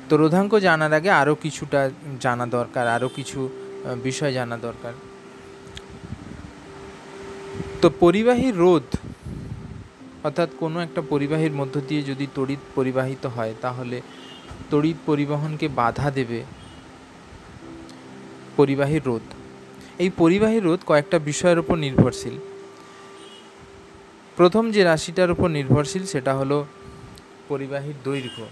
তো 0.09 0.13
রোধাঙ্ক 0.17 0.51
জানার 0.59 0.93
আগে 0.93 1.09
আরও 1.21 1.35
কিছুটা 1.35 1.81
জানা 2.21 2.45
দরকার 2.57 2.85
আরও 2.87 3.07
কিছু 3.07 3.39
বিষয় 4.03 4.33
জানা 4.33 4.57
দরকার। 4.57 4.93
তো 7.81 7.87
পরিবাহী 7.99 8.49
রোধ 8.51 8.87
অর্থাৎ 10.25 10.49
কোনো 10.59 10.77
একটা 10.79 11.01
পরিবাহীর 11.09 11.51
মধ্য 11.51 11.81
দিয়ে 11.87 12.01
যদি 12.01 12.27
তড়িৎ 12.35 12.61
পরিবাহিত 12.75 13.25
হয়, 13.25 13.53
তাহলে 13.61 14.01
তড়িৎ 14.71 14.97
পরিবহনকে 15.05 15.67
বাধা 15.67 16.11
দেবে 16.11 16.39
পরিবাহী 18.57 18.99
রোধ। 19.05 19.25
এই 19.99 20.09
পরিবাহী 20.17 20.59
রোধ 20.59 20.79
কয়েকটা 20.85 21.17
বিষয়ের 21.19 21.59
উপর 21.59 21.75
নির্ভরশীল। 21.75 22.35
প্রথম 24.37 24.71
যে 24.71 24.83
রাশিটার 24.83 25.31
উপর 25.31 25.47
নির্ভরশীল, 25.49 26.03
সেটা 26.05 26.33
হলো 26.35 26.65
পরিবাহীর 27.47 27.97
দৈর্ঘ্য। 28.03 28.45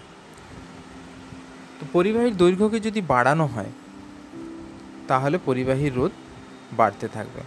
তো 1.80 1.84
পরিবাহীর 1.94 2.36
দৈর্ঘ্যকে 2.38 2.80
যদি 2.80 3.02
বাড়ানো 3.02 3.46
হয়, 3.46 3.72
তাহলে 5.08 5.38
পরিবাহীর 5.46 5.94
রোধ 5.96 6.12
বাড়তে 6.78 7.08
থাকবে। 7.08 7.42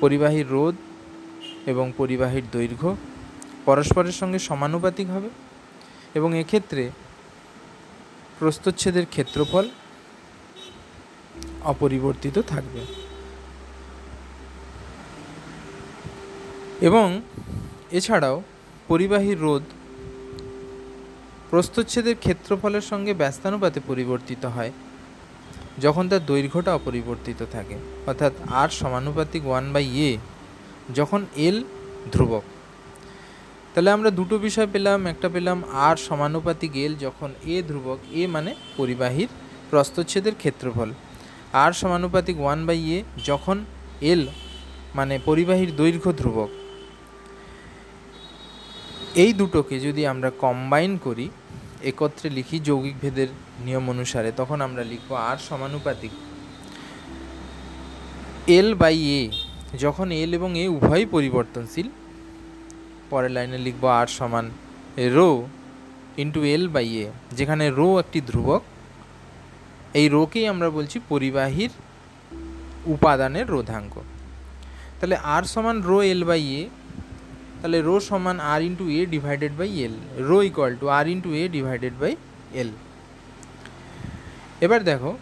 পরিবাহীর 0.00 0.48
রোধ 0.48 0.74
এবং 1.66 1.92
পরিবাহীর 1.96 2.42
দৈর্ঘ্য 2.52 2.96
পরস্পরের 3.64 4.12
সঙ্গে 4.12 4.38
সমানুপাতিক 4.38 5.10
হবে 5.10 5.30
এবং 6.14 6.38
এক্ষেত্রে 6.38 6.90
প্রস্তচ্ছেদের 8.38 9.06
ক্ষেত্রফল 9.06 9.68
অপরিবর্তিত 11.64 12.38
থাকবে। 12.38 12.80
এবং 16.80 17.22
এছাড়াও 17.90 18.42
পরিবাহীর 18.88 19.40
রোধ 19.40 19.62
প্রস্তচ্ছেদের 21.50 22.16
ক্ষেত্রফলের 22.16 22.80
সঙ্গে 22.80 23.14
ব্যস্তানুপাতে 23.14 23.80
পরিবর্তিত 23.86 24.44
হয় 24.44 24.72
যখন 25.78 26.08
তার 26.08 26.26
দৈর্ঘ্যটা 26.26 26.74
অপরিবর্তিত 26.74 27.44
থাকে। 27.52 27.76
অর্থাৎ 28.06 28.32
আর 28.50 28.68
সমানুপাতিক 28.68 29.46
ওয়ান 29.46 29.72
বাই 29.72 29.86
এ 29.86 30.18
যখন 30.94 31.26
এল 31.36 31.64
ধ্রুবক। 32.12 32.42
তাহলে 33.72 33.90
আমরা 33.96 34.10
দুটো 34.18 34.36
বিষয় 34.46 34.68
পেলাম, 34.74 35.00
একটা 35.12 35.28
পেলাম 35.34 35.58
আর 35.86 35.96
সমানুপাতিক 36.08 36.72
এল 36.84 36.92
যখন 37.04 37.30
এ 37.54 37.56
ধ্রুবক 37.68 37.98
এ 38.20 38.22
মানে 38.34 38.50
পরিবাহীর 38.78 39.30
প্রস্তচ্ছেদের 39.70 40.34
ক্ষেত্রফল। 40.42 40.90
আর 41.62 41.72
সমানুপাতিক 41.80 42.36
ওয়ান 42.40 42.60
বাই 42.68 42.80
এ 42.96 42.98
যখন 43.28 43.56
এল 44.12 44.22
মানে 44.98 45.14
পরিবাহীর 45.28 45.70
দৈর্ঘ্য 45.80 46.10
ধ্রুবক। 46.20 46.50
এই 49.22 49.32
দুটোকে 49.40 49.76
যদি 49.86 50.02
আমরা 50.12 50.30
কম্বাইন 50.44 50.92
করি, 51.06 51.26
একত্রে 51.90 52.28
লিখি 52.38 52.56
যৌগিক 52.68 52.96
ভেদের 53.02 53.28
নিয়ম 53.66 53.84
অনুসারে, 53.92 54.30
তখন 54.40 54.58
আমরা 54.66 54.82
লিখব 54.92 55.10
আর 55.30 55.38
সমানুপাতিক 55.48 56.12
এল 58.58 58.68
বাই 58.80 58.96
এ 59.18 59.22
যখন 59.84 60.06
এল 60.22 60.30
এবং 60.38 60.50
এ 60.62 60.64
উভয়ই 60.76 61.06
পরিবর্তনশীল 61.14 61.88
পরের 63.12 63.32
লাইনে 63.36 63.58
লিখব 63.66 63.84
আর 64.00 64.08
সমান 64.18 64.46
rho 65.16 65.30
into 66.22 66.40
L 66.54 66.64
by 66.74 66.88
A 67.04 67.06
যেখানে 67.38 67.64
রো 67.78 67.88
একটি 68.02 68.18
ধ্রুবক। 68.30 68.62
এই 70.00 70.06
রোকেই 70.16 70.46
আমরা 70.52 70.68
বলছি 70.76 70.96
পরিবাহীর 71.12 71.72
উপাদানের 72.94 73.46
রোধাঙ্ক। 73.54 73.94
তাহলে 74.98 75.16
আর 75.34 75.44
সমান 75.52 75.76
রো 75.88 75.98
এল 76.12 76.22
বাই 76.30 76.44
এ 76.60 76.62
তাহলে 77.60 77.78
রো 77.88 77.96
সমান 78.08 78.36
R 78.52 78.60
into 78.68 78.84
A 78.98 79.00
divided 79.14 79.52
by 79.60 79.70
L 79.86 79.94
rho 80.28 80.38
equal 80.50 80.72
to 80.80 80.86
R 80.98 81.06
into 81.14 81.30
A 81.40 81.42
divided 81.56 81.94
by 82.02 82.12
L 82.60 82.70
এবার 84.64 84.80
দেখো, 84.90 85.12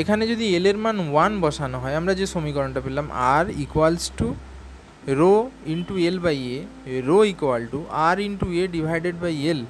এখানে 0.00 0.22
যদি 0.32 0.44
এল 0.56 0.66
এর 0.70 0.78
মান 0.84 0.96
ওয়ান 1.12 1.32
বসানো 1.44 1.76
হয়, 1.82 1.94
আমরা 2.00 2.12
যে 2.20 2.26
সমীকরণটা 2.34 2.80
পেলাম 2.86 3.06
R 3.34 3.44
equals 3.64 4.06
to 4.18 4.28
rho 5.20 5.34
into 5.72 5.94
L 6.08 6.18
by 6.26 6.38
A, 6.56 6.58
rho 7.08 7.18
equal 7.32 7.62
to 7.72 7.80
R 8.08 8.16
into 8.28 8.46
A 8.60 8.64
divided 8.76 9.16
by 9.24 9.34
L. 9.50 9.60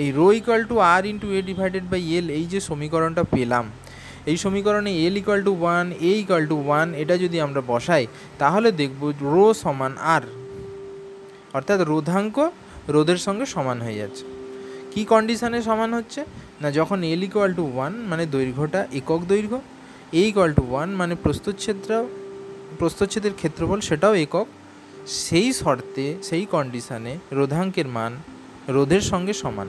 এই 0.00 0.08
rho 0.18 0.26
equal 0.38 0.62
to 0.70 0.76
R 0.94 1.02
into 1.12 1.26
A 1.36 1.40
divided 1.50 1.84
by 1.92 2.02
L, 2.18 2.26
এই 2.38 2.44
যে 2.52 2.58
সমীকরণটা 2.68 3.22
পেলাম, 3.34 3.64
এই 4.30 4.36
সমীকরণে 4.44 4.92
L 5.06 5.14
equal 5.20 5.40
to 5.48 5.52
one, 5.62 5.86
A 6.10 6.12
equal 6.22 6.44
to 6.50 6.56
one, 6.66 6.88
এটা 7.02 7.14
যদি 7.24 7.36
আমরা 7.46 7.60
বসাই, 7.72 8.04
তাহলে 8.42 8.68
দেখব 8.80 9.02
রো 9.32 9.46
সমান 9.62 9.92
আর। 10.14 10.24
অর্থাৎ 11.56 11.78
রোধাঙ্ক 11.90 12.36
রোধের 12.94 13.20
সঙ্গে 13.26 13.46
সমান 13.54 13.78
হয়ে 13.84 13.98
যাচ্ছে। 14.02 14.24
কি 14.92 15.02
কন্ডিশনে 15.12 15.60
সমান 15.68 15.90
হচ্ছে? 15.98 16.20
না, 16.62 16.68
যখন 16.78 16.98
এল 17.12 17.22
ইকুয়াল 17.28 17.50
টু 17.58 17.64
ওয়ান 17.74 17.92
মানে 18.10 18.24
দৈর্ঘ্যটা 18.34 18.80
একক 18.98 19.22
দৈর্ঘ্য, 19.32 19.58
এ 20.20 20.22
ইকুয়াল 20.30 20.50
টু 20.58 20.64
ওয়ান 20.72 20.88
মানে 21.00 21.14
প্রস্তুচ্ছেদটাও 21.24 22.04
প্রস্তুচ্ছেদের 22.80 23.34
ক্ষেত্রফল 23.40 23.80
সেটাও 23.88 24.14
একক। 24.24 24.46
সেই 25.24 25.48
শর্তে, 25.60 26.06
সেই 26.28 26.44
কন্ডিশনে 26.54 27.14
রোধাঙ্কের 27.38 27.88
মান 27.96 28.12
রোধের 28.74 29.04
সঙ্গে 29.10 29.34
সমান। 29.42 29.68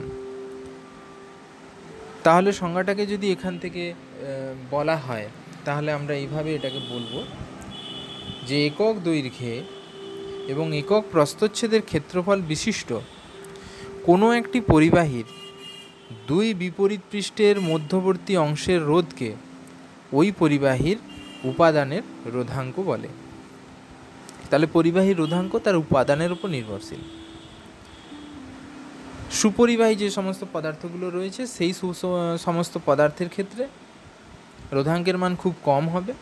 তাহলে 2.24 2.50
সংজ্ঞাটাকে 2.60 3.04
যদি 3.12 3.26
এখান 3.34 3.54
থেকে 3.62 3.82
বলা 4.74 4.96
হয়, 5.06 5.28
তাহলে 5.66 5.90
আমরা 5.98 6.14
এইভাবে 6.22 6.50
এটাকে 6.54 6.80
বলব 6.92 7.12
যে 8.48 8.56
একক 8.68 8.94
দৈর্ঘ্যে 9.06 9.54
এবং 10.52 10.66
একক 10.80 11.02
প্রস্তচ্ছেদের 11.12 11.82
ক্ষেত্রফল 11.90 12.38
বিশিষ্ট 12.52 12.90
কোনো 14.08 14.26
একটি 14.40 14.58
পরিবাহীর 14.72 15.26
দুই 16.28 16.46
বিপরীত 16.62 17.02
পৃষ্ঠের 17.10 17.56
মধ্যবর্তী 17.70 18.34
অংশের 18.46 18.80
রোধকে 18.90 19.30
ওই 20.12 20.28
পরিবাহীর 20.40 20.98
উপাদানের 21.44 22.04
রোধাঙ্ক 22.34 22.76
বলে। 22.90 23.08
তাহলে 24.50 24.66
পরিবাহী 24.66 25.12
রোধাঙ্ক 25.12 25.52
তার 25.64 25.76
উপাদানের 25.76 26.30
উপর 26.32 26.48
নির্ভরশীল। 26.56 27.02
সুপরিবাহী 29.30 29.94
যে 30.02 30.08
সমস্ত 30.10 30.42
পদার্থগুলো 30.54 31.06
রয়েছে, 31.10 31.46
সেই 31.46 31.72
সমস্ত 32.46 32.74
পদার্থের 32.86 33.28
ক্ষেত্রে 33.28 33.64
রোধাঙ্কের 34.72 35.18
মান 35.18 35.32
খুব 35.42 35.54
কম 35.64 35.84
হবে। 35.88 36.12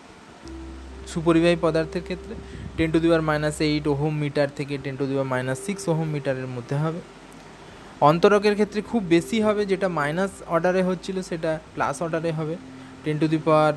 সুপরিবাহী 1.12 1.56
পদার্থের 1.66 2.02
ক্ষেত্রে 2.02 2.34
ten 2.76 2.88
to 2.92 2.98
the power 3.04 3.22
minus 3.22 3.60
eight 3.60 3.86
ohm 3.92 4.14
metre 4.22 4.48
থেকে 4.56 4.74
ten 4.84 4.94
to 4.96 5.04
the power 5.06 5.24
minus 5.24 5.58
six 5.66 5.82
ohm 5.88 6.08
মিটারের 6.14 6.46
মধ্যে 6.46 6.76
হবে। 6.76 7.00
অন্তরকের 8.00 8.54
ক্ষেত্রে 8.54 8.82
খুব 8.82 9.02
বেশি 9.14 9.38
হবে, 9.42 9.66
যেটা 9.66 9.88
মাইনাস 9.88 10.32
অর্ডারে 10.54 10.82
হচ্ছিল, 10.82 11.16
সেটা 11.22 11.50
প্লাস 11.74 11.96
অর্ডারে 12.02 12.30
হবে। 12.32 12.56
Ten 13.04 13.18
to 13.18 13.26
the 13.28 13.38
power 13.46 13.74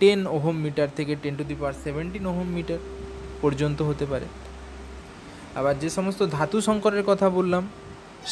ten 0.00 0.20
ohm 0.36 0.56
metre 0.64 0.88
থেকে 0.98 1.12
ten 1.22 1.34
to 1.38 1.44
the 1.50 1.54
power 1.60 1.74
seventeen 1.84 2.24
ohm 2.30 2.48
metre 2.56 2.80
পর্যন্ত 3.42 3.78
হতে 3.88 4.04
পারে। 4.12 4.26
আবার 5.58 5.74
যে 5.82 5.88
সমস্ত 5.96 6.20
ধাতু 6.36 6.56
সংকরের 6.68 7.04
কথা 7.10 7.26
বললাম, 7.38 7.62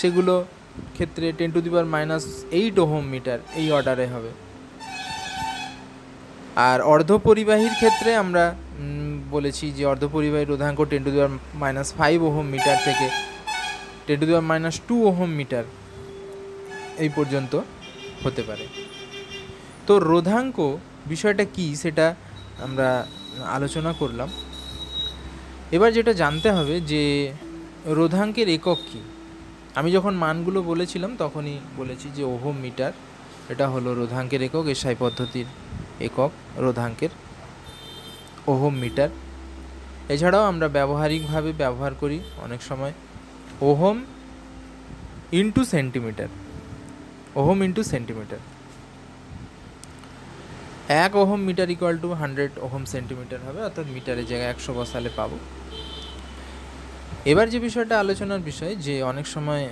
সেগুলো 0.01 0.35
ক্ষেত্রে 0.97 1.27
ten 1.39 1.51
to 1.55 1.61
the 1.65 1.71
power 1.73 1.89
minus 1.95 2.25
eight 2.59 2.77
ohm 2.85 3.05
metre 3.15 3.39
এই 3.61 3.67
অর্ডারে 3.77 4.07
হবে। 4.15 4.31
আর 6.69 6.79
অর্ধপরিবাহীর 6.95 7.75
ক্ষেত্রে 7.81 8.11
আমরা 8.23 8.45
বলেছি 9.35 9.65
যে 9.77 9.83
অর্ধপরিবাহী 9.93 10.45
রোধাঙ্ক 10.47 10.79
ten 10.91 11.03
to 11.05 11.11
the 11.13 11.19
power 11.21 11.35
minus 11.63 11.89
five 11.99 12.19
ohm 12.29 12.47
metre 12.55 12.79
থেকে 12.87 13.07
ten 14.07 14.17
to 14.21 14.25
the 14.27 14.33
power 14.33 14.49
minus 14.51 14.77
two 14.89 14.97
ohm 15.09 15.31
metre 15.39 15.65
এই 17.05 17.11
পর্যন্ত 17.17 17.53
হতে 18.25 18.43
পারে। 18.49 18.65
তো 19.87 19.93
রোধাঙ্ক 20.11 20.59
বিষয়টা 21.09 21.45
কি 21.55 21.67
সেটা 21.77 22.07
আমরা 22.67 22.89
আলোচনা 23.57 23.93
করলাম। 23.93 24.29
এবার 25.77 25.91
যেটা 25.93 26.13
জানতে 26.13 26.49
হবে 26.51 26.81
যে 26.81 27.03
রোধাঙ্কের 27.99 28.49
একক 28.49 28.79
কী? 28.93 29.01
আমি 29.79 29.89
যখন 29.93 30.15
মানগুলো 30.15 30.63
বলেছিলাম 30.63 31.11
তখনই 31.19 31.59
বলেছি 31.77 32.07
যে 32.17 32.23
ওহম 32.25 32.57
মিটার, 32.65 32.93
এটা 33.53 33.69
হলো 33.69 33.95
রোধাঙ্কের 33.95 34.43
একক, 34.43 34.65
এসআই 34.75 34.97
পদ্ধতির 34.99 35.47
একক 36.01 36.31
রোধাঙ্কের 36.65 37.13
ওহম 38.47 38.75
মিটার। 38.75 39.11
এছাড়াও 40.15 40.45
আমরা 40.45 40.67
ব্যবহারিকভাবে 40.69 41.51
ব্যবহার 41.53 41.93
করি 41.95 42.19
অনেক 42.45 42.61
সময় 42.63 42.93
ohm 43.69 43.97
into 45.41 45.63
centimetre, 45.65 46.29
ohm 47.35 47.59
into 47.63 47.83
centimetre. 47.83 48.41
এক 50.89 51.13
ohm 51.17 51.41
metre 51.41 51.69
equal 51.71 51.97
to 52.05 52.09
hundred 52.13 52.53
ohm 52.67 52.85
centimetre 52.85 53.41
হবে, 53.47 53.61
অর্থাৎ 53.63 53.87
মিটারের 53.97 54.27
জায়গায় 54.31 54.51
একশো 54.51 54.75
বসালে 54.75 55.11
পাবো। 55.17 55.39
এবার 57.31 57.47
যে 57.51 57.59
বিষয়টা 57.61 57.95
আলোচনার 57.99 58.43
বিষয়, 58.51 58.75
যে 58.77 59.03
অনেক 59.03 59.27
সময় 59.27 59.69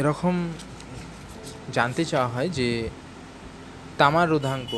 এরকম 0.00 0.34
জানতে 1.76 2.04
চাওয়া 2.04 2.28
হয় 2.28 2.48
যে 2.48 2.68
তামার 3.98 4.30
রোধাঙ্ক 4.30 4.72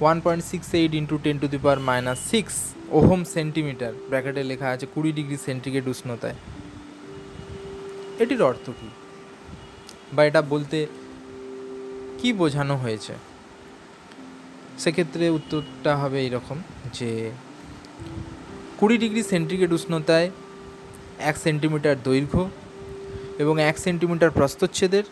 one 0.00 0.20
point 0.24 0.44
six 0.44 0.68
eight 0.74 0.92
into 0.94 1.16
ten 1.24 1.36
to 1.42 1.46
the 1.48 1.58
power 1.58 1.80
minus 1.88 2.18
six 2.32 2.54
ohm 2.98 3.24
centimetre 3.24 3.92
ব্র্যাকেটে 4.08 4.42
লেখা 4.42 4.68
আছে 4.74 4.86
কুড়ি 4.94 5.12
ডিগ্রি 5.12 5.36
সেন্টিগ্রেড 5.46 5.86
উষ্ণতায়। 5.88 6.36
এটির 8.22 8.42
অর্থ 8.42 8.66
কী? 8.78 8.88
বা 10.14 10.24
এটা 10.24 10.42
বলতে 10.42 10.86
কি 12.18 12.32
বোঝানো 12.32 12.76
হয়েছে? 12.76 13.14
সেক্ষেত্রে 14.82 15.24
উত্তরটা 15.38 15.92
হবে 16.02 16.18
এরকম 16.26 16.58
যে 16.98 17.10
কুড়ি 18.78 18.96
ডিগ্রি 19.04 19.22
সেন্টিগ্রেড 19.32 19.72
উষ্ণতায় 19.78 20.28
এক 21.30 21.36
সেন্টিমিটার 21.44 21.96
দৈর্ঘ্য 22.08 22.42
এবং 23.42 23.54
এক 23.70 23.76
সেন্টিমিটার 23.84 24.34
প্রস্তচ্ছেদের 24.38 25.04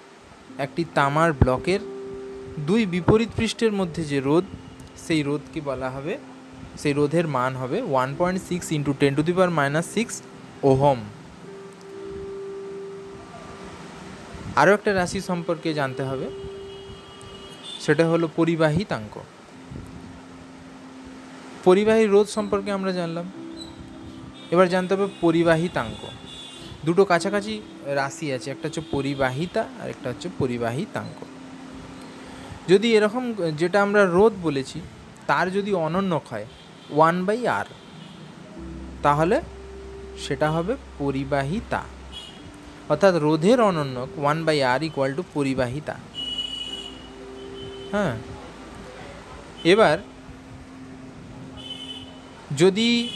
একটি 0.64 0.82
তামার 0.96 1.30
ব্লকের 1.42 1.80
দুই 2.68 2.82
বিপরীত 2.94 3.30
পৃষ্ঠের 3.38 3.72
মধ্যে 3.80 4.02
যে 4.10 4.18
রোদ, 4.28 4.44
সেই 5.06 5.22
রোদকে 5.28 5.60
বলা 5.70 5.88
হবে, 5.94 6.14
সেই 6.80 6.94
রোধের 6.98 7.26
মান 7.36 7.52
হবে 7.62 7.78
one 7.92 8.10
point 8.18 8.40
six 8.48 8.66
into 8.76 8.92
ten 9.00 9.12
to 9.16 9.22
the 9.28 9.32
power 9.36 9.52
minus 9.58 9.86
six 9.96 10.14
ohm. 10.68 10.98
আরও 14.60 14.70
একটা 14.76 14.90
রাশি 14.92 15.20
সম্পর্কে 15.30 15.68
জানতে 15.80 16.02
হবে, 16.08 16.26
সেটা 17.84 18.04
হলো 18.12 18.26
পরিবাহিতাঙ্ক। 18.38 19.14
পরিবাহী 21.68 22.06
রোধ 22.06 22.26
সম্পর্কে 22.26 22.72
আমরা 22.72 22.92
জানলাম। 22.92 23.32
এবার 24.50 24.68
জানতে 24.68 24.94
হবে 24.94 25.06
পরিবাহিতাঙ্ক। 25.20 26.06
দুটো 26.84 27.04
কাছাকাছি 27.04 27.60
রাশি 27.86 28.32
আছে, 28.32 28.50
একটা 28.50 28.68
হচ্ছে 28.68 28.80
পরিবাহিতা 28.90 29.64
আর 29.82 29.88
একটা 29.88 30.10
হচ্ছে 30.10 30.28
পরিবাহিতাঙ্ক। 30.38 31.24
যদি 32.70 32.96
এরকম, 32.96 33.34
যেটা 33.56 33.82
আমরা 33.82 34.06
রোধ 34.06 34.32
বলেছি, 34.42 34.80
তার 35.26 35.52
যদি 35.52 35.72
অনন্যক 35.72 36.22
হয় 36.30 36.46
ওয়ান 36.90 37.24
বাই 37.24 37.46
আর 37.46 37.64
তাহলে 39.02 39.40
সেটা 40.18 40.50
হবে 40.50 40.76
পরিবাহিতা। 40.98 41.82
অর্থাৎ 42.88 43.14
রোধের 43.14 43.60
অনন্যক 43.60 44.08
one 44.18 44.44
by 44.44 44.62
R 44.62 44.82
equal 44.82 45.14
to 45.14 45.22
পরিবাহিতা। 45.34 45.94
হ্যাঁ? 47.92 48.16
এবার 49.64 49.98
যদি 52.56 53.08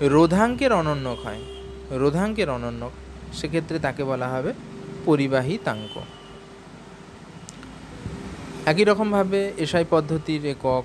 রোধাঙ্কের 0.00 0.72
অনন্যক 0.72 1.18
হয়, 1.26 1.42
রোধাঙ্কের 1.90 2.50
অনন্যক, 2.50 2.92
সেক্ষেত্রে 3.38 3.78
তাকে 3.78 4.04
বলা 4.04 4.28
হবে 4.28 4.52
পরিবাহিতাঙ্ক। 5.04 5.94
একই 8.66 8.84
রকমভাবে 8.84 9.52
এসআই 9.58 9.84
পদ্ধতির 9.90 10.46
একক 10.46 10.84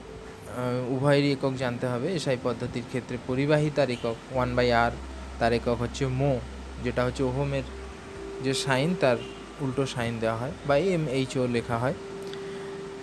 উভয়েরই 0.90 1.32
একক 1.32 1.54
জানতে 1.54 1.88
হবে। 1.88 2.08
এসআই 2.14 2.38
পদ্ধতির 2.44 2.84
ক্ষেত্রে 2.90 3.18
পরিবাহিতার 3.28 3.90
একক 3.90 4.16
ওয়ান 4.34 4.56
বাই 4.56 4.72
আর 4.72 4.92
তার 5.40 5.54
একক 5.54 5.78
হচ্ছে 5.84 6.08
মো, 6.08 6.40
যেটা 6.84 7.04
হচ্ছে 7.06 7.24
ওহমের 7.24 7.64
যে 8.44 8.54
সাইন, 8.54 8.96
তার 9.02 9.18
উল্টো 9.62 9.86
সাইন 9.86 10.20
দেওয়া 10.20 10.38
হয় 10.38 10.52
বা 10.68 10.78
এম 10.78 11.08
এইচ 11.08 11.38
ও 11.38 11.48
লেখা 11.48 11.78
হয়। 11.78 11.94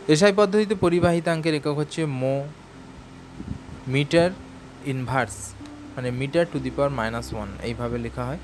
এসআই 0.08 0.32
পদ্ধতিতে 0.36 0.74
পরিবাহিতাঙ্কের 0.74 1.54
একক 1.54 1.76
হচ্ছে 1.76 2.04
মো, 2.06 2.44
মিটার 3.88 4.30
ইনভার্স 4.92 5.36
মানে 5.94 6.08
metre 6.20 6.44
to 6.52 6.58
the 6.64 6.70
power 6.76 6.92
minus 6.98 7.26
one 7.34 7.48
এইভাবে 7.68 7.96
লেখা 8.06 8.24
হয়। 8.28 8.40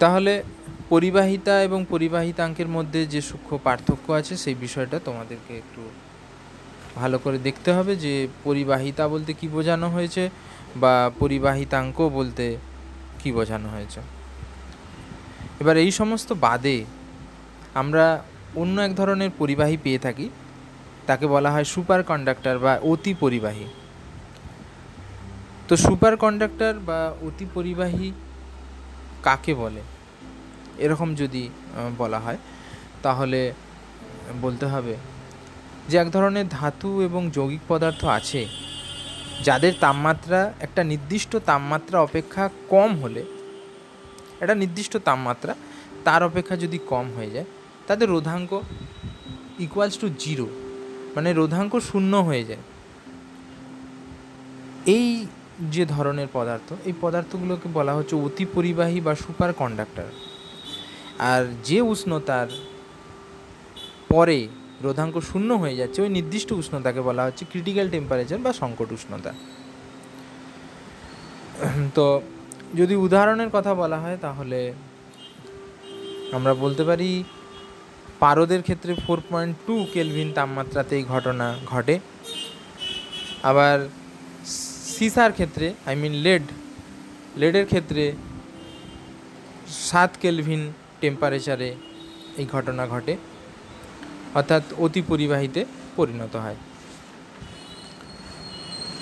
তাহলে 0.00 0.32
পরিবাহিতা 0.92 1.54
এবং 1.62 1.80
পরিবাহিতাঙ্কের 1.94 2.68
মধ্যে 2.76 3.00
যে 3.12 3.20
সূক্ষ্ম 3.28 3.52
পার্থক্য 3.66 4.06
আছে, 4.20 4.34
সেই 4.36 4.56
বিষয়টা 4.64 4.96
তোমাদেরকে 4.98 5.52
একটু 5.62 5.82
ভালো 7.00 7.16
করে 7.24 7.38
দেখতে 7.38 7.70
হবে 7.76 7.92
যে 8.04 8.14
পরিবাহিতা 8.44 9.04
বলতে 9.08 9.30
কি 9.40 9.46
বোঝানো 9.48 9.88
হয়েছে 9.88 10.22
বা 10.82 10.94
পরিবাহিতাঙ্ক 11.22 11.98
বলতে 12.18 12.46
কি 13.20 13.30
বোঝানো 13.32 13.68
হয়েছে। 13.68 14.00
এবার 15.60 15.76
এই 15.84 15.90
সমস্ত 16.00 16.28
বাদে 16.46 16.76
আমরা 17.74 18.04
অন্য 18.62 18.76
এক 18.86 18.92
ধরনের 18.94 19.30
পরিবাহী 19.40 19.76
পেয়ে 19.84 19.98
থাকি, 19.98 20.26
তাকে 21.08 21.24
বলা 21.26 21.50
হয় 21.54 21.66
সুপার 21.72 22.00
কন্ডাক্টর 22.10 22.56
বা 22.64 22.72
অতি 22.92 23.12
পরিবাহী 23.14 23.66
তো 25.70 25.76
সুপার 25.76 26.14
কন্ডাক্টর 26.16 26.74
বা 26.88 27.00
অতি 27.26 27.46
পরিবাহী 27.54 28.08
কাকে 29.26 29.52
বলে? 29.54 29.82
এরকম 30.84 31.08
যদি 31.14 31.42
বলা 31.98 32.18
হয়, 32.18 32.38
তাহলে 33.02 33.40
বলতে 34.44 34.66
হবে 34.66 34.94
যে 35.88 35.96
এক 36.02 36.08
ধরনের 36.16 36.46
ধাতু 36.48 36.90
এবং 37.02 37.22
যৌগিক 37.36 37.62
পদার্থ 37.68 38.02
আছে, 38.18 38.42
যাদের 39.46 39.72
তাপমাত্রা, 39.80 40.40
একটা 40.60 40.82
নির্দিষ্ট 40.84 41.32
তাপমাত্রা 41.48 41.96
অপেক্ষা 42.00 42.44
কম 42.68 42.90
হলে, 43.02 43.22
একটা 44.42 44.54
নির্দিষ্ট 44.54 44.94
তাপমাত্রা, 45.08 45.52
তার 46.04 46.20
অপেক্ষা 46.22 46.54
যদি 46.56 46.78
কম 46.92 47.06
হয়ে 47.16 47.30
যায়, 47.30 47.48
তাদের 47.88 48.08
রোধাঙ্ক 48.08 48.50
ইকুয়ালস 49.64 49.96
টু 50.02 50.06
জিরো 50.18 50.46
মানে 51.14 51.28
রোধাঙ্ক 51.32 51.72
শূন্য 51.88 52.12
হয়ে 52.28 52.44
যায়। 52.44 52.64
এই 54.96 55.08
যে 55.74 55.84
ধরনের 55.94 56.28
পদার্থ, 56.36 56.68
এই 56.88 56.94
পদার্থগুলোকে 57.02 57.68
বলা 57.78 57.92
হচ্ছে 57.96 58.14
অতি 58.26 58.44
পরিবাহী 58.54 58.98
বা 59.06 59.12
সুপার 59.24 59.50
কন্ডাক্টর 59.60 60.08
আর 61.30 61.42
যে 61.68 61.78
উষ্ণতার 61.92 62.48
পরে 64.12 64.38
রোধাঙ্ক 64.84 65.16
শূন্য 65.30 65.50
হয়ে 65.62 65.78
যাচ্ছে, 65.80 65.98
ওই 66.04 66.10
নির্দিষ্ট 66.18 66.48
উষ্ণতাকে 66.60 67.00
বলা 67.08 67.22
হচ্ছে 67.26 67.44
ক্রিটিক্যাল 67.52 67.86
টেম্পারেচার 67.94 68.44
বা 68.46 68.52
সংকট 68.62 68.88
উষ্ণতা। 68.96 69.32
তো 71.96 72.06
যদি 72.78 72.94
উদাহরণের 73.06 73.50
কথা 73.56 73.72
বলা 73.82 73.98
হয়, 74.02 74.18
তাহলে 74.26 74.60
আমরা 76.36 76.52
বলতে 76.64 76.82
পারি 76.90 77.10
পারদের 78.22 78.62
ক্ষেত্রে 78.66 78.92
ফোর 79.04 79.18
পয়েন্ট 79.30 79.54
টু 79.66 79.76
কেলভিন 79.94 80.28
তাপমাত্রাতে 80.36 80.92
এই 80.98 81.04
ঘটনা 81.12 81.46
ঘটে। 81.72 81.94
আবার 83.50 83.76
সিসার 85.00 85.32
ক্ষেত্রে 85.38 85.66
আই 85.88 85.94
মিন 86.02 86.14
লেড 86.24 86.44
লেডের 87.40 87.66
ক্ষেত্রে 87.70 88.04
সাত 89.88 90.10
কেলভিন 90.22 90.62
টেম্পারেচারে 91.00 91.70
এই 92.40 92.46
ঘটনা 92.54 92.84
ঘটে, 92.92 93.14
অর্থাৎ 94.38 94.64
অতি 94.84 95.02
পরিবাহিতে 95.10 95.60
পরিণত 95.98 96.34
হয়। 96.44 96.58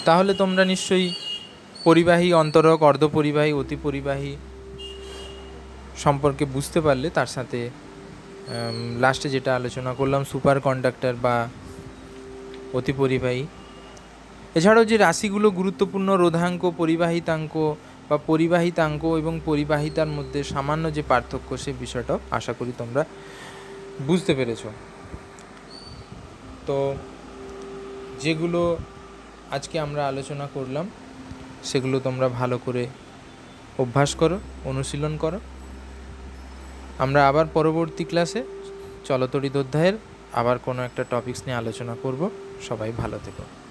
তাহলে 0.07 0.33
তোমরা 0.43 0.63
নিশ্চয়ই 0.73 1.09
পরিবাহী, 1.87 2.29
অন্তরক, 2.43 2.79
অর্ধপরিবাহী, 2.91 3.53
অতি 3.61 3.77
পরিবাহী 3.87 4.33
সম্পর্কে 6.05 6.45
বুঝতে 6.55 6.79
পারলে 6.87 7.09
তার 7.17 7.31
সাথে 7.37 7.61
লাস্টে 9.05 9.29
যেটা 9.35 9.51
আলোচনা 9.59 9.93
করলাম 9.99 10.23
সুপার 10.31 10.57
কন্ডাক্টর 10.67 11.15
বা 11.25 11.37
অতি 12.79 12.93
পরিবাহী 13.03 13.45
এছাড়াও 14.55 14.85
যে 14.85 14.97
রাশিগুলো 14.97 15.51
গুরুত্বপূর্ণ, 15.51 16.17
রোধাঙ্ক, 16.17 16.73
পরিবাহিতাঙ্ক 16.77 17.75
বা 18.09 18.19
পরিবাহিতাঙ্ক 18.27 19.05
এবং 19.05 19.41
পরিবাহিতার 19.45 20.07
মধ্যে 20.07 20.45
সামান্য 20.45 20.93
যে 20.93 21.03
পার্থক্য 21.03 21.57
সে 21.57 21.73
বিষয়টাও 21.81 22.19
আশা 22.31 22.53
করি 22.53 22.73
তোমরা 22.79 23.05
বুঝতে 24.07 24.35
পেরেছ। 24.35 24.63
তো 26.67 26.95
যেগুলো 28.21 28.77
আজকে 29.51 29.81
আমরা 29.81 30.09
আলোচনা 30.09 30.49
করলাম, 30.55 30.91
সেগুলো 31.65 32.01
তোমরা 32.01 32.29
ভালো 32.29 32.59
করে 32.67 32.87
অভ্যাস 33.79 34.15
করো, 34.15 34.39
অনুশীলন 34.65 35.17
করো। 35.17 35.41
আমরা 36.99 37.29
আবার 37.29 37.47
পরবর্তী 37.55 38.05
ক্লাসে 38.05 38.43
চলতরিত 39.05 39.57
অধ্যায়ের 39.57 39.97
আবার 40.33 40.59
কোনো 40.59 40.83
একটা 40.83 41.05
টপিকস 41.11 41.43
নিয়ে 41.47 41.57
আলোচনা 41.57 41.97
করব। 42.03 42.31
সবাই 42.69 42.93
ভালো 42.93 43.19
থেকো। 43.25 43.68